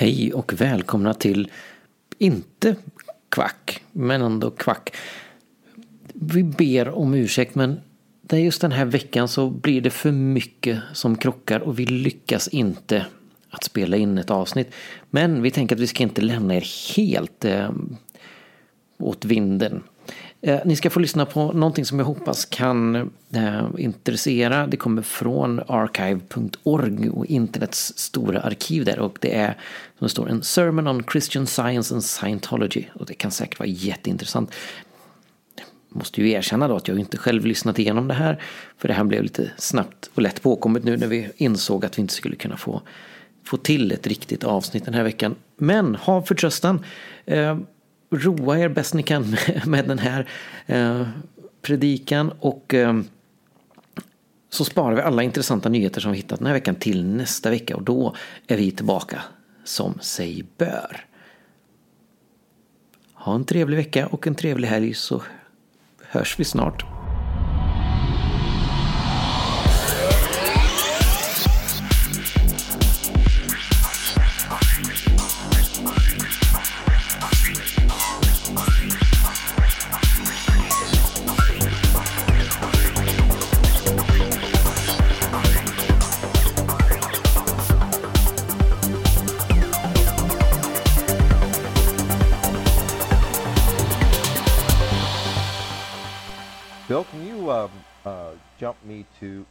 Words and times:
Hej 0.00 0.32
och 0.32 0.60
välkomna 0.60 1.14
till, 1.14 1.50
inte 2.18 2.76
kvack, 3.28 3.82
men 3.92 4.22
ändå 4.22 4.50
kvack. 4.50 4.96
Vi 6.14 6.42
ber 6.42 6.88
om 6.88 7.14
ursäkt 7.14 7.54
men 7.54 7.80
just 8.32 8.60
den 8.60 8.72
här 8.72 8.84
veckan 8.84 9.28
så 9.28 9.50
blir 9.50 9.80
det 9.80 9.90
för 9.90 10.12
mycket 10.12 10.78
som 10.92 11.16
krockar 11.16 11.60
och 11.60 11.78
vi 11.78 11.86
lyckas 11.86 12.48
inte 12.48 13.06
att 13.50 13.64
spela 13.64 13.96
in 13.96 14.18
ett 14.18 14.30
avsnitt. 14.30 14.74
Men 15.10 15.42
vi 15.42 15.50
tänker 15.50 15.76
att 15.76 15.80
vi 15.80 15.86
ska 15.86 16.02
inte 16.02 16.20
lämna 16.20 16.54
er 16.54 16.94
helt 16.96 17.44
eh, 17.44 17.70
åt 18.98 19.24
vinden. 19.24 19.82
Eh, 20.42 20.60
ni 20.64 20.76
ska 20.76 20.90
få 20.90 21.00
lyssna 21.00 21.26
på 21.26 21.52
någonting 21.52 21.84
som 21.84 21.98
jag 21.98 22.06
hoppas 22.06 22.44
kan 22.44 22.96
eh, 23.34 23.66
intressera. 23.78 24.66
Det 24.66 24.76
kommer 24.76 25.02
från 25.02 25.60
archive.org 25.66 27.10
och 27.10 27.26
internets 27.26 27.98
stora 27.98 28.40
arkiv 28.40 28.84
där. 28.84 28.98
Och 28.98 29.18
det 29.20 29.34
är 29.36 29.56
som 29.98 30.04
det 30.04 30.08
står 30.08 30.30
en 30.30 30.42
Sermon 30.42 30.88
on 30.88 31.04
Christian 31.12 31.46
Science 31.46 31.94
and 31.94 32.04
Scientology. 32.04 32.84
Och 32.94 33.06
det 33.06 33.14
kan 33.14 33.30
säkert 33.30 33.58
vara 33.58 33.68
jätteintressant. 33.68 34.54
Jag 35.56 35.96
måste 35.98 36.20
ju 36.20 36.30
erkänna 36.30 36.68
då 36.68 36.76
att 36.76 36.88
jag 36.88 36.98
inte 36.98 37.16
själv 37.16 37.46
lyssnat 37.46 37.78
igenom 37.78 38.08
det 38.08 38.14
här. 38.14 38.42
För 38.78 38.88
det 38.88 38.94
här 38.94 39.04
blev 39.04 39.22
lite 39.22 39.50
snabbt 39.58 40.10
och 40.14 40.22
lätt 40.22 40.42
påkommet 40.42 40.84
nu 40.84 40.96
när 40.96 41.06
vi 41.06 41.30
insåg 41.36 41.84
att 41.84 41.98
vi 41.98 42.00
inte 42.00 42.14
skulle 42.14 42.36
kunna 42.36 42.56
få, 42.56 42.82
få 43.44 43.56
till 43.56 43.92
ett 43.92 44.06
riktigt 44.06 44.44
avsnitt 44.44 44.84
den 44.84 44.94
här 44.94 45.04
veckan. 45.04 45.34
Men 45.56 45.94
ha 45.94 46.22
förtröstan. 46.22 46.84
Eh, 47.26 47.58
roa 48.10 48.58
er 48.58 48.68
bäst 48.68 48.94
ni 48.94 49.02
kan 49.02 49.30
med, 49.30 49.62
med 49.66 49.88
den 49.88 49.98
här 49.98 50.28
eh, 50.66 51.08
predikan 51.62 52.32
och 52.40 52.74
eh, 52.74 53.00
så 54.50 54.64
sparar 54.64 54.94
vi 54.94 55.02
alla 55.02 55.22
intressanta 55.22 55.68
nyheter 55.68 56.00
som 56.00 56.12
vi 56.12 56.16
hittat 56.16 56.38
den 56.38 56.46
här 56.46 56.54
veckan 56.54 56.74
till 56.74 57.04
nästa 57.04 57.50
vecka 57.50 57.76
och 57.76 57.82
då 57.82 58.14
är 58.46 58.56
vi 58.56 58.70
tillbaka 58.70 59.22
som 59.64 59.98
sig 60.00 60.44
bör. 60.56 61.06
Ha 63.14 63.34
en 63.34 63.44
trevlig 63.44 63.76
vecka 63.76 64.06
och 64.06 64.26
en 64.26 64.34
trevlig 64.34 64.68
helg 64.68 64.94
så 64.94 65.22
hörs 66.02 66.38
vi 66.38 66.44
snart. 66.44 66.99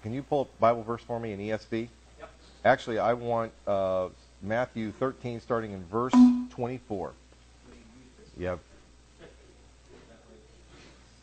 Can 0.10 0.16
you 0.16 0.24
pull 0.24 0.42
up 0.42 0.60
Bible 0.60 0.82
verse 0.82 1.04
for 1.04 1.20
me 1.20 1.34
in 1.34 1.40
ESV? 1.40 1.88
Yep. 2.18 2.30
Actually, 2.66 2.98
I 2.98 3.14
want 3.14 3.52
uh, 3.68 4.10
Matthew 4.42 4.92
13, 4.92 5.40
starting 5.40 5.72
in 5.72 5.86
verse 5.86 6.16
24. 6.50 7.14
Yep. 8.40 8.60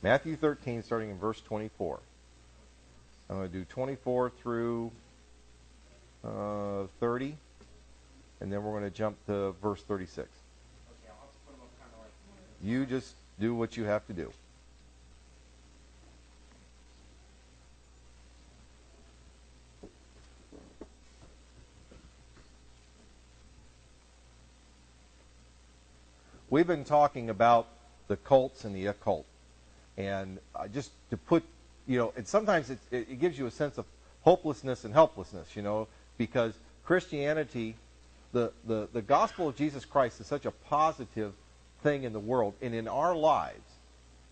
Matthew 0.04 0.36
13, 0.36 0.84
starting 0.84 1.10
in 1.10 1.18
verse 1.18 1.40
24. 1.40 1.98
I'm 3.28 3.36
going 3.38 3.50
to 3.50 3.58
do 3.58 3.64
24 3.64 4.30
through 4.40 4.92
uh, 6.24 6.84
30, 7.00 7.36
and 8.40 8.52
then 8.52 8.62
we're 8.62 8.70
going 8.70 8.84
to 8.84 8.96
jump 8.96 9.16
to 9.26 9.50
verse 9.60 9.82
36. 9.82 10.28
You 12.62 12.86
just 12.86 13.16
do 13.40 13.52
what 13.52 13.76
you 13.76 13.82
have 13.82 14.06
to 14.06 14.12
do. 14.12 14.32
We've 26.56 26.66
been 26.66 26.84
talking 26.84 27.28
about 27.28 27.68
the 28.08 28.16
cults 28.16 28.64
and 28.64 28.74
the 28.74 28.86
occult. 28.86 29.26
And 29.98 30.38
just 30.72 30.90
to 31.10 31.18
put, 31.18 31.44
you 31.86 31.98
know, 31.98 32.14
and 32.16 32.26
sometimes 32.26 32.70
it, 32.70 32.78
it 32.90 33.20
gives 33.20 33.38
you 33.38 33.44
a 33.44 33.50
sense 33.50 33.76
of 33.76 33.84
hopelessness 34.22 34.86
and 34.86 34.94
helplessness, 34.94 35.54
you 35.54 35.60
know, 35.60 35.86
because 36.16 36.54
Christianity, 36.82 37.76
the, 38.32 38.52
the, 38.66 38.88
the 38.94 39.02
gospel 39.02 39.48
of 39.48 39.56
Jesus 39.56 39.84
Christ 39.84 40.18
is 40.18 40.28
such 40.28 40.46
a 40.46 40.50
positive 40.50 41.34
thing 41.82 42.04
in 42.04 42.14
the 42.14 42.20
world 42.20 42.54
and 42.62 42.74
in 42.74 42.88
our 42.88 43.14
lives 43.14 43.70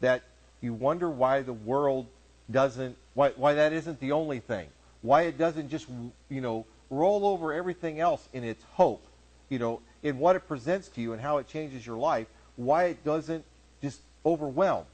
that 0.01 0.23
you 0.63 0.73
wonder 0.73 1.11
why 1.11 1.43
the 1.43 1.53
world 1.53 2.07
doesn't, 2.51 2.97
why, 3.13 3.33
why 3.37 3.53
that 3.53 3.75
isn't 3.75 4.01
the 4.01 4.13
only 4.13 4.41
thing. 4.41 4.69
Why 5.03 5.25
it 5.25 5.37
doesn't 5.37 5.69
just, 5.69 5.89
you 6.31 6.41
know, 6.41 6.65
roll 6.89 7.27
over 7.27 7.53
everything 7.53 8.01
else 8.01 8.27
in 8.33 8.45
its 8.45 8.65
hope, 8.73 9.05
you 9.49 9.59
know, 9.59 9.81
in 10.03 10.19
what 10.19 10.37
it 10.37 10.47
presents 10.47 10.89
to 10.89 11.01
you 11.01 11.13
and 11.13 11.21
how 11.21 11.39
it 11.39 11.47
changes 11.49 11.87
your 11.87 11.97
life, 11.97 12.27
why 12.57 12.85
it 12.85 13.05
doesn't 13.05 13.45
just 13.83 14.01
overwhelm. 14.25 14.85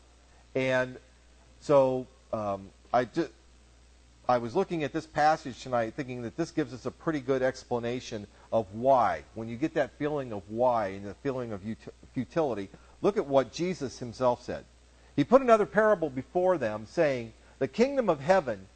And 0.55 0.97
so 1.61 2.07
um, 2.33 2.69
I 2.93 3.05
just. 3.05 3.31
I 4.29 4.39
was 4.39 4.55
looking 4.55 4.85
at 4.85 4.93
this 4.93 5.07
passage 5.07 5.61
tonight 5.61 5.95
thinking 5.97 6.23
that 6.23 6.37
this 6.37 6.53
gives 6.53 6.73
us 6.73 6.87
a 6.87 6.91
pretty 6.93 7.19
good 7.19 7.43
explanation 7.43 8.29
of 8.53 8.73
why. 8.73 9.25
When 9.35 9.49
you 9.49 9.57
get 9.57 9.75
that 9.75 9.99
feeling 9.99 10.33
of 10.33 10.43
why 10.49 10.89
and 10.89 11.05
the 11.05 11.15
feeling 11.15 11.51
of 11.51 11.61
futility, 12.15 12.69
look 13.03 13.17
at 13.17 13.27
what 13.27 13.53
Jesus 13.53 13.99
himself 13.99 14.45
said. 14.45 14.65
He 15.17 15.25
put 15.25 15.43
another 15.43 15.67
parable 15.67 16.11
before 16.11 16.59
them, 16.59 16.87
saying, 16.89 17.33
The 17.59 17.67
kingdom 17.67 18.09
of 18.09 18.21
heaven 18.21 18.69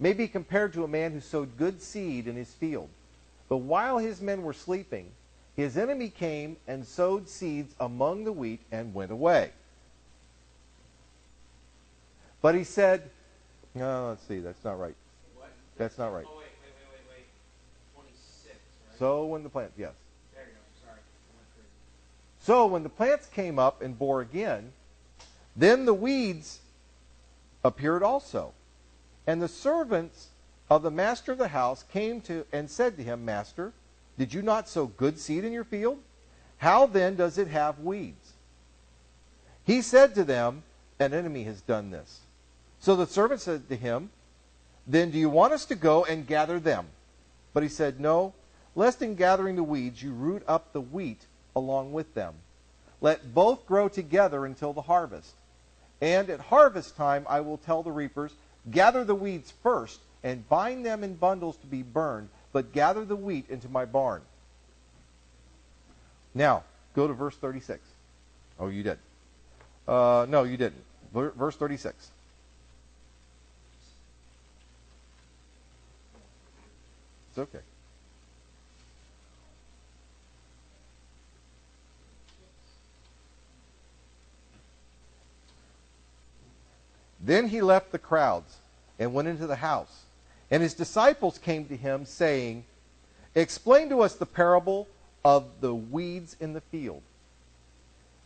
may 0.00 0.12
be 0.12 0.26
compared 0.26 0.72
to 0.72 0.82
a 0.82 0.88
man 0.88 1.12
who 1.12 1.20
sowed 1.20 1.56
good 1.56 1.80
seed 1.80 2.26
in 2.26 2.34
his 2.34 2.52
field. 2.52 2.88
But 3.48 3.58
while 3.58 3.98
his 3.98 4.20
men 4.20 4.42
were 4.42 4.52
sleeping, 4.52 5.10
his 5.56 5.76
enemy 5.76 6.08
came 6.10 6.56
and 6.66 6.86
sowed 6.86 7.28
seeds 7.28 7.74
among 7.80 8.24
the 8.24 8.32
wheat 8.32 8.60
and 8.70 8.94
went 8.94 9.10
away. 9.10 9.50
But 12.40 12.54
he 12.54 12.64
said, 12.64 13.10
no, 13.74 14.10
let's 14.10 14.22
see, 14.26 14.38
that's 14.38 14.64
not 14.64 14.78
right. 14.78 14.94
What? 15.34 15.50
That's 15.76 15.98
not 15.98 16.12
right. 16.12 16.24
Oh, 16.28 16.36
wait, 16.36 16.46
wait, 16.62 16.72
wait, 16.92 17.00
wait, 17.10 17.16
wait. 17.16 17.26
26, 17.96 18.54
right? 18.54 18.98
So 18.98 19.24
when 19.26 19.42
the 19.42 19.48
plant, 19.48 19.72
yes. 19.76 19.92
There 20.34 20.44
you 20.44 20.52
go, 20.52 20.86
sorry. 20.86 21.00
So 22.40 22.66
when 22.66 22.82
the 22.82 22.88
plants 22.88 23.26
came 23.26 23.58
up 23.58 23.82
and 23.82 23.98
bore 23.98 24.20
again, 24.20 24.72
then 25.56 25.84
the 25.84 25.94
weeds 25.94 26.60
appeared 27.64 28.04
also. 28.04 28.52
And 29.26 29.42
the 29.42 29.48
servants 29.48 30.28
of 30.70 30.82
the 30.82 30.90
master 30.90 31.32
of 31.32 31.38
the 31.38 31.48
house 31.48 31.84
came 31.92 32.20
to 32.22 32.44
and 32.52 32.70
said 32.70 32.96
to 32.96 33.02
him, 33.02 33.24
Master, 33.24 33.72
did 34.18 34.34
you 34.34 34.42
not 34.42 34.68
sow 34.68 34.86
good 34.86 35.18
seed 35.18 35.44
in 35.44 35.52
your 35.52 35.64
field? 35.64 35.98
How 36.58 36.86
then 36.86 37.16
does 37.16 37.38
it 37.38 37.48
have 37.48 37.78
weeds? 37.78 38.32
He 39.64 39.80
said 39.80 40.14
to 40.14 40.24
them, 40.24 40.62
An 40.98 41.14
enemy 41.14 41.44
has 41.44 41.60
done 41.60 41.90
this. 41.90 42.20
So 42.80 42.96
the 42.96 43.06
servant 43.06 43.40
said 43.40 43.68
to 43.68 43.76
him, 43.76 44.10
Then 44.86 45.10
do 45.10 45.18
you 45.18 45.30
want 45.30 45.52
us 45.52 45.64
to 45.66 45.74
go 45.74 46.04
and 46.04 46.26
gather 46.26 46.58
them? 46.58 46.86
But 47.54 47.62
he 47.62 47.68
said, 47.68 48.00
No, 48.00 48.34
lest 48.74 49.02
in 49.02 49.14
gathering 49.14 49.56
the 49.56 49.62
weeds 49.62 50.02
you 50.02 50.12
root 50.12 50.42
up 50.46 50.72
the 50.72 50.80
wheat 50.80 51.26
along 51.54 51.92
with 51.92 52.14
them. 52.14 52.34
Let 53.00 53.34
both 53.34 53.66
grow 53.66 53.88
together 53.88 54.44
until 54.44 54.72
the 54.72 54.82
harvest. 54.82 55.34
And 56.00 56.30
at 56.30 56.40
harvest 56.40 56.96
time 56.96 57.26
I 57.28 57.40
will 57.40 57.58
tell 57.58 57.82
the 57.82 57.92
reapers, 57.92 58.32
Gather 58.70 59.04
the 59.04 59.14
weeds 59.14 59.52
first, 59.62 60.00
and 60.22 60.48
bind 60.48 60.84
them 60.84 61.04
in 61.04 61.14
bundles 61.14 61.56
to 61.58 61.66
be 61.66 61.82
burned, 61.82 62.28
but 62.52 62.72
gather 62.72 63.04
the 63.04 63.16
wheat 63.16 63.48
into 63.48 63.68
my 63.68 63.84
barn. 63.84 64.22
Now, 66.34 66.64
go 66.94 67.06
to 67.06 67.14
verse 67.14 67.36
36. 67.36 67.80
Oh, 68.60 68.68
you 68.68 68.82
did. 68.82 68.98
Uh, 69.86 70.26
no, 70.28 70.42
you 70.42 70.56
didn't. 70.56 70.84
Verse 71.12 71.56
36. 71.56 72.10
It's 77.30 77.38
okay. 77.38 77.58
Then 87.20 87.48
he 87.48 87.60
left 87.60 87.92
the 87.92 87.98
crowds 87.98 88.56
and 88.98 89.12
went 89.12 89.28
into 89.28 89.46
the 89.46 89.56
house. 89.56 90.04
And 90.50 90.62
his 90.62 90.74
disciples 90.74 91.38
came 91.38 91.66
to 91.66 91.76
him, 91.76 92.04
saying, 92.04 92.64
Explain 93.34 93.90
to 93.90 94.00
us 94.00 94.14
the 94.14 94.26
parable 94.26 94.88
of 95.24 95.60
the 95.60 95.74
weeds 95.74 96.36
in 96.40 96.54
the 96.54 96.60
field. 96.60 97.02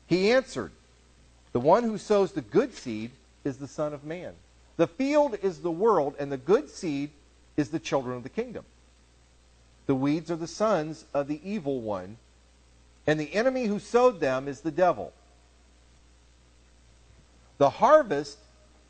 He 0.07 0.31
answered, 0.31 0.73
The 1.53 1.61
one 1.61 1.85
who 1.85 1.99
sows 1.99 2.33
the 2.33 2.41
good 2.41 2.75
seed 2.75 3.11
is 3.45 3.57
the 3.57 3.69
Son 3.69 3.93
of 3.93 4.05
Man. 4.05 4.35
The 4.77 4.87
field 4.87 5.37
is 5.43 5.61
the 5.61 5.71
world, 5.71 6.15
and 6.19 6.31
the 6.31 6.37
good 6.37 6.71
seed 6.71 7.11
is 7.57 7.71
the 7.71 7.79
children 7.79 8.17
of 8.17 8.23
the 8.23 8.29
kingdom. 8.29 8.65
The 9.87 9.95
weeds 9.95 10.31
are 10.31 10.37
the 10.37 10.47
sons 10.47 11.05
of 11.13 11.29
the 11.29 11.41
evil 11.45 11.81
one, 11.81 12.17
and 13.07 13.19
the 13.19 13.35
enemy 13.35 13.67
who 13.67 13.79
sowed 13.79 14.21
them 14.21 14.49
is 14.49 14.61
the 14.61 14.71
devil. 14.71 15.13
The 17.59 17.71
harvest 17.71 18.39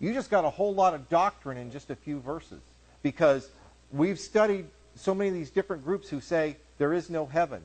You 0.00 0.12
just 0.12 0.30
got 0.30 0.44
a 0.44 0.50
whole 0.50 0.74
lot 0.74 0.94
of 0.94 1.08
doctrine 1.08 1.58
in 1.58 1.70
just 1.70 1.90
a 1.90 1.96
few 1.96 2.20
verses 2.20 2.60
because 3.02 3.48
we've 3.92 4.18
studied 4.18 4.66
so 4.94 5.14
many 5.14 5.28
of 5.28 5.34
these 5.34 5.50
different 5.50 5.84
groups 5.84 6.08
who 6.08 6.20
say 6.20 6.56
there 6.78 6.92
is 6.92 7.10
no 7.10 7.26
heaven, 7.26 7.62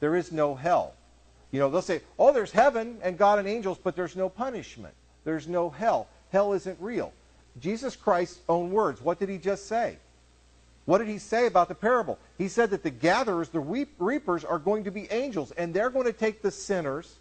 there 0.00 0.16
is 0.16 0.32
no 0.32 0.54
hell. 0.54 0.94
You 1.50 1.60
know, 1.60 1.70
they'll 1.70 1.80
say, 1.80 2.02
oh, 2.18 2.32
there's 2.32 2.52
heaven 2.52 2.98
and 3.02 3.16
God 3.16 3.38
and 3.38 3.48
angels, 3.48 3.78
but 3.82 3.96
there's 3.96 4.16
no 4.16 4.28
punishment. 4.28 4.94
There's 5.24 5.48
no 5.48 5.70
hell. 5.70 6.08
Hell 6.30 6.52
isn't 6.52 6.78
real. 6.80 7.12
Jesus 7.60 7.96
Christ's 7.96 8.40
own 8.48 8.70
words, 8.70 9.00
what 9.00 9.18
did 9.18 9.28
he 9.28 9.38
just 9.38 9.66
say? 9.66 9.96
What 10.84 10.98
did 10.98 11.08
he 11.08 11.18
say 11.18 11.46
about 11.46 11.68
the 11.68 11.74
parable? 11.74 12.18
He 12.38 12.48
said 12.48 12.70
that 12.70 12.82
the 12.82 12.90
gatherers, 12.90 13.48
the 13.48 13.60
reap- 13.60 13.94
reapers, 13.98 14.44
are 14.44 14.58
going 14.58 14.84
to 14.84 14.90
be 14.90 15.10
angels, 15.10 15.50
and 15.52 15.72
they're 15.72 15.90
going 15.90 16.06
to 16.06 16.12
take 16.12 16.40
the 16.40 16.50
sinners 16.50 17.16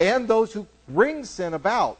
and 0.00 0.28
those 0.28 0.52
who 0.52 0.66
bring 0.88 1.24
sin 1.24 1.54
about 1.54 1.98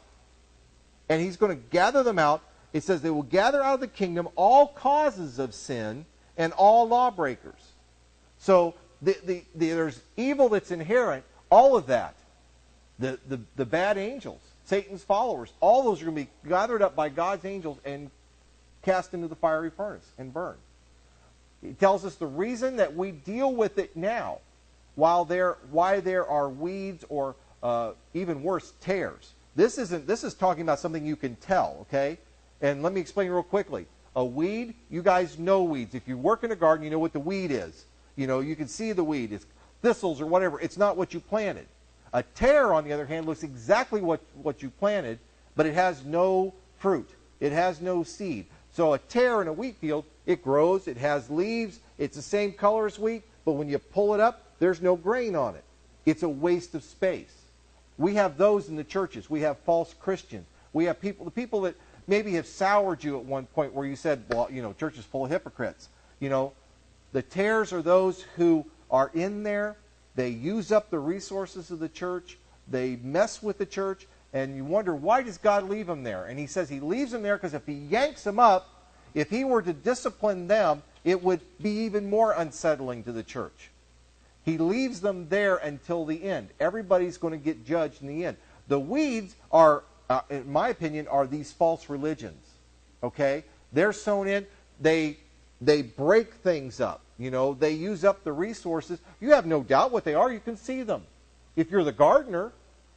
and 1.09 1.21
he's 1.21 1.37
going 1.37 1.57
to 1.57 1.63
gather 1.71 2.03
them 2.03 2.19
out. 2.19 2.43
It 2.73 2.83
says 2.83 3.01
they 3.01 3.11
will 3.11 3.23
gather 3.23 3.63
out 3.63 3.75
of 3.75 3.81
the 3.81 3.89
kingdom 3.89 4.29
all 4.37 4.69
causes 4.69 5.39
of 5.39 5.55
sin 5.55 6.05
and 6.37 6.53
all 6.53 6.87
lawbreakers. 6.89 7.73
So 8.39 8.75
the, 9.03 9.17
the, 9.25 9.43
the, 9.55 9.71
there's 9.71 10.01
evil 10.17 10.49
that's 10.49 10.71
inherent, 10.71 11.25
all 11.51 11.77
of 11.77 11.87
that. 11.87 12.15
The, 12.99 13.19
the, 13.29 13.41
the 13.57 13.65
bad 13.65 13.97
angels, 13.97 14.41
Satan's 14.65 15.05
followers, 15.05 15.53
all 15.61 15.85
those 15.85 16.03
are 16.03 16.07
going 16.07 16.17
to 16.17 16.23
be 16.25 16.49
gathered 16.49 16.83
up 16.83 16.97
by 16.97 17.09
God's 17.09 17.45
angels 17.45 17.79
and 17.85 18.11
cast 18.83 19.15
into 19.15 19.29
the 19.29 19.37
fiery 19.37 19.71
furnace 19.71 20.11
and 20.19 20.33
burned. 20.33 20.59
He 21.63 21.73
tells 21.73 22.05
us 22.05 22.17
the 22.17 22.27
reason 22.27 22.77
that 22.77 22.95
we 22.95 23.13
deal 23.13 23.55
with 23.55 23.79
it 23.79 23.97
now, 23.97 24.39
while 24.95 25.25
there, 25.25 25.59
why 25.71 26.01
there 26.01 26.27
are 26.27 26.49
weeds 26.49 27.05
or 27.09 27.37
uh, 27.63 27.93
even 28.15 28.43
worse, 28.43 28.73
tares. 28.81 29.33
This 29.59 29.77
isn't. 29.77 30.07
This 30.07 30.23
is 30.23 30.35
talking 30.35 30.63
about 30.63 30.79
something 30.79 31.05
you 31.05 31.17
can 31.17 31.35
tell. 31.35 31.79
Okay, 31.81 32.17
and 32.61 32.81
let 32.81 32.93
me 32.93 33.01
explain 33.01 33.29
real 33.29 33.43
quickly. 33.43 33.87
A 34.15 34.25
weed, 34.25 34.75
you 34.89 35.03
guys 35.03 35.37
know 35.37 35.65
weeds. 35.65 35.97
If 35.97 36.07
you 36.07 36.17
work 36.17 36.45
in 36.45 36.53
a 36.53 36.57
garden, 36.57 36.85
you 36.85 36.93
know 36.93 37.01
what 37.01 37.13
the 37.13 37.19
weed 37.19 37.51
is. 37.51 37.85
You 38.15 38.29
know, 38.29 38.39
you 38.39 38.55
can 38.55 38.69
see 38.69 38.93
the 38.93 39.03
weed. 39.03 39.33
It's 39.33 39.47
thistles 39.83 40.21
or 40.21 40.27
whatever. 40.27 40.61
It's 40.61 40.77
not 40.77 40.97
what 40.97 41.13
you 41.13 41.19
planted. 41.19 41.67
A 42.13 42.23
tare, 42.23 42.73
on 42.73 42.85
the 42.85 42.93
other 42.93 43.05
hand, 43.05 43.27
looks 43.27 43.43
exactly 43.43 44.01
what, 44.01 44.21
what 44.45 44.63
you 44.63 44.71
planted, 44.71 45.19
but 45.57 45.67
it 45.67 45.75
has 45.75 46.05
no 46.05 46.55
fruit. 46.79 47.11
It 47.41 47.51
has 47.51 47.81
no 47.81 48.05
seed. 48.05 48.47
So 48.73 48.93
a 48.93 48.99
tare 48.99 49.43
in 49.43 49.49
a 49.49 49.53
wheat 49.53 49.75
field, 49.81 50.05
it 50.25 50.45
grows, 50.45 50.87
it 50.87 50.99
has 50.99 51.31
leaves, 51.31 51.81
it's 51.99 52.15
the 52.15 52.23
same 52.23 52.53
color 52.53 52.87
as 52.87 52.97
wheat, 52.97 53.25
but 53.45 53.53
when 53.53 53.69
you 53.69 53.81
pull 53.81 54.15
it 54.15 54.21
up, 54.21 54.53
there's 54.61 54.81
no 54.81 54.95
grain 54.95 55.35
on 55.35 55.57
it. 55.57 55.65
It's 56.07 56.23
a 56.23 56.29
waste 56.29 56.77
of 56.77 56.85
space. 56.85 57.35
We 57.99 58.15
have 58.15 58.39
those 58.39 58.69
in 58.69 58.77
the 58.77 58.85
churches. 58.85 59.29
We 59.29 59.41
have 59.41 59.59
false 59.59 59.95
Christians. 60.01 60.47
We 60.73 60.85
have 60.85 61.01
people, 61.01 61.25
the 61.25 61.31
people 61.31 61.63
that 61.63 61.75
maybe 62.07 62.35
have 62.35 62.47
soured 62.47 63.03
you 63.05 63.19
at 63.19 63.25
one 63.25 63.47
point 63.47 63.75
where 63.75 63.87
you 63.87 63.97
said, 63.97 64.23
well, 64.31 64.49
you 64.51 64.63
know, 64.63 64.73
church 64.73 64.97
is 64.97 65.05
full 65.05 65.25
of 65.25 65.31
hypocrites. 65.31 65.89
You 66.21 66.29
know, 66.29 66.53
the 67.13 67.23
tares 67.23 67.73
are 67.73 67.83
those 67.83 68.23
who 68.37 68.65
are 68.91 69.11
in 69.15 69.43
there. 69.43 69.77
They 70.15 70.29
use 70.31 70.73
up 70.73 70.91
the 70.91 70.99
resources 70.99 71.71
of 71.71 71.79
the 71.81 71.89
church. 71.89 72.39
They 72.69 72.97
mess 73.03 73.43
with 73.43 73.59
the 73.59 73.67
church. 73.67 74.07
And 74.33 74.57
you 74.57 74.65
wonder, 74.65 74.95
why 74.95 75.23
does 75.23 75.39
God 75.39 75.69
leave 75.69 75.87
them 75.87 76.03
there? 76.03 76.27
And 76.27 76.39
he 76.39 76.47
says 76.47 76.69
he 76.69 76.81
leaves 76.81 77.13
them 77.13 77.23
there 77.23 77.37
because 77.37 77.55
if 77.55 77.67
he 77.67 77.75
yanks 77.75 78.25
them 78.25 78.39
up, 78.39 78.69
if 79.15 79.31
he 79.31 79.45
were 79.45 79.63
to 79.63 79.73
discipline 79.73 80.49
them, 80.49 80.83
it 81.05 81.23
would 81.23 81.41
be 81.63 81.71
even 81.71 82.11
more 82.11 82.33
unsettling 82.33 83.05
to 83.05 83.13
the 83.13 83.23
church. 83.23 83.71
He 84.49 84.57
leaves 84.57 85.03
them 85.03 85.29
there 85.29 85.57
until 85.57 86.07
the 86.07 86.25
end. 86.25 86.49
Everybody's 86.59 87.19
going 87.19 87.33
to 87.33 87.39
get 87.39 87.67
judged 87.67 88.01
in 88.01 88.09
the 88.09 88.25
end. 88.25 88.39
The 88.69 88.81
weeds 88.81 89.35
are, 89.53 89.85
uh, 90.09 90.23
in 90.31 90.51
my 90.51 90.71
opinion, 90.71 91.07
are 91.09 91.27
these 91.27 91.53
false 91.53 91.91
religions. 91.91 92.47
Okay? 93.03 93.45
They're 93.73 93.93
sown 93.93 94.27
in. 94.27 94.47
They 94.81 95.19
they 95.61 95.83
break 95.83 96.33
things 96.35 96.81
up. 96.81 97.03
You 97.19 97.31
know, 97.31 97.53
they 97.53 97.73
use 97.73 98.05
up 98.05 98.25
the 98.25 98.33
resources. 98.33 99.01
You 99.21 99.33
have 99.33 99.45
no 99.45 99.63
doubt 99.63 99.91
what 99.91 100.05
they 100.05 100.15
are. 100.15 100.33
You 100.33 100.41
can 100.41 100.57
see 100.57 100.83
them. 100.83 101.03
If 101.55 101.71
you're 101.71 101.85
the 101.85 101.93
gardener, 101.93 102.53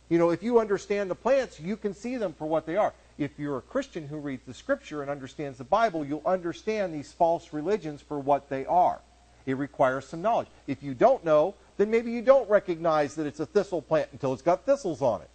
you 0.08 0.20
know, 0.20 0.30
if 0.30 0.44
you 0.44 0.60
understand 0.60 1.10
the 1.10 1.16
plants, 1.16 1.60
you 1.60 1.76
can 1.76 1.94
see 1.94 2.16
them 2.16 2.34
for 2.34 2.46
what 2.46 2.66
they 2.66 2.78
are. 2.78 2.94
If 3.18 3.38
you're 3.38 3.58
a 3.58 3.62
Christian 3.62 4.08
who 4.08 4.18
reads 4.18 4.44
the 4.46 4.54
scripture 4.54 5.02
and 5.02 5.12
understands 5.12 5.58
the 5.58 5.66
Bible, 5.66 6.06
you'll 6.06 6.22
understand 6.26 6.94
these 6.94 7.12
false 7.12 7.52
religions 7.52 8.02
for 8.02 8.20
what 8.20 8.48
they 8.48 8.66
are. 8.68 9.02
It 9.46 9.58
requires 9.58 10.08
some 10.08 10.22
knowledge. 10.22 10.48
If 10.68 10.84
you 10.84 10.94
don't 10.94 11.24
know, 11.26 11.56
then 11.78 11.90
maybe 11.90 12.12
you 12.12 12.22
don't 12.22 12.50
recognize 12.50 13.16
that 13.16 13.26
it's 13.26 13.40
a 13.40 13.46
thistle 13.46 13.82
plant 13.82 14.10
until 14.12 14.34
it's 14.34 14.42
got 14.42 14.66
thistles 14.66 15.02
on 15.02 15.22
it. 15.22 15.30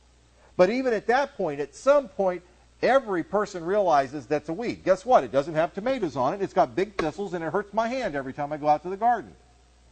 But 0.57 0.71
even 0.71 0.93
at 0.93 1.07
that 1.09 1.37
point, 1.37 1.61
at 1.61 1.75
some 1.75 2.09
point, 2.09 2.43
every 2.83 3.23
person 3.23 3.65
realizes 3.65 4.27
that's 4.27 4.49
a 4.49 4.53
weed. 4.53 4.85
Guess 4.85 5.05
what? 5.05 5.25
It 5.25 5.33
doesn't 5.33 5.55
have 5.55 5.75
tomatoes 5.75 6.17
on 6.17 6.35
it. 6.35 6.43
It's 6.43 6.55
got 6.55 6.77
big 6.77 6.97
thistles, 6.97 7.35
and 7.35 7.45
it 7.45 7.53
hurts 7.53 7.75
my 7.75 7.89
hand 7.89 8.15
every 8.15 8.33
time 8.33 8.53
I 8.53 8.57
go 8.57 8.69
out 8.69 8.83
to 8.85 8.89
the 8.89 8.97
garden. 8.97 9.33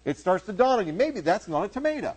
It 0.05 0.19
starts 0.19 0.45
to 0.47 0.53
dawn 0.53 0.79
on 0.79 0.87
you. 0.87 0.93
Maybe 0.93 1.21
that's 1.21 1.49
not 1.49 1.65
a 1.65 1.69
tomato. 1.69 2.17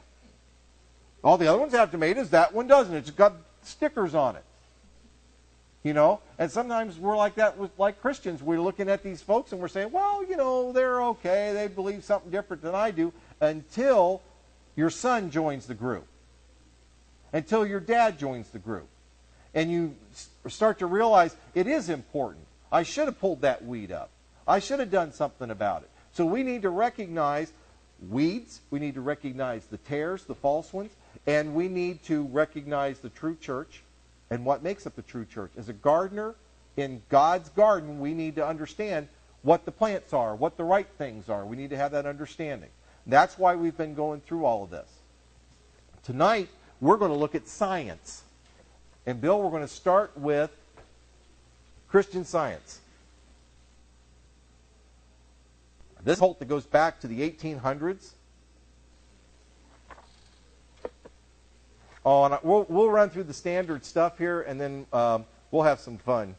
All 1.23 1.37
the 1.37 1.47
other 1.47 1.59
ones 1.59 1.73
have 1.73 1.91
tomatoes. 1.91 2.29
That 2.29 2.53
one 2.53 2.67
doesn't. 2.67 2.93
It's 2.93 3.11
got 3.11 3.33
stickers 3.63 4.13
on 4.13 4.35
it. 4.35 4.43
You 5.87 5.93
know, 5.93 6.19
and 6.37 6.51
sometimes 6.51 6.99
we're 6.99 7.15
like 7.15 7.35
that 7.35 7.57
with 7.57 7.71
like 7.79 8.01
Christians. 8.01 8.43
We're 8.43 8.59
looking 8.59 8.89
at 8.89 9.03
these 9.03 9.21
folks 9.21 9.53
and 9.53 9.61
we're 9.61 9.69
saying, 9.69 9.93
well, 9.93 10.21
you 10.21 10.35
know, 10.35 10.73
they're 10.73 11.01
okay. 11.01 11.53
They 11.53 11.69
believe 11.69 12.03
something 12.03 12.29
different 12.29 12.61
than 12.61 12.75
I 12.75 12.91
do 12.91 13.13
until 13.39 14.21
your 14.75 14.89
son 14.89 15.31
joins 15.31 15.65
the 15.65 15.75
group, 15.75 16.05
until 17.31 17.65
your 17.65 17.79
dad 17.79 18.19
joins 18.19 18.49
the 18.49 18.59
group. 18.59 18.89
And 19.53 19.71
you 19.71 19.95
start 20.49 20.79
to 20.79 20.87
realize 20.87 21.37
it 21.55 21.67
is 21.67 21.87
important. 21.87 22.45
I 22.69 22.83
should 22.83 23.05
have 23.05 23.17
pulled 23.17 23.39
that 23.43 23.63
weed 23.63 23.93
up. 23.93 24.09
I 24.45 24.59
should 24.59 24.81
have 24.81 24.91
done 24.91 25.13
something 25.13 25.49
about 25.49 25.83
it. 25.83 25.89
So 26.11 26.25
we 26.25 26.43
need 26.43 26.63
to 26.63 26.69
recognize 26.69 27.53
weeds. 28.09 28.59
We 28.71 28.79
need 28.79 28.95
to 28.95 29.01
recognize 29.01 29.67
the 29.67 29.77
tares, 29.77 30.25
the 30.25 30.35
false 30.35 30.73
ones. 30.73 30.91
And 31.25 31.55
we 31.55 31.69
need 31.69 32.03
to 32.07 32.23
recognize 32.23 32.99
the 32.99 33.09
true 33.09 33.37
church 33.39 33.83
and 34.29 34.45
what 34.45 34.63
makes 34.63 34.85
up 34.85 34.95
the 34.95 35.01
true 35.01 35.25
church. 35.25 35.51
As 35.57 35.69
a 35.69 35.73
gardener 35.73 36.35
in 36.75 37.01
God's 37.09 37.49
garden, 37.49 37.99
we 37.99 38.13
need 38.13 38.35
to 38.35 38.45
understand 38.45 39.07
what 39.41 39.65
the 39.65 39.71
plants 39.71 40.13
are, 40.13 40.35
what 40.35 40.57
the 40.57 40.63
right 40.63 40.87
things 40.97 41.29
are. 41.29 41.45
We 41.45 41.55
need 41.55 41.69
to 41.69 41.77
have 41.77 41.91
that 41.91 42.05
understanding. 42.05 42.69
That's 43.05 43.37
why 43.37 43.55
we've 43.55 43.77
been 43.77 43.95
going 43.95 44.21
through 44.21 44.45
all 44.45 44.63
of 44.63 44.69
this. 44.69 44.89
Tonight, 46.03 46.49
we're 46.81 46.97
going 46.97 47.11
to 47.11 47.17
look 47.17 47.35
at 47.35 47.47
science. 47.47 48.23
And 49.05 49.21
Bill, 49.21 49.41
we're 49.41 49.49
going 49.49 49.61
to 49.61 49.67
start 49.67 50.17
with 50.17 50.51
Christian 51.87 52.25
Science. 52.25 52.81
This 56.03 56.19
cult 56.19 56.39
that 56.39 56.45
goes 56.45 56.65
back 56.65 56.99
to 57.01 57.07
the 57.07 57.29
1800s. 57.29 58.11
Oh, 62.09 62.23
and 62.23 62.39
we'll, 62.41 62.65
we'll 62.69 62.89
run 62.89 63.09
through 63.09 63.25
the 63.25 63.33
standard 63.33 63.83
stuff 63.83 64.17
here, 64.17 64.43
and 64.43 64.61
then 64.61 64.85
um, 64.93 65.25
we'll 65.51 65.63
have 65.63 65.81
some 65.81 65.97
fun. 65.97 66.35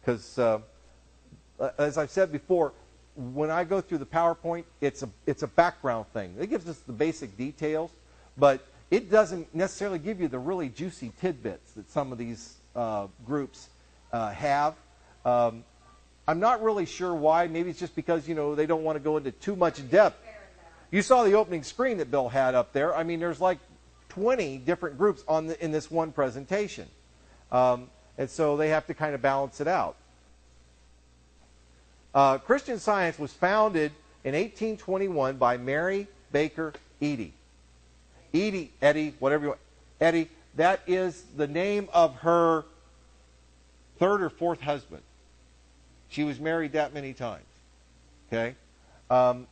Because, 0.00 0.38
uh, 0.38 0.60
as 1.76 1.98
I've 1.98 2.08
said 2.08 2.32
before, 2.32 2.72
when 3.14 3.50
I 3.50 3.64
go 3.64 3.82
through 3.82 3.98
the 3.98 4.06
PowerPoint, 4.06 4.64
it's 4.80 5.02
a, 5.02 5.10
it's 5.26 5.42
a 5.42 5.48
background 5.48 6.06
thing. 6.14 6.34
It 6.40 6.48
gives 6.48 6.66
us 6.66 6.78
the 6.78 6.94
basic 6.94 7.36
details, 7.36 7.90
but 8.38 8.66
it 8.90 9.10
doesn't 9.10 9.54
necessarily 9.54 9.98
give 9.98 10.18
you 10.18 10.28
the 10.28 10.38
really 10.38 10.70
juicy 10.70 11.12
tidbits 11.20 11.72
that 11.72 11.90
some 11.90 12.10
of 12.10 12.16
these 12.16 12.54
uh, 12.74 13.08
groups 13.26 13.68
uh, 14.14 14.30
have. 14.30 14.76
Um, 15.26 15.62
I'm 16.26 16.40
not 16.40 16.62
really 16.62 16.86
sure 16.86 17.14
why. 17.14 17.48
Maybe 17.48 17.68
it's 17.68 17.78
just 17.78 17.94
because, 17.94 18.26
you 18.26 18.34
know, 18.34 18.54
they 18.54 18.64
don't 18.64 18.82
want 18.82 18.96
to 18.96 19.04
go 19.04 19.18
into 19.18 19.30
too 19.30 19.56
much 19.56 19.86
depth. 19.90 20.16
You 20.90 21.02
saw 21.02 21.22
the 21.22 21.34
opening 21.34 21.64
screen 21.64 21.98
that 21.98 22.10
Bill 22.10 22.30
had 22.30 22.54
up 22.54 22.72
there. 22.72 22.96
I 22.96 23.02
mean, 23.02 23.20
there's 23.20 23.42
like 23.42 23.58
20 24.14 24.58
different 24.58 24.98
groups 24.98 25.24
on 25.26 25.46
the, 25.46 25.64
in 25.64 25.72
this 25.72 25.90
one 25.90 26.12
presentation. 26.12 26.86
Um, 27.50 27.88
and 28.18 28.28
so 28.28 28.56
they 28.58 28.68
have 28.68 28.86
to 28.88 28.94
kind 28.94 29.14
of 29.14 29.22
balance 29.22 29.60
it 29.60 29.66
out. 29.66 29.96
Uh, 32.14 32.36
Christian 32.38 32.78
Science 32.78 33.18
was 33.18 33.32
founded 33.32 33.90
in 34.22 34.34
1821 34.34 35.36
by 35.36 35.56
Mary 35.56 36.06
Baker 36.30 36.74
Eddy. 37.00 37.32
Eddy, 38.34 38.70
Eddie, 38.82 39.14
whatever 39.18 39.44
you 39.44 39.48
want. 39.50 39.60
Eddie, 40.00 40.28
that 40.56 40.80
is 40.86 41.24
the 41.36 41.46
name 41.46 41.88
of 41.94 42.14
her 42.16 42.64
third 43.98 44.22
or 44.22 44.28
fourth 44.28 44.60
husband. 44.60 45.02
She 46.10 46.24
was 46.24 46.38
married 46.38 46.72
that 46.72 46.92
many 46.92 47.14
times. 47.14 47.44
Okay? 48.28 48.56
Um, 49.10 49.46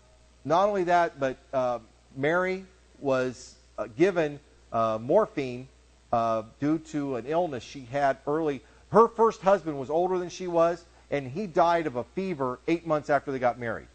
not 0.45 0.69
only 0.69 0.85
that, 0.85 1.19
but 1.19 1.38
uh, 1.55 1.79
Mary 2.14 2.67
was 2.99 3.55
uh, 3.79 3.87
given 3.97 4.38
uh, 4.72 4.98
morphine 5.00 5.68
uh, 6.12 6.42
due 6.58 6.78
to 6.78 7.16
an 7.16 7.26
illness 7.26 7.62
she 7.62 7.80
had 7.82 8.18
early. 8.26 8.62
Her 8.90 9.08
first 9.08 9.40
husband 9.40 9.78
was 9.78 9.90
older 9.90 10.18
than 10.18 10.28
she 10.28 10.46
was, 10.46 10.84
and 11.10 11.28
he 11.28 11.46
died 11.46 11.86
of 11.86 11.96
a 11.96 12.04
fever 12.04 12.58
eight 12.68 12.86
months 12.86 13.10
after 13.10 13.32
they 13.32 13.38
got 13.38 13.58
married. 13.58 13.88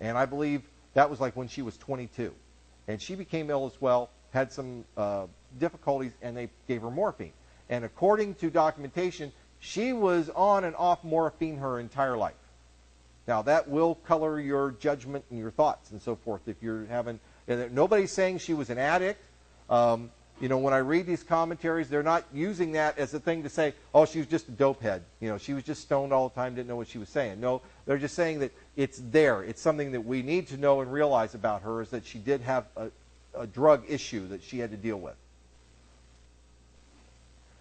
And 0.00 0.16
I 0.16 0.26
believe 0.26 0.62
that 0.94 1.10
was 1.10 1.20
like 1.20 1.36
when 1.36 1.48
she 1.48 1.62
was 1.62 1.76
22. 1.76 2.32
And 2.88 3.00
she 3.00 3.14
became 3.14 3.50
ill 3.50 3.66
as 3.66 3.80
well, 3.80 4.10
had 4.32 4.52
some 4.52 4.84
uh, 4.96 5.26
difficulties, 5.58 6.12
and 6.22 6.36
they 6.36 6.48
gave 6.66 6.82
her 6.82 6.90
morphine. 6.90 7.32
And 7.68 7.84
according 7.84 8.34
to 8.36 8.50
documentation, 8.50 9.32
she 9.60 9.92
was 9.92 10.30
on 10.30 10.64
and 10.64 10.74
off 10.74 11.04
morphine 11.04 11.58
her 11.58 11.78
entire 11.78 12.16
life. 12.16 12.34
Now, 13.28 13.42
that 13.42 13.68
will 13.68 13.94
color 13.94 14.40
your 14.40 14.72
judgment 14.72 15.24
and 15.30 15.38
your 15.38 15.50
thoughts 15.50 15.90
and 15.92 16.02
so 16.02 16.16
forth 16.16 16.40
if 16.46 16.56
you're 16.62 16.86
having. 16.86 17.20
Nobody's 17.46 18.10
saying 18.10 18.38
she 18.38 18.54
was 18.54 18.70
an 18.70 18.78
addict. 18.78 19.22
Um, 19.70 20.10
you 20.40 20.48
know, 20.48 20.58
when 20.58 20.72
I 20.72 20.78
read 20.78 21.06
these 21.06 21.22
commentaries, 21.22 21.88
they're 21.88 22.02
not 22.02 22.24
using 22.32 22.72
that 22.72 22.98
as 22.98 23.12
a 23.12 23.20
thing 23.20 23.42
to 23.42 23.50
say, 23.50 23.74
oh, 23.94 24.06
she 24.06 24.18
was 24.18 24.26
just 24.26 24.48
a 24.48 24.52
dopehead. 24.52 25.02
You 25.20 25.28
know, 25.28 25.38
she 25.38 25.52
was 25.52 25.64
just 25.64 25.82
stoned 25.82 26.12
all 26.12 26.30
the 26.30 26.34
time, 26.34 26.54
didn't 26.54 26.68
know 26.68 26.76
what 26.76 26.88
she 26.88 26.98
was 26.98 27.10
saying. 27.10 27.40
No, 27.40 27.60
they're 27.84 27.98
just 27.98 28.14
saying 28.14 28.40
that 28.40 28.52
it's 28.74 29.02
there. 29.10 29.42
It's 29.42 29.60
something 29.60 29.92
that 29.92 30.00
we 30.00 30.22
need 30.22 30.48
to 30.48 30.56
know 30.56 30.80
and 30.80 30.90
realize 30.90 31.34
about 31.34 31.62
her 31.62 31.82
is 31.82 31.90
that 31.90 32.06
she 32.06 32.18
did 32.18 32.40
have 32.40 32.64
a, 32.76 32.88
a 33.34 33.46
drug 33.46 33.84
issue 33.86 34.28
that 34.28 34.42
she 34.42 34.58
had 34.58 34.70
to 34.70 34.78
deal 34.78 34.98
with. 34.98 35.14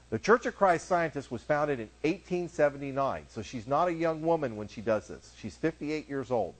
The 0.09 0.17
Church 0.17 0.45
of 0.45 0.55
Christ 0.55 0.87
Scientist 0.87 1.29
was 1.29 1.43
founded 1.43 1.79
in 1.79 1.89
1879, 2.01 3.25
so 3.29 3.41
she's 3.41 3.67
not 3.67 3.89
a 3.89 3.93
young 3.93 4.21
woman 4.21 4.55
when 4.55 4.67
she 4.67 4.81
does 4.81 5.07
this. 5.07 5.33
She's 5.37 5.55
58 5.55 6.09
years 6.09 6.31
old. 6.31 6.55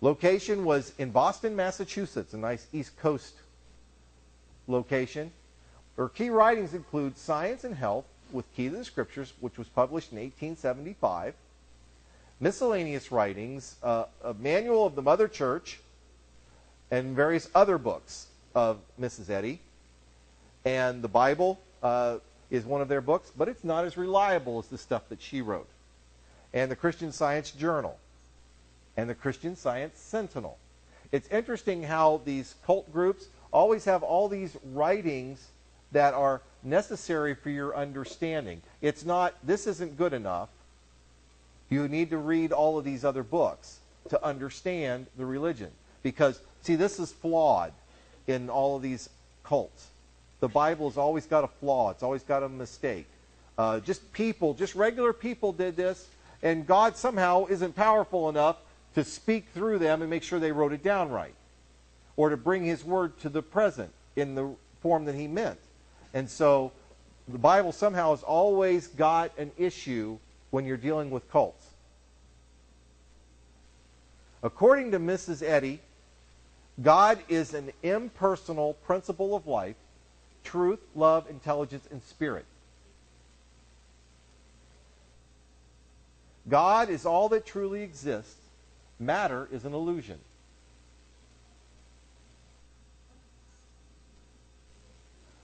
Location 0.00 0.64
was 0.64 0.92
in 0.98 1.10
Boston, 1.10 1.54
Massachusetts, 1.54 2.34
a 2.34 2.38
nice 2.38 2.66
East 2.72 2.96
Coast 2.98 3.34
location. 4.66 5.32
Her 5.96 6.08
key 6.08 6.30
writings 6.30 6.74
include 6.74 7.16
Science 7.16 7.64
and 7.64 7.74
Health 7.74 8.04
with 8.32 8.52
Key 8.54 8.68
to 8.68 8.76
the 8.76 8.84
Scriptures, 8.84 9.32
which 9.40 9.58
was 9.58 9.68
published 9.68 10.12
in 10.12 10.18
1875, 10.18 11.34
miscellaneous 12.40 13.10
writings, 13.10 13.76
uh, 13.82 14.04
a 14.24 14.34
manual 14.34 14.86
of 14.86 14.94
the 14.94 15.02
Mother 15.02 15.28
Church, 15.28 15.80
and 16.90 17.16
various 17.16 17.48
other 17.54 17.78
books 17.78 18.26
of 18.54 18.78
Mrs. 19.00 19.30
Eddy, 19.30 19.60
and 20.64 21.02
the 21.02 21.08
Bible, 21.08 21.60
uh, 21.82 22.18
is 22.50 22.64
one 22.64 22.80
of 22.80 22.88
their 22.88 23.00
books, 23.00 23.32
but 23.36 23.48
it's 23.48 23.64
not 23.64 23.84
as 23.84 23.96
reliable 23.96 24.58
as 24.58 24.66
the 24.68 24.78
stuff 24.78 25.08
that 25.08 25.20
she 25.20 25.40
wrote. 25.40 25.68
And 26.52 26.70
the 26.70 26.76
Christian 26.76 27.12
Science 27.12 27.50
Journal 27.50 27.98
and 28.96 29.10
the 29.10 29.14
Christian 29.14 29.56
Science 29.56 29.98
Sentinel. 29.98 30.58
It's 31.12 31.28
interesting 31.28 31.82
how 31.82 32.20
these 32.24 32.54
cult 32.64 32.92
groups 32.92 33.26
always 33.56 33.86
have 33.86 34.02
all 34.02 34.28
these 34.28 34.54
writings 34.74 35.48
that 35.92 36.12
are 36.12 36.42
necessary 36.62 37.34
for 37.34 37.48
your 37.48 37.74
understanding. 37.74 38.60
It's 38.82 39.04
not, 39.04 39.34
this 39.42 39.66
isn't 39.66 39.96
good 39.96 40.12
enough. 40.12 40.50
You 41.70 41.88
need 41.88 42.10
to 42.10 42.18
read 42.18 42.52
all 42.52 42.78
of 42.78 42.84
these 42.84 43.04
other 43.04 43.22
books 43.22 43.78
to 44.10 44.22
understand 44.22 45.06
the 45.16 45.24
religion. 45.24 45.70
Because, 46.02 46.38
see, 46.60 46.76
this 46.76 46.98
is 46.98 47.12
flawed 47.12 47.72
in 48.26 48.50
all 48.50 48.76
of 48.76 48.82
these 48.82 49.08
cults. 49.42 49.86
The 50.40 50.48
Bible 50.48 50.90
has 50.90 50.98
always 50.98 51.24
got 51.24 51.42
a 51.42 51.48
flaw, 51.48 51.90
it's 51.90 52.02
always 52.02 52.22
got 52.22 52.42
a 52.42 52.48
mistake. 52.48 53.06
Uh, 53.56 53.80
just 53.80 54.12
people, 54.12 54.52
just 54.52 54.74
regular 54.74 55.14
people 55.14 55.52
did 55.52 55.76
this, 55.76 56.06
and 56.42 56.66
God 56.66 56.98
somehow 56.98 57.46
isn't 57.46 57.74
powerful 57.74 58.28
enough 58.28 58.58
to 58.94 59.02
speak 59.02 59.46
through 59.54 59.78
them 59.78 60.02
and 60.02 60.10
make 60.10 60.22
sure 60.22 60.38
they 60.38 60.52
wrote 60.52 60.74
it 60.74 60.84
down 60.84 61.10
right, 61.10 61.34
or 62.16 62.30
to 62.30 62.36
bring 62.36 62.64
His 62.64 62.84
word 62.84 63.18
to 63.20 63.28
the 63.28 63.42
present 63.42 63.90
in 64.16 64.34
the 64.34 64.54
form 64.80 65.04
that 65.04 65.14
He 65.14 65.26
meant. 65.26 65.58
And 66.14 66.28
so 66.28 66.72
the 67.28 67.38
Bible 67.38 67.72
somehow 67.72 68.10
has 68.10 68.22
always 68.22 68.86
got 68.88 69.36
an 69.38 69.50
issue 69.58 70.18
when 70.50 70.64
you're 70.64 70.76
dealing 70.76 71.10
with 71.10 71.30
cults. 71.30 71.66
According 74.42 74.92
to 74.92 74.98
Mrs. 74.98 75.42
Eddy, 75.42 75.80
God 76.82 77.18
is 77.28 77.54
an 77.54 77.72
impersonal 77.82 78.74
principle 78.74 79.34
of 79.34 79.46
life 79.46 79.76
truth, 80.44 80.78
love, 80.94 81.28
intelligence, 81.28 81.88
and 81.90 82.00
spirit. 82.04 82.46
God 86.48 86.88
is 86.88 87.04
all 87.04 87.28
that 87.30 87.44
truly 87.44 87.82
exists. 87.82 88.36
Matter 89.00 89.48
is 89.50 89.64
an 89.64 89.74
illusion. 89.74 90.18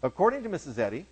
According 0.03 0.43
to 0.43 0.49
Mrs. 0.49 0.79
Eddy, 0.79 1.07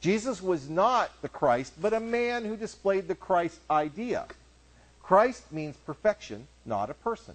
Jesus 0.00 0.40
was 0.40 0.68
not 0.68 1.10
the 1.22 1.28
Christ, 1.28 1.74
but 1.80 1.92
a 1.92 2.00
man 2.00 2.44
who 2.44 2.56
displayed 2.56 3.08
the 3.08 3.14
Christ 3.14 3.58
idea. 3.70 4.26
Christ 5.02 5.50
means 5.52 5.76
perfection, 5.76 6.46
not 6.64 6.90
a 6.90 6.94
person. 6.94 7.34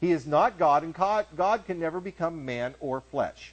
He 0.00 0.10
is 0.12 0.26
not 0.26 0.58
God, 0.58 0.82
and 0.82 0.92
God, 0.92 1.26
God 1.36 1.64
can 1.66 1.78
never 1.78 2.00
become 2.00 2.44
man 2.44 2.74
or 2.80 3.00
flesh. 3.00 3.52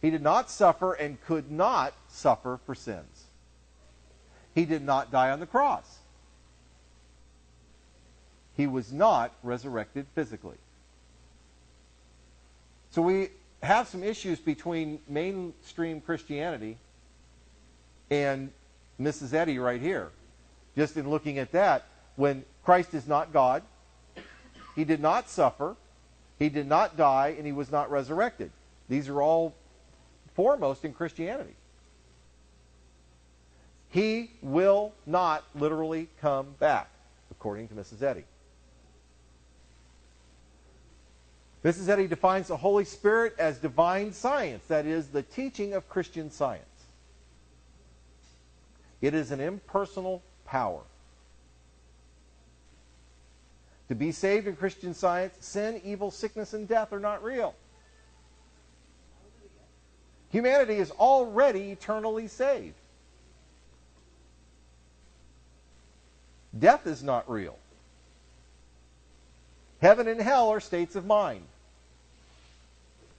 He 0.00 0.10
did 0.10 0.22
not 0.22 0.50
suffer 0.50 0.94
and 0.94 1.22
could 1.24 1.50
not 1.50 1.92
suffer 2.08 2.58
for 2.64 2.74
sins. 2.74 3.24
He 4.54 4.64
did 4.64 4.82
not 4.82 5.10
die 5.10 5.30
on 5.30 5.40
the 5.40 5.46
cross. 5.46 5.98
He 8.56 8.66
was 8.66 8.92
not 8.92 9.32
resurrected 9.42 10.06
physically. 10.14 10.56
So 12.90 13.02
we 13.02 13.30
have 13.62 13.88
some 13.88 14.02
issues 14.02 14.38
between 14.38 15.00
mainstream 15.08 16.00
Christianity 16.00 16.76
and 18.10 18.50
Mrs. 19.00 19.32
Eddy 19.32 19.58
right 19.58 19.80
here. 19.80 20.10
Just 20.76 20.96
in 20.96 21.08
looking 21.08 21.38
at 21.38 21.52
that, 21.52 21.86
when 22.16 22.44
Christ 22.64 22.94
is 22.94 23.06
not 23.06 23.32
God, 23.32 23.62
he 24.74 24.84
did 24.84 25.00
not 25.00 25.28
suffer, 25.28 25.76
he 26.38 26.48
did 26.48 26.66
not 26.66 26.96
die, 26.96 27.34
and 27.36 27.46
he 27.46 27.52
was 27.52 27.70
not 27.70 27.90
resurrected. 27.90 28.50
These 28.88 29.08
are 29.08 29.22
all 29.22 29.54
foremost 30.34 30.84
in 30.84 30.92
Christianity. 30.92 31.54
He 33.90 34.30
will 34.42 34.92
not 35.06 35.44
literally 35.54 36.08
come 36.20 36.54
back, 36.58 36.88
according 37.30 37.68
to 37.68 37.74
Mrs. 37.74 38.02
Eddy. 38.02 38.24
Mrs. 41.64 41.98
he 41.98 42.06
defines 42.06 42.48
the 42.48 42.56
Holy 42.56 42.84
Spirit 42.84 43.34
as 43.38 43.58
divine 43.58 44.12
science, 44.12 44.64
that 44.68 44.86
is, 44.86 45.08
the 45.08 45.22
teaching 45.22 45.74
of 45.74 45.88
Christian 45.88 46.30
science. 46.30 46.64
It 49.02 49.14
is 49.14 49.30
an 49.30 49.40
impersonal 49.40 50.22
power. 50.46 50.80
To 53.88 53.94
be 53.94 54.12
saved 54.12 54.46
in 54.46 54.56
Christian 54.56 54.94
science, 54.94 55.34
sin, 55.40 55.80
evil, 55.84 56.10
sickness, 56.10 56.54
and 56.54 56.66
death 56.66 56.92
are 56.92 57.00
not 57.00 57.22
real. 57.22 57.54
Humanity 60.30 60.76
is 60.76 60.92
already 60.92 61.72
eternally 61.72 62.28
saved. 62.28 62.74
Death 66.56 66.86
is 66.86 67.02
not 67.02 67.28
real. 67.28 67.58
Heaven 69.80 70.08
and 70.08 70.20
hell 70.20 70.50
are 70.50 70.60
states 70.60 70.94
of 70.94 71.06
mind. 71.06 71.44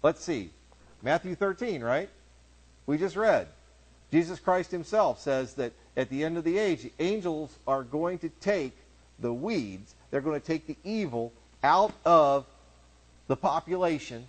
Let's 0.03 0.23
see. 0.23 0.51
Matthew 1.01 1.35
13, 1.35 1.83
right? 1.83 2.09
We 2.85 2.97
just 2.97 3.15
read. 3.15 3.47
Jesus 4.11 4.39
Christ 4.39 4.71
himself 4.71 5.19
says 5.19 5.53
that 5.55 5.73
at 5.95 6.09
the 6.09 6.23
end 6.23 6.37
of 6.37 6.43
the 6.43 6.57
age, 6.57 6.81
the 6.81 6.93
angels 6.99 7.57
are 7.67 7.83
going 7.83 8.19
to 8.19 8.29
take 8.29 8.75
the 9.19 9.33
weeds, 9.33 9.95
they're 10.09 10.21
going 10.21 10.39
to 10.39 10.45
take 10.45 10.67
the 10.67 10.77
evil 10.83 11.31
out 11.63 11.93
of 12.05 12.45
the 13.27 13.35
population. 13.35 14.27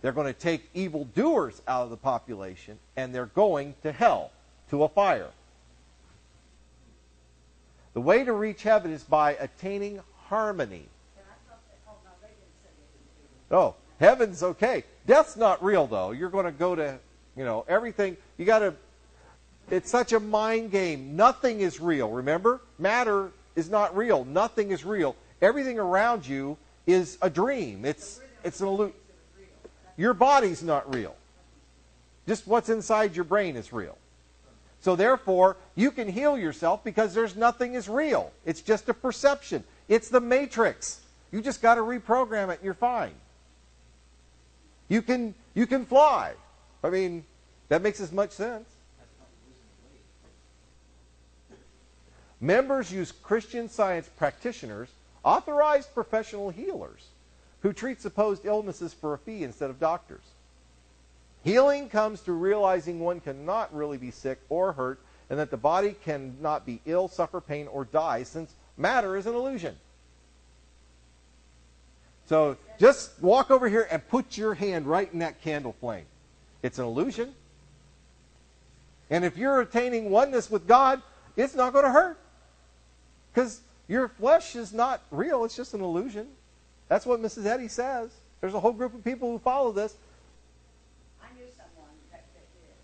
They're 0.00 0.12
going 0.12 0.32
to 0.32 0.38
take 0.38 0.68
evil 0.74 1.04
doers 1.14 1.60
out 1.66 1.84
of 1.84 1.90
the 1.90 1.96
population, 1.96 2.78
and 2.96 3.14
they're 3.14 3.26
going 3.26 3.74
to 3.82 3.92
hell, 3.92 4.30
to 4.70 4.84
a 4.84 4.88
fire. 4.88 5.28
The 7.94 8.00
way 8.00 8.24
to 8.24 8.32
reach 8.32 8.62
heaven 8.62 8.92
is 8.92 9.02
by 9.02 9.32
attaining 9.32 10.00
harmony. 10.28 10.86
Oh, 13.50 13.74
heaven's 14.00 14.42
okay. 14.42 14.84
Death's 15.06 15.36
not 15.36 15.62
real 15.62 15.86
though. 15.86 16.10
You're 16.10 16.30
going 16.30 16.46
to 16.46 16.52
go 16.52 16.74
to, 16.74 16.98
you 17.36 17.44
know, 17.44 17.64
everything. 17.68 18.16
You 18.36 18.44
got 18.44 18.60
to. 18.60 18.74
It's 19.70 19.90
such 19.90 20.12
a 20.12 20.20
mind 20.20 20.70
game. 20.70 21.14
Nothing 21.14 21.60
is 21.60 21.78
real. 21.78 22.10
Remember, 22.10 22.60
matter 22.78 23.30
is 23.54 23.68
not 23.68 23.96
real. 23.96 24.24
Nothing 24.24 24.70
is 24.70 24.84
real. 24.84 25.14
Everything 25.42 25.78
around 25.78 26.26
you 26.26 26.56
is 26.86 27.18
a 27.20 27.28
dream. 27.28 27.84
It's 27.84 28.20
it's 28.44 28.60
an 28.60 28.68
illusion. 28.68 28.94
Your 29.96 30.14
body's 30.14 30.62
not 30.62 30.94
real. 30.94 31.14
Just 32.26 32.46
what's 32.46 32.68
inside 32.68 33.16
your 33.16 33.24
brain 33.24 33.56
is 33.56 33.72
real. 33.72 33.96
So 34.80 34.94
therefore, 34.94 35.56
you 35.74 35.90
can 35.90 36.08
heal 36.08 36.38
yourself 36.38 36.84
because 36.84 37.14
there's 37.14 37.36
nothing 37.36 37.74
is 37.74 37.88
real. 37.88 38.30
It's 38.46 38.60
just 38.60 38.88
a 38.88 38.94
perception. 38.94 39.64
It's 39.88 40.08
the 40.08 40.20
matrix. 40.20 41.00
You 41.32 41.42
just 41.42 41.60
got 41.60 41.74
to 41.74 41.80
reprogram 41.80 42.50
it 42.50 42.58
and 42.58 42.62
you're 42.62 42.74
fine. 42.74 43.12
You 44.88 45.02
can 45.02 45.34
you 45.54 45.66
can 45.66 45.84
fly. 45.84 46.32
I 46.82 46.90
mean, 46.90 47.24
that 47.68 47.82
makes 47.82 48.00
as 48.00 48.12
much 48.12 48.30
sense. 48.30 48.68
Members 52.40 52.92
use 52.92 53.12
Christian 53.12 53.68
science 53.68 54.08
practitioners, 54.16 54.88
authorized 55.24 55.92
professional 55.92 56.50
healers, 56.50 57.08
who 57.62 57.72
treat 57.72 58.00
supposed 58.00 58.46
illnesses 58.46 58.94
for 58.94 59.14
a 59.14 59.18
fee 59.18 59.42
instead 59.42 59.70
of 59.70 59.80
doctors. 59.80 60.22
Healing 61.42 61.88
comes 61.88 62.20
through 62.20 62.36
realizing 62.36 63.00
one 63.00 63.20
cannot 63.20 63.74
really 63.74 63.98
be 63.98 64.12
sick 64.12 64.38
or 64.48 64.72
hurt, 64.72 65.00
and 65.30 65.38
that 65.38 65.50
the 65.50 65.56
body 65.56 65.96
cannot 66.04 66.64
be 66.64 66.80
ill, 66.86 67.08
suffer 67.08 67.40
pain, 67.40 67.66
or 67.66 67.84
die, 67.84 68.22
since 68.22 68.54
matter 68.76 69.16
is 69.16 69.26
an 69.26 69.34
illusion. 69.34 69.76
So 72.28 72.56
just 72.78 73.20
walk 73.20 73.50
over 73.50 73.68
here 73.68 73.88
and 73.90 74.06
put 74.08 74.36
your 74.36 74.54
hand 74.54 74.86
right 74.86 75.10
in 75.12 75.18
that 75.20 75.40
candle 75.40 75.74
flame. 75.80 76.04
It's 76.62 76.78
an 76.78 76.84
illusion. 76.84 77.34
And 79.10 79.24
if 79.24 79.36
you're 79.36 79.60
attaining 79.60 80.10
oneness 80.10 80.50
with 80.50 80.66
God, 80.66 81.02
it's 81.36 81.54
not 81.54 81.72
going 81.72 81.84
to 81.84 81.90
hurt. 81.90 82.18
Because 83.32 83.60
your 83.88 84.08
flesh 84.08 84.56
is 84.56 84.72
not 84.72 85.00
real, 85.10 85.44
it's 85.44 85.56
just 85.56 85.72
an 85.72 85.80
illusion. 85.80 86.28
That's 86.88 87.06
what 87.06 87.20
Mrs. 87.20 87.46
Eddy 87.46 87.68
says. 87.68 88.10
There's 88.40 88.54
a 88.54 88.60
whole 88.60 88.72
group 88.72 88.94
of 88.94 89.02
people 89.04 89.30
who 89.32 89.38
follow 89.38 89.72
this. 89.72 89.96
I 91.22 91.26
knew 91.38 91.48
someone 91.56 91.94
that, 92.12 92.24
that 92.34 92.46
did. 92.58 92.76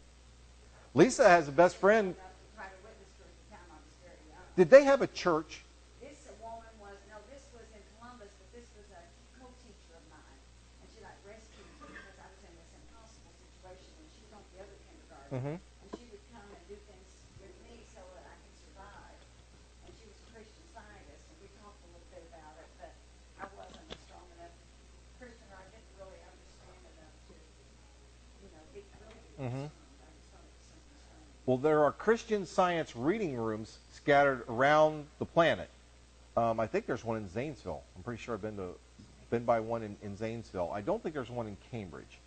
Lisa 0.94 1.28
has 1.28 1.48
a 1.48 1.52
best 1.52 1.76
friend. 1.76 2.16
Got 2.16 2.22
to 2.22 2.56
try 2.56 2.66
to 2.66 2.78
witness 2.82 3.10
to 3.18 3.22
at 3.26 3.34
the 3.34 3.46
time 3.52 3.68
I 3.70 3.78
was 3.82 3.94
very 4.00 4.22
young. 4.32 4.44
Did 4.56 4.68
they 4.70 4.84
have 4.84 5.02
a 5.02 5.10
church? 5.12 5.62
This 6.00 6.26
woman 6.40 6.72
was, 6.80 6.96
no, 7.08 7.16
this 7.32 7.44
was 7.52 7.64
in 7.72 7.82
Columbus, 7.96 8.32
but 8.34 8.48
this 8.54 8.68
was 8.76 8.86
a 8.92 9.02
co-teacher 9.40 9.94
of 9.94 10.04
mine. 10.10 10.40
And 10.82 10.86
she 10.92 11.00
like 11.00 11.16
rescued 11.24 11.64
me 11.80 11.90
because 11.90 12.18
I 12.20 12.28
was 12.28 12.40
in 12.44 12.54
this 12.54 12.70
impossible 12.76 13.34
situation 13.40 13.92
and 13.98 14.08
she 14.14 14.22
was 14.26 14.32
on 14.36 14.42
the 14.52 14.62
Mhm. 15.34 15.58
And 15.58 15.90
she 15.98 16.06
would 16.14 16.22
come 16.30 16.46
and 16.46 16.62
do 16.70 16.78
things 16.86 17.10
with 17.42 17.54
me 17.66 17.82
so 17.90 17.98
that 18.14 18.22
I 18.22 18.34
could 18.38 18.54
survive. 18.54 19.18
And 19.82 19.90
she 19.98 20.06
was 20.06 20.14
a 20.22 20.28
Christian 20.30 20.62
scientist 20.70 21.26
and 21.26 21.36
we 21.42 21.50
talked 21.58 21.82
a 21.82 21.90
little 21.90 22.06
bit 22.14 22.22
about 22.30 22.54
it, 22.62 22.70
but 22.78 22.94
I 23.42 23.46
wasn't 23.58 23.82
a 23.90 23.98
strong 24.06 24.22
enough 24.38 24.54
Christian. 25.18 25.50
or 25.50 25.58
I 25.58 25.66
didn't 25.74 25.90
really 25.98 26.22
understand 26.22 26.82
enough 26.86 27.16
to, 27.26 27.34
you 27.34 28.48
know, 28.54 28.62
be 28.70 28.86
really. 29.02 29.18
Mhm. 29.42 29.66
I 29.66 30.06
just 30.14 30.30
thought 30.30 30.46
it 30.46 30.54
was 30.54 30.66
something 30.70 30.94
strange. 31.02 31.26
Well, 31.50 31.58
there 31.58 31.82
are 31.82 31.90
Christian 31.90 32.46
science 32.46 32.94
reading 32.94 33.34
rooms 33.34 33.82
scattered 33.90 34.46
around 34.46 35.10
the 35.18 35.26
planet. 35.26 35.66
Um, 36.38 36.58
I 36.62 36.66
think 36.70 36.86
there's 36.86 37.02
one 37.04 37.18
in 37.18 37.26
Zanesville. 37.28 37.82
I'm 37.98 38.02
pretty 38.06 38.22
sure 38.22 38.34
I've 38.38 38.42
been 38.42 38.56
to 38.62 38.78
been 39.30 39.44
by 39.44 39.58
one 39.58 39.82
in, 39.82 39.96
in 40.02 40.16
Zanesville. 40.16 40.70
I 40.70 40.80
don't 40.80 41.02
think 41.02 41.12
there's 41.14 41.30
one 41.30 41.48
in 41.48 41.56
Cambridge. 41.72 42.20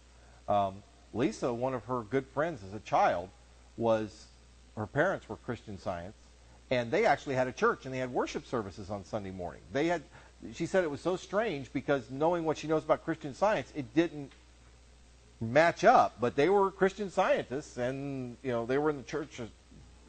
Um, 0.49 0.83
Lisa, 1.13 1.53
one 1.53 1.73
of 1.73 1.85
her 1.85 2.01
good 2.01 2.25
friends 2.27 2.61
as 2.67 2.73
a 2.73 2.79
child, 2.79 3.29
was 3.77 4.27
her 4.75 4.87
parents 4.87 5.27
were 5.27 5.37
Christian 5.37 5.77
Science, 5.77 6.15
and 6.69 6.91
they 6.91 7.05
actually 7.05 7.35
had 7.35 7.47
a 7.47 7.51
church 7.51 7.85
and 7.85 7.93
they 7.93 7.99
had 7.99 8.11
worship 8.11 8.45
services 8.45 8.89
on 8.89 9.05
Sunday 9.05 9.31
morning. 9.31 9.61
They 9.71 9.87
had. 9.87 10.03
She 10.53 10.67
said 10.67 10.83
it 10.83 10.91
was 10.91 11.01
so 11.01 11.15
strange 11.15 11.73
because 11.73 12.11
knowing 12.11 12.43
what 12.43 12.59
she 12.59 12.67
knows 12.67 12.83
about 12.83 13.03
Christian 13.03 13.33
Science, 13.33 13.73
it 13.75 13.95
didn't 13.95 14.31
match 15.41 15.83
up. 15.83 16.17
But 16.19 16.35
they 16.35 16.49
were 16.49 16.71
Christian 16.71 17.09
scientists, 17.09 17.77
and 17.77 18.37
you 18.43 18.51
know 18.51 18.65
they 18.65 18.77
were 18.77 18.89
in 18.89 18.97
the 18.97 19.03
church 19.03 19.39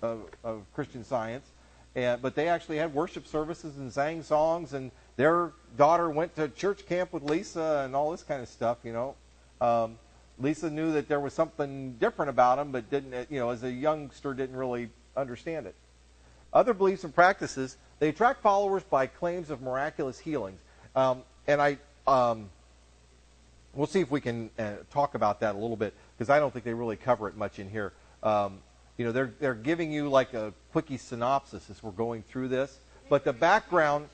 of, 0.03 0.21
of, 0.45 0.65
Christian 0.75 1.05
Science. 1.05 1.47
And, 1.95 2.21
but 2.21 2.35
they 2.35 2.49
actually 2.49 2.77
had 2.77 2.95
worship 2.95 3.27
services 3.27 3.79
and 3.79 3.93
sang 3.93 4.23
songs, 4.23 4.75
and 4.75 4.91
their 5.17 5.53
daughter 5.77 6.11
went 6.11 6.37
to 6.37 6.49
church 6.49 6.87
camp 6.87 7.13
with 7.13 7.23
Lisa 7.23 7.83
and 7.85 7.97
all 7.97 8.11
this 8.11 8.23
kind 8.23 8.43
of 8.43 8.49
stuff. 8.49 8.79
You 8.85 8.93
know, 8.93 9.15
um, 9.61 9.99
Lisa 10.41 10.71
knew 10.71 10.93
that 10.93 11.09
there 11.09 11.21
was 11.21 11.33
something 11.33 11.95
different 11.95 12.31
about 12.31 12.59
him, 12.59 12.73
but 12.73 12.91
didn't. 12.91 13.31
You 13.31 13.41
know, 13.41 13.51
as 13.51 13.65
a 13.65 13.71
youngster, 13.71 14.35
didn't 14.35 14.57
really 14.57 14.91
understand 15.17 15.67
it. 15.67 15.75
Other 16.53 16.75
beliefs 16.75 17.05
and 17.05 17.15
practices 17.15 17.77
they 17.99 18.09
attract 18.11 18.43
followers 18.43 18.83
by 18.85 19.07
claims 19.07 19.51
of 19.51 19.61
miraculous 19.61 20.19
healings, 20.19 20.61
um, 20.95 21.23
and 21.47 21.61
I. 21.61 21.79
Um, 22.07 22.51
We'll 23.75 23.87
see 23.87 24.01
if 24.01 24.11
we 24.11 24.21
can 24.21 24.51
uh, 24.59 24.73
talk 24.91 25.15
about 25.15 25.41
that 25.41 25.55
a 25.55 25.59
little 25.59 25.77
bit 25.77 25.95
because 26.17 26.31
I 26.31 26.41
don't 26.41 26.53
think 26.53 26.65
they 26.65 26.75
really 26.75 26.97
cover 26.97 27.29
it 27.29 27.37
much 27.37 27.59
in 27.59 27.69
here. 27.71 27.93
Um, 28.23 28.59
you 28.97 29.05
know, 29.05 29.13
they're 29.13 29.33
they're 29.39 29.55
giving 29.55 29.93
you 29.93 30.09
like 30.09 30.35
a 30.35 30.53
quickie 30.73 30.97
synopsis 30.97 31.71
as 31.71 31.83
we're 31.83 31.93
going 31.93 32.23
through 32.23 32.49
this, 32.49 32.77
but 33.09 33.25
the 33.25 33.33
background. 33.33 34.09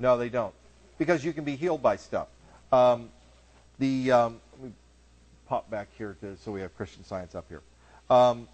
No, 0.00 0.18
they 0.18 0.28
don't, 0.28 0.52
because 0.98 1.24
you 1.24 1.32
can 1.32 1.44
be 1.44 1.54
healed 1.54 1.82
by 1.82 1.94
stuff. 1.94 2.26
Um, 2.72 3.10
the 3.78 4.10
um, 4.10 4.40
pop 5.46 5.70
back 5.70 5.88
here 5.96 6.16
to, 6.20 6.36
so 6.36 6.52
we 6.52 6.60
have 6.60 6.76
Christian 6.76 7.04
Science 7.04 7.34
up 7.34 7.46
here. 7.48 7.62
Um, 8.10 8.48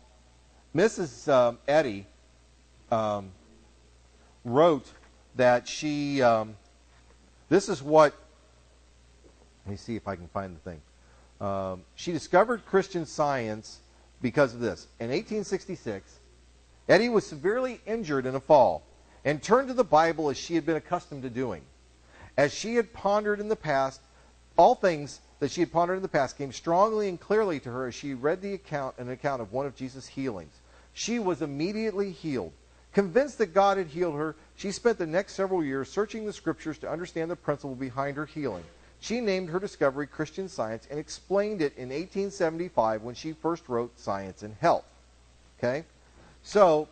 Mrs. 0.75 1.33
Um, 1.33 1.59
Eddy 1.67 2.07
um, 2.91 3.31
wrote 4.45 4.87
that 5.37 5.67
she. 5.67 6.23
Um, 6.23 6.57
this 7.49 7.69
is 7.69 7.83
what 7.83 8.15
let 9.65 9.75
me 9.75 9.77
see 9.77 9.97
if 9.97 10.09
I 10.09 10.17
can 10.17 10.29
find 10.29 10.57
the 10.57 10.61
thing. 10.61 10.81
Um, 11.41 11.83
she 11.95 12.13
discovered 12.13 12.67
Christian 12.67 13.07
science 13.07 13.79
because 14.21 14.55
of 14.55 14.61
this. 14.61 14.87
In 14.99 15.11
1866, 15.11 16.19
Eddy 16.89 17.09
was 17.09 17.27
severely 17.27 17.81
injured 17.87 18.27
in 18.27 18.35
a 18.35 18.41
fall 18.41 18.83
and 19.25 19.43
turned 19.43 19.69
to 19.69 19.75
the 19.75 19.85
Bible 19.85 20.29
as 20.29 20.37
she 20.37 20.55
had 20.55 20.67
been 20.67 20.77
accustomed 20.77 21.23
to 21.23 21.31
doing. 21.31 21.63
As 22.37 22.53
she 22.53 22.75
had 22.75 22.93
pondered 22.93 23.39
in 23.39 23.49
the 23.49 23.57
past, 23.57 24.01
all 24.57 24.75
things 24.75 25.21
that 25.39 25.51
she 25.51 25.61
had 25.61 25.73
pondered 25.73 25.97
in 25.97 26.03
the 26.03 26.09
past 26.09 26.37
came 26.37 26.53
strongly 26.53 27.09
and 27.09 27.19
clearly 27.19 27.61
to 27.61 27.71
her 27.71 27.87
as 27.87 27.95
she 27.95 28.15
read 28.15 28.43
the 28.43 28.55
account 28.55 28.95
an 28.99 29.11
account 29.11 29.43
of 29.43 29.53
one 29.53 29.67
of 29.67 29.75
Jesus' 29.75 30.07
healings. 30.07 30.55
She 30.93 31.19
was 31.19 31.43
immediately 31.43 32.11
healed. 32.11 32.53
Convinced 32.93 33.39
that 33.39 33.55
God 33.55 33.79
had 33.79 33.87
healed 33.87 34.17
her, 34.17 34.35
she 34.57 34.73
spent 34.73 34.99
the 34.99 35.07
next 35.07 35.35
several 35.35 35.65
years 35.65 35.91
searching 35.91 36.27
the 36.27 36.33
scriptures 36.33 36.79
to 36.79 36.91
understand 36.91 37.31
the 37.31 37.37
principle 37.37 37.77
behind 37.77 38.17
her 38.17 38.27
healing. 38.27 38.65
She 39.01 39.21
named 39.21 39.49
her 39.49 39.61
discovery 39.61 40.07
Christian 40.07 40.49
Science 40.49 40.87
and 40.91 40.99
explained 40.99 41.63
it 41.63 41.77
in 41.77 41.89
1875 41.89 43.03
when 43.03 43.15
she 43.15 43.33
first 43.33 43.69
wrote 43.69 43.99
Science 43.99 44.43
and 44.43 44.55
Health. 44.61 44.85
Okay? 45.59 45.85
So, 46.43 46.89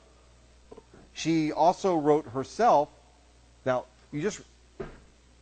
she 1.12 1.52
also 1.52 1.96
wrote 1.96 2.26
herself. 2.28 2.88
Now, 3.66 3.86
you 4.12 4.22
just 4.22 4.40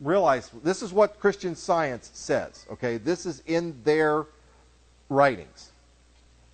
realize 0.01 0.51
this 0.63 0.81
is 0.81 0.93
what 0.93 1.19
Christian 1.19 1.55
Science 1.55 2.09
says. 2.13 2.65
Okay? 2.71 2.97
This 2.97 3.25
is 3.25 3.41
in 3.45 3.79
their 3.83 4.25
writings. 5.09 5.71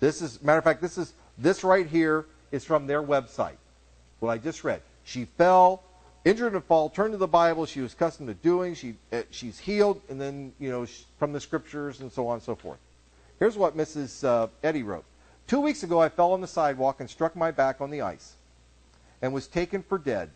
This 0.00 0.22
is, 0.22 0.42
matter 0.42 0.58
of 0.58 0.64
fact, 0.64 0.80
this 0.80 0.98
is 0.98 1.14
this 1.38 1.64
right 1.64 1.86
here 1.86 2.26
is 2.52 2.64
from 2.64 2.86
their 2.86 3.02
website. 3.02 3.56
What 4.20 4.30
I 4.30 4.38
just 4.38 4.64
read. 4.64 4.80
She 5.04 5.24
fell, 5.24 5.82
injured 6.24 6.52
in 6.52 6.56
a 6.56 6.60
fall, 6.60 6.88
turned 6.88 7.12
to 7.12 7.18
the 7.18 7.26
Bible. 7.26 7.66
She 7.66 7.80
was 7.80 7.92
accustomed 7.92 8.28
to 8.28 8.34
doing. 8.34 8.74
She 8.74 8.94
uh, 9.12 9.22
she's 9.30 9.58
healed, 9.58 10.00
and 10.08 10.20
then 10.20 10.52
you 10.58 10.70
know 10.70 10.86
sh- 10.86 11.02
from 11.18 11.32
the 11.32 11.40
scriptures 11.40 12.00
and 12.00 12.10
so 12.10 12.28
on 12.28 12.34
and 12.34 12.42
so 12.42 12.54
forth. 12.54 12.78
Here's 13.38 13.56
what 13.56 13.76
Mrs. 13.76 14.24
Uh, 14.24 14.46
Eddy 14.62 14.82
wrote. 14.82 15.04
Two 15.46 15.60
weeks 15.60 15.82
ago, 15.82 16.00
I 16.00 16.08
fell 16.08 16.32
on 16.32 16.40
the 16.40 16.46
sidewalk 16.46 17.00
and 17.00 17.10
struck 17.10 17.36
my 17.36 17.50
back 17.50 17.80
on 17.80 17.90
the 17.90 18.00
ice 18.00 18.34
and 19.20 19.32
was 19.34 19.46
taken 19.46 19.82
for 19.82 19.98
dead. 19.98 20.30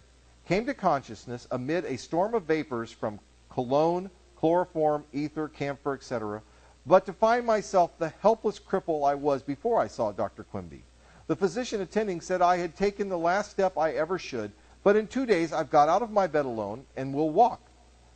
Came 0.48 0.64
to 0.64 0.72
consciousness 0.72 1.46
amid 1.50 1.84
a 1.84 1.98
storm 1.98 2.34
of 2.34 2.44
vapors 2.44 2.90
from 2.90 3.20
cologne, 3.50 4.08
chloroform, 4.34 5.04
ether, 5.12 5.46
camphor, 5.46 5.92
etc., 5.92 6.40
but 6.87 7.04
to 7.04 7.12
find 7.12 7.44
myself 7.44 7.90
the 7.98 8.08
helpless 8.22 8.58
cripple 8.58 9.06
I 9.06 9.14
was 9.14 9.42
before 9.42 9.78
I 9.78 9.88
saw 9.88 10.11
Dr. 10.11 10.44
Quimby. 10.44 10.84
The 11.26 11.37
physician 11.37 11.82
attending 11.82 12.22
said 12.22 12.40
I 12.40 12.56
had 12.56 12.74
taken 12.74 13.11
the 13.11 13.18
last 13.18 13.50
step 13.50 13.76
I 13.76 13.92
ever 13.92 14.18
should, 14.18 14.50
but 14.82 14.96
in 14.96 15.06
two 15.06 15.26
days 15.26 15.52
I've 15.52 15.68
got 15.68 15.90
out 15.90 16.00
of 16.00 16.11
my 16.11 16.26
bed 16.26 16.46
alone 16.46 16.87
and 16.96 17.12
will 17.12 17.28
walk. 17.28 17.61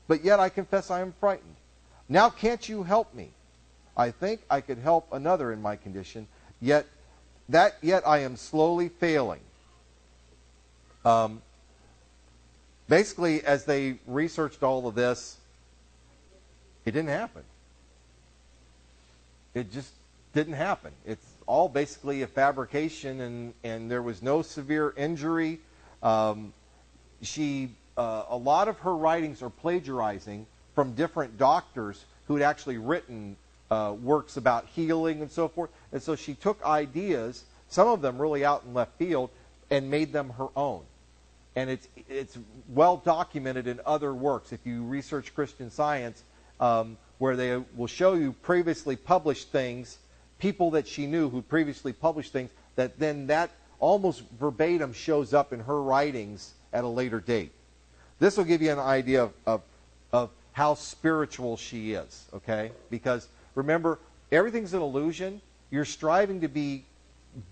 But 0.09 0.25
yet 0.25 0.41
I 0.41 0.49
confess 0.49 0.91
I 0.91 1.03
am 1.03 1.13
frightened. 1.21 1.57
Now 2.09 2.31
can't 2.31 2.67
you 2.67 2.83
help 2.83 3.13
me? 3.13 3.33
I 3.95 4.11
think 4.11 4.41
I 4.49 4.63
could 4.63 4.79
help 4.79 5.13
another 5.13 5.53
in 5.53 5.61
my 5.61 5.77
condition, 5.77 6.27
yet 6.63 6.87
that 7.51 7.77
yet 7.83 8.05
I 8.07 8.21
am 8.21 8.37
slowly 8.37 8.89
failing. 8.89 9.41
Um, 11.05 11.43
basically, 12.89 13.45
as 13.45 13.65
they 13.65 13.99
researched 14.07 14.63
all 14.63 14.87
of 14.87 14.95
this, 14.95 15.37
it 16.85 16.93
didn't 16.93 17.11
happen. 17.11 17.43
It 19.55 19.73
just 19.73 19.93
didn't 20.33 20.55
happen. 20.55 20.93
It's 21.07 21.27
all 21.47 21.69
basically 21.69 22.23
a 22.23 22.27
fabrication, 22.27 23.21
and, 23.21 23.55
and 23.65 23.91
there 23.91 24.03
was 24.03 24.23
no 24.23 24.43
severe 24.43 24.95
injury. 24.97 25.61
Um, 26.03 26.53
she, 27.21 27.71
uh, 27.97 28.25
a 28.29 28.37
lot 28.37 28.69
of 28.69 28.79
her 28.81 28.97
writings 28.97 29.43
are 29.43 29.51
plagiarizing 29.51 30.47
from 30.75 30.95
different 30.95 31.39
doctors 31.39 32.05
who 32.27 32.35
had 32.35 32.43
actually 32.43 32.79
written 32.79 33.37
uh, 33.71 33.95
works 34.03 34.37
about 34.37 34.67
healing 34.75 35.23
and 35.23 35.31
so 35.31 35.49
forth. 35.49 35.71
And 35.93 36.03
so 36.03 36.17
she 36.17 36.35
took 36.35 36.63
ideas, 36.65 37.45
some 37.69 37.89
of 37.89 38.03
them 38.03 38.21
really 38.21 38.45
out 38.45 38.65
in 38.67 38.75
left 38.75 38.97
field, 38.99 39.31
and 39.71 39.91
made 39.91 40.13
them 40.13 40.31
her 40.31 40.49
own. 40.57 40.83
And 41.55 41.69
it's, 41.69 41.89
it's 42.09 42.39
well 42.69 42.97
documented 42.97 43.67
in 43.67 43.81
other 43.85 44.15
works. 44.15 44.53
If 44.53 44.61
you 44.65 44.85
research 44.85 45.35
Christian 45.35 45.71
science, 45.71 46.23
um, 46.61 46.97
where 47.19 47.37
they 47.37 47.63
will 47.77 47.87
show 47.87 48.15
you 48.15 48.33
previously 48.33 48.97
published 48.97 49.53
things, 49.53 49.99
people 50.39 50.71
that 50.73 50.89
she 50.89 51.07
knew 51.07 51.29
who 51.29 51.43
previously 51.43 51.93
published 51.93 52.33
things, 52.33 52.51
that 52.77 52.99
then 52.99 53.27
that 53.27 53.51
almost 53.79 54.23
verbatim 54.41 54.93
shows 54.93 55.35
up 55.35 55.53
in 55.53 55.61
her 55.61 55.83
writings 55.83 56.55
at 56.73 56.85
a 56.85 56.89
later 56.89 57.21
date. 57.21 57.53
This 58.19 58.37
will 58.37 58.45
give 58.45 58.63
you 58.63 58.71
an 58.71 58.79
idea 58.79 59.25
of, 59.25 59.33
of, 59.47 59.63
of 60.13 60.31
how 60.53 60.75
spiritual 60.75 61.57
she 61.57 61.93
is, 61.93 62.27
okay? 62.33 62.71
Because 62.91 63.29
remember, 63.55 63.99
everything's 64.31 64.75
an 64.75 64.81
illusion. 64.81 65.41
You're 65.71 65.85
striving 65.85 66.41
to 66.43 66.49
be 66.49 66.85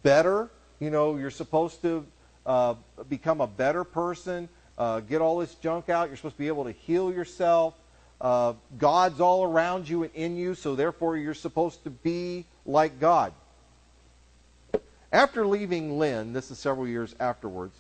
better. 0.02 0.48
You 0.78 0.90
know, 0.90 1.16
you're 1.16 1.30
supposed 1.30 1.82
to 1.82 2.06
uh, 2.50 2.74
become 3.08 3.40
a 3.40 3.46
better 3.46 3.84
person, 3.84 4.48
uh, 4.76 4.98
get 4.98 5.20
all 5.20 5.38
this 5.38 5.54
junk 5.54 5.88
out. 5.88 6.08
You're 6.08 6.16
supposed 6.16 6.34
to 6.34 6.40
be 6.40 6.48
able 6.48 6.64
to 6.64 6.72
heal 6.72 7.12
yourself. 7.12 7.74
Uh, 8.20 8.54
God's 8.76 9.20
all 9.20 9.44
around 9.44 9.88
you 9.88 10.02
and 10.02 10.12
in 10.16 10.36
you, 10.36 10.56
so 10.56 10.74
therefore 10.74 11.16
you're 11.16 11.32
supposed 11.32 11.84
to 11.84 11.90
be 11.90 12.44
like 12.66 12.98
God. 12.98 13.32
After 15.12 15.46
leaving 15.46 15.96
Lynn, 16.00 16.32
this 16.32 16.50
is 16.50 16.58
several 16.58 16.88
years 16.88 17.14
afterwards, 17.20 17.76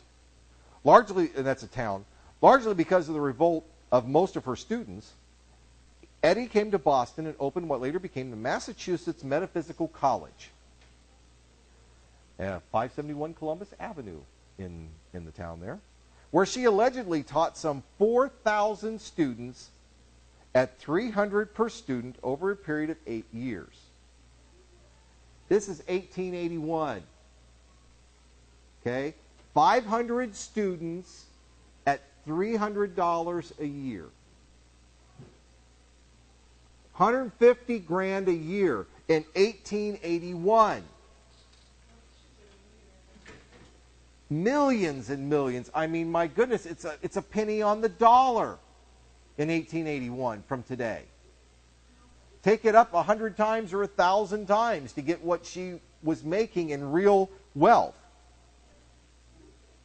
largely, 0.84 1.30
and 1.36 1.44
that's 1.44 1.64
a 1.64 1.68
town, 1.68 2.04
largely 2.40 2.74
because 2.74 3.08
of 3.08 3.14
the 3.14 3.20
revolt 3.20 3.66
of 3.90 4.06
most 4.06 4.36
of 4.36 4.44
her 4.44 4.54
students, 4.54 5.10
Eddy 6.22 6.46
came 6.46 6.70
to 6.70 6.78
Boston 6.78 7.26
and 7.26 7.34
opened 7.40 7.68
what 7.68 7.80
later 7.80 7.98
became 7.98 8.30
the 8.30 8.36
Massachusetts 8.36 9.24
Metaphysical 9.24 9.88
College, 9.88 10.50
uh, 12.38 12.60
571 12.70 13.34
Columbus 13.34 13.74
Avenue 13.80 14.20
in, 14.60 14.88
in 15.12 15.24
the 15.24 15.30
town 15.30 15.60
there, 15.60 15.80
where 16.30 16.46
she 16.46 16.64
allegedly 16.64 17.22
taught 17.22 17.56
some 17.56 17.82
4,000 17.98 19.00
students 19.00 19.70
at 20.54 20.78
300 20.78 21.54
per 21.54 21.68
student 21.68 22.16
over 22.22 22.50
a 22.50 22.56
period 22.56 22.90
of 22.90 22.96
eight 23.06 23.26
years. 23.32 23.74
This 25.48 25.64
is 25.64 25.78
1881. 25.88 27.02
Okay? 28.80 29.14
500 29.54 30.34
students 30.36 31.24
at 31.86 32.00
$300 32.26 33.60
a 33.60 33.66
year. 33.66 34.06
150 36.96 37.78
grand 37.80 38.28
a 38.28 38.32
year 38.32 38.86
in 39.08 39.24
1881. 39.34 40.82
Millions 44.30 45.10
and 45.10 45.28
millions. 45.28 45.70
I 45.74 45.88
mean, 45.88 46.10
my 46.10 46.28
goodness, 46.28 46.64
it's 46.64 46.84
a, 46.84 46.94
it's 47.02 47.16
a 47.16 47.22
penny 47.22 47.62
on 47.62 47.80
the 47.80 47.88
dollar 47.88 48.58
in 49.36 49.48
1881 49.48 50.44
from 50.46 50.62
today. 50.62 51.02
Take 52.42 52.64
it 52.64 52.76
up 52.76 52.94
a 52.94 53.02
hundred 53.02 53.36
times 53.36 53.72
or 53.72 53.82
a 53.82 53.88
thousand 53.88 54.46
times 54.46 54.92
to 54.92 55.02
get 55.02 55.22
what 55.22 55.44
she 55.44 55.80
was 56.02 56.24
making 56.24 56.70
in 56.70 56.92
real 56.92 57.28
wealth. 57.54 57.96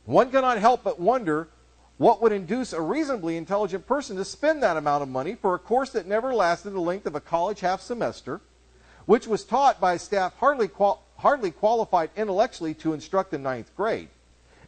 One 0.06 0.30
cannot 0.30 0.60
help 0.60 0.84
but 0.84 1.00
wonder 1.00 1.50
what 1.98 2.22
would 2.22 2.32
induce 2.32 2.72
a 2.72 2.82
reasonably 2.82 3.38
intelligent 3.38 3.88
person 3.88 4.16
to 4.18 4.26
spend 4.26 4.62
that 4.62 4.78
amount 4.78 5.02
of 5.02 5.10
money 5.10 5.36
for 5.36 5.56
a 5.56 5.60
course 5.60 5.90
that 5.92 6.06
never 6.06 6.34
lasted 6.34 6.72
the 6.72 6.80
length 6.80 7.08
of 7.08 7.16
a 7.16 7.22
college 7.22 7.62
half 7.62 7.82
semester, 7.82 8.42
which 9.06 9.28
was 9.28 9.44
taught 9.44 9.80
by 9.80 9.98
staff 9.98 10.36
hardly, 10.38 10.68
qual- 10.68 11.02
hardly 11.18 11.52
qualified 11.52 12.10
intellectually 12.16 12.74
to 12.76 12.94
instruct 12.94 13.34
in 13.34 13.42
ninth 13.42 13.76
grade. 13.76 14.10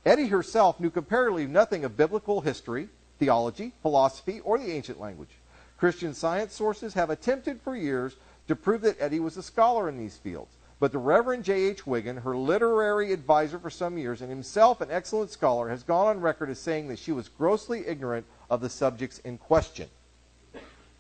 Eddy 0.05 0.27
herself 0.27 0.79
knew 0.79 0.89
comparatively 0.89 1.47
nothing 1.47 1.83
of 1.83 1.97
biblical 1.97 2.41
history, 2.41 2.89
theology, 3.19 3.73
philosophy, 3.81 4.39
or 4.41 4.57
the 4.57 4.71
ancient 4.71 4.99
language. 4.99 5.29
Christian 5.77 6.13
science 6.13 6.53
sources 6.53 6.93
have 6.93 7.10
attempted 7.10 7.62
for 7.62 7.75
years 7.75 8.15
to 8.47 8.55
prove 8.55 8.81
that 8.81 8.99
Eddy 8.99 9.19
was 9.19 9.38
a 9.38 9.43
scholar 9.43 9.89
in 9.89 9.97
these 9.97 10.17
fields. 10.17 10.55
But 10.79 10.91
the 10.91 10.99
Reverend 10.99 11.43
J.H. 11.43 11.88
Wiggin, 11.88 12.17
her 12.17 12.38
literary 12.38 13.12
advisor 13.12 13.57
for 13.57 13.69
some 13.69 13.97
years, 13.97 14.21
and 14.21 14.29
himself 14.29 14.79
an 14.79 14.91
excellent 14.91 15.31
scholar, 15.31 15.69
has 15.69 15.81
gone 15.81 16.07
on 16.07 16.21
record 16.21 16.49
as 16.49 16.60
saying 16.60 16.88
that 16.89 16.99
she 16.99 17.12
was 17.12 17.29
grossly 17.29 17.88
ignorant 17.88 18.25
of 18.49 18.62
the 18.62 18.69
subjects 18.69 19.17
in 19.19 19.39
question. 19.39 19.89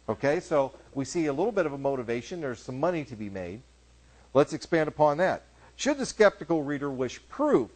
Okay, 0.09 0.39
so 0.39 0.73
we 0.95 1.05
see 1.05 1.27
a 1.27 1.33
little 1.33 1.51
bit 1.51 1.65
of 1.65 1.73
a 1.73 1.77
motivation. 1.77 2.41
There's 2.41 2.59
some 2.59 2.79
money 2.79 3.03
to 3.05 3.15
be 3.15 3.29
made. 3.29 3.61
Let's 4.33 4.53
expand 4.53 4.87
upon 4.87 5.17
that. 5.17 5.43
Should 5.75 5.99
the 5.99 6.05
skeptical 6.05 6.63
reader 6.63 6.89
wish 6.89 7.21
proof 7.29 7.69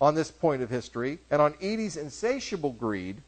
on 0.00 0.14
this 0.14 0.30
point 0.30 0.62
of 0.62 0.70
history 0.70 1.18
and 1.30 1.42
on 1.42 1.54
Edie's 1.60 1.96
insatiable 1.96 2.72
greed 2.72 3.22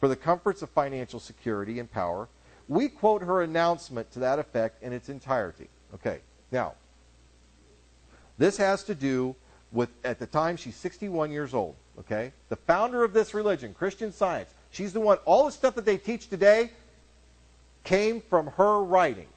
for 0.00 0.08
the 0.08 0.16
comforts 0.16 0.62
of 0.62 0.70
financial 0.70 1.20
security 1.20 1.78
and 1.78 1.90
power, 1.90 2.28
we 2.68 2.88
quote 2.88 3.22
her 3.22 3.42
announcement 3.42 4.10
to 4.12 4.18
that 4.20 4.38
effect 4.38 4.82
in 4.82 4.92
its 4.92 5.08
entirety. 5.08 5.68
Okay, 5.94 6.20
now, 6.50 6.74
this 8.38 8.56
has 8.56 8.82
to 8.84 8.94
do 8.94 9.36
with, 9.72 9.88
at 10.04 10.18
the 10.18 10.26
time, 10.26 10.56
she's 10.56 10.76
61 10.76 11.30
years 11.30 11.54
old. 11.54 11.76
Okay? 11.98 12.32
The 12.48 12.56
founder 12.56 13.04
of 13.04 13.12
this 13.12 13.34
religion, 13.34 13.74
Christian 13.74 14.12
Science, 14.12 14.50
she's 14.70 14.92
the 14.92 15.00
one, 15.00 15.18
all 15.24 15.46
the 15.46 15.52
stuff 15.52 15.74
that 15.74 15.84
they 15.84 15.96
teach 15.96 16.28
today 16.28 16.70
came 17.84 18.20
from 18.20 18.46
her 18.48 18.82
writings. 18.82 19.28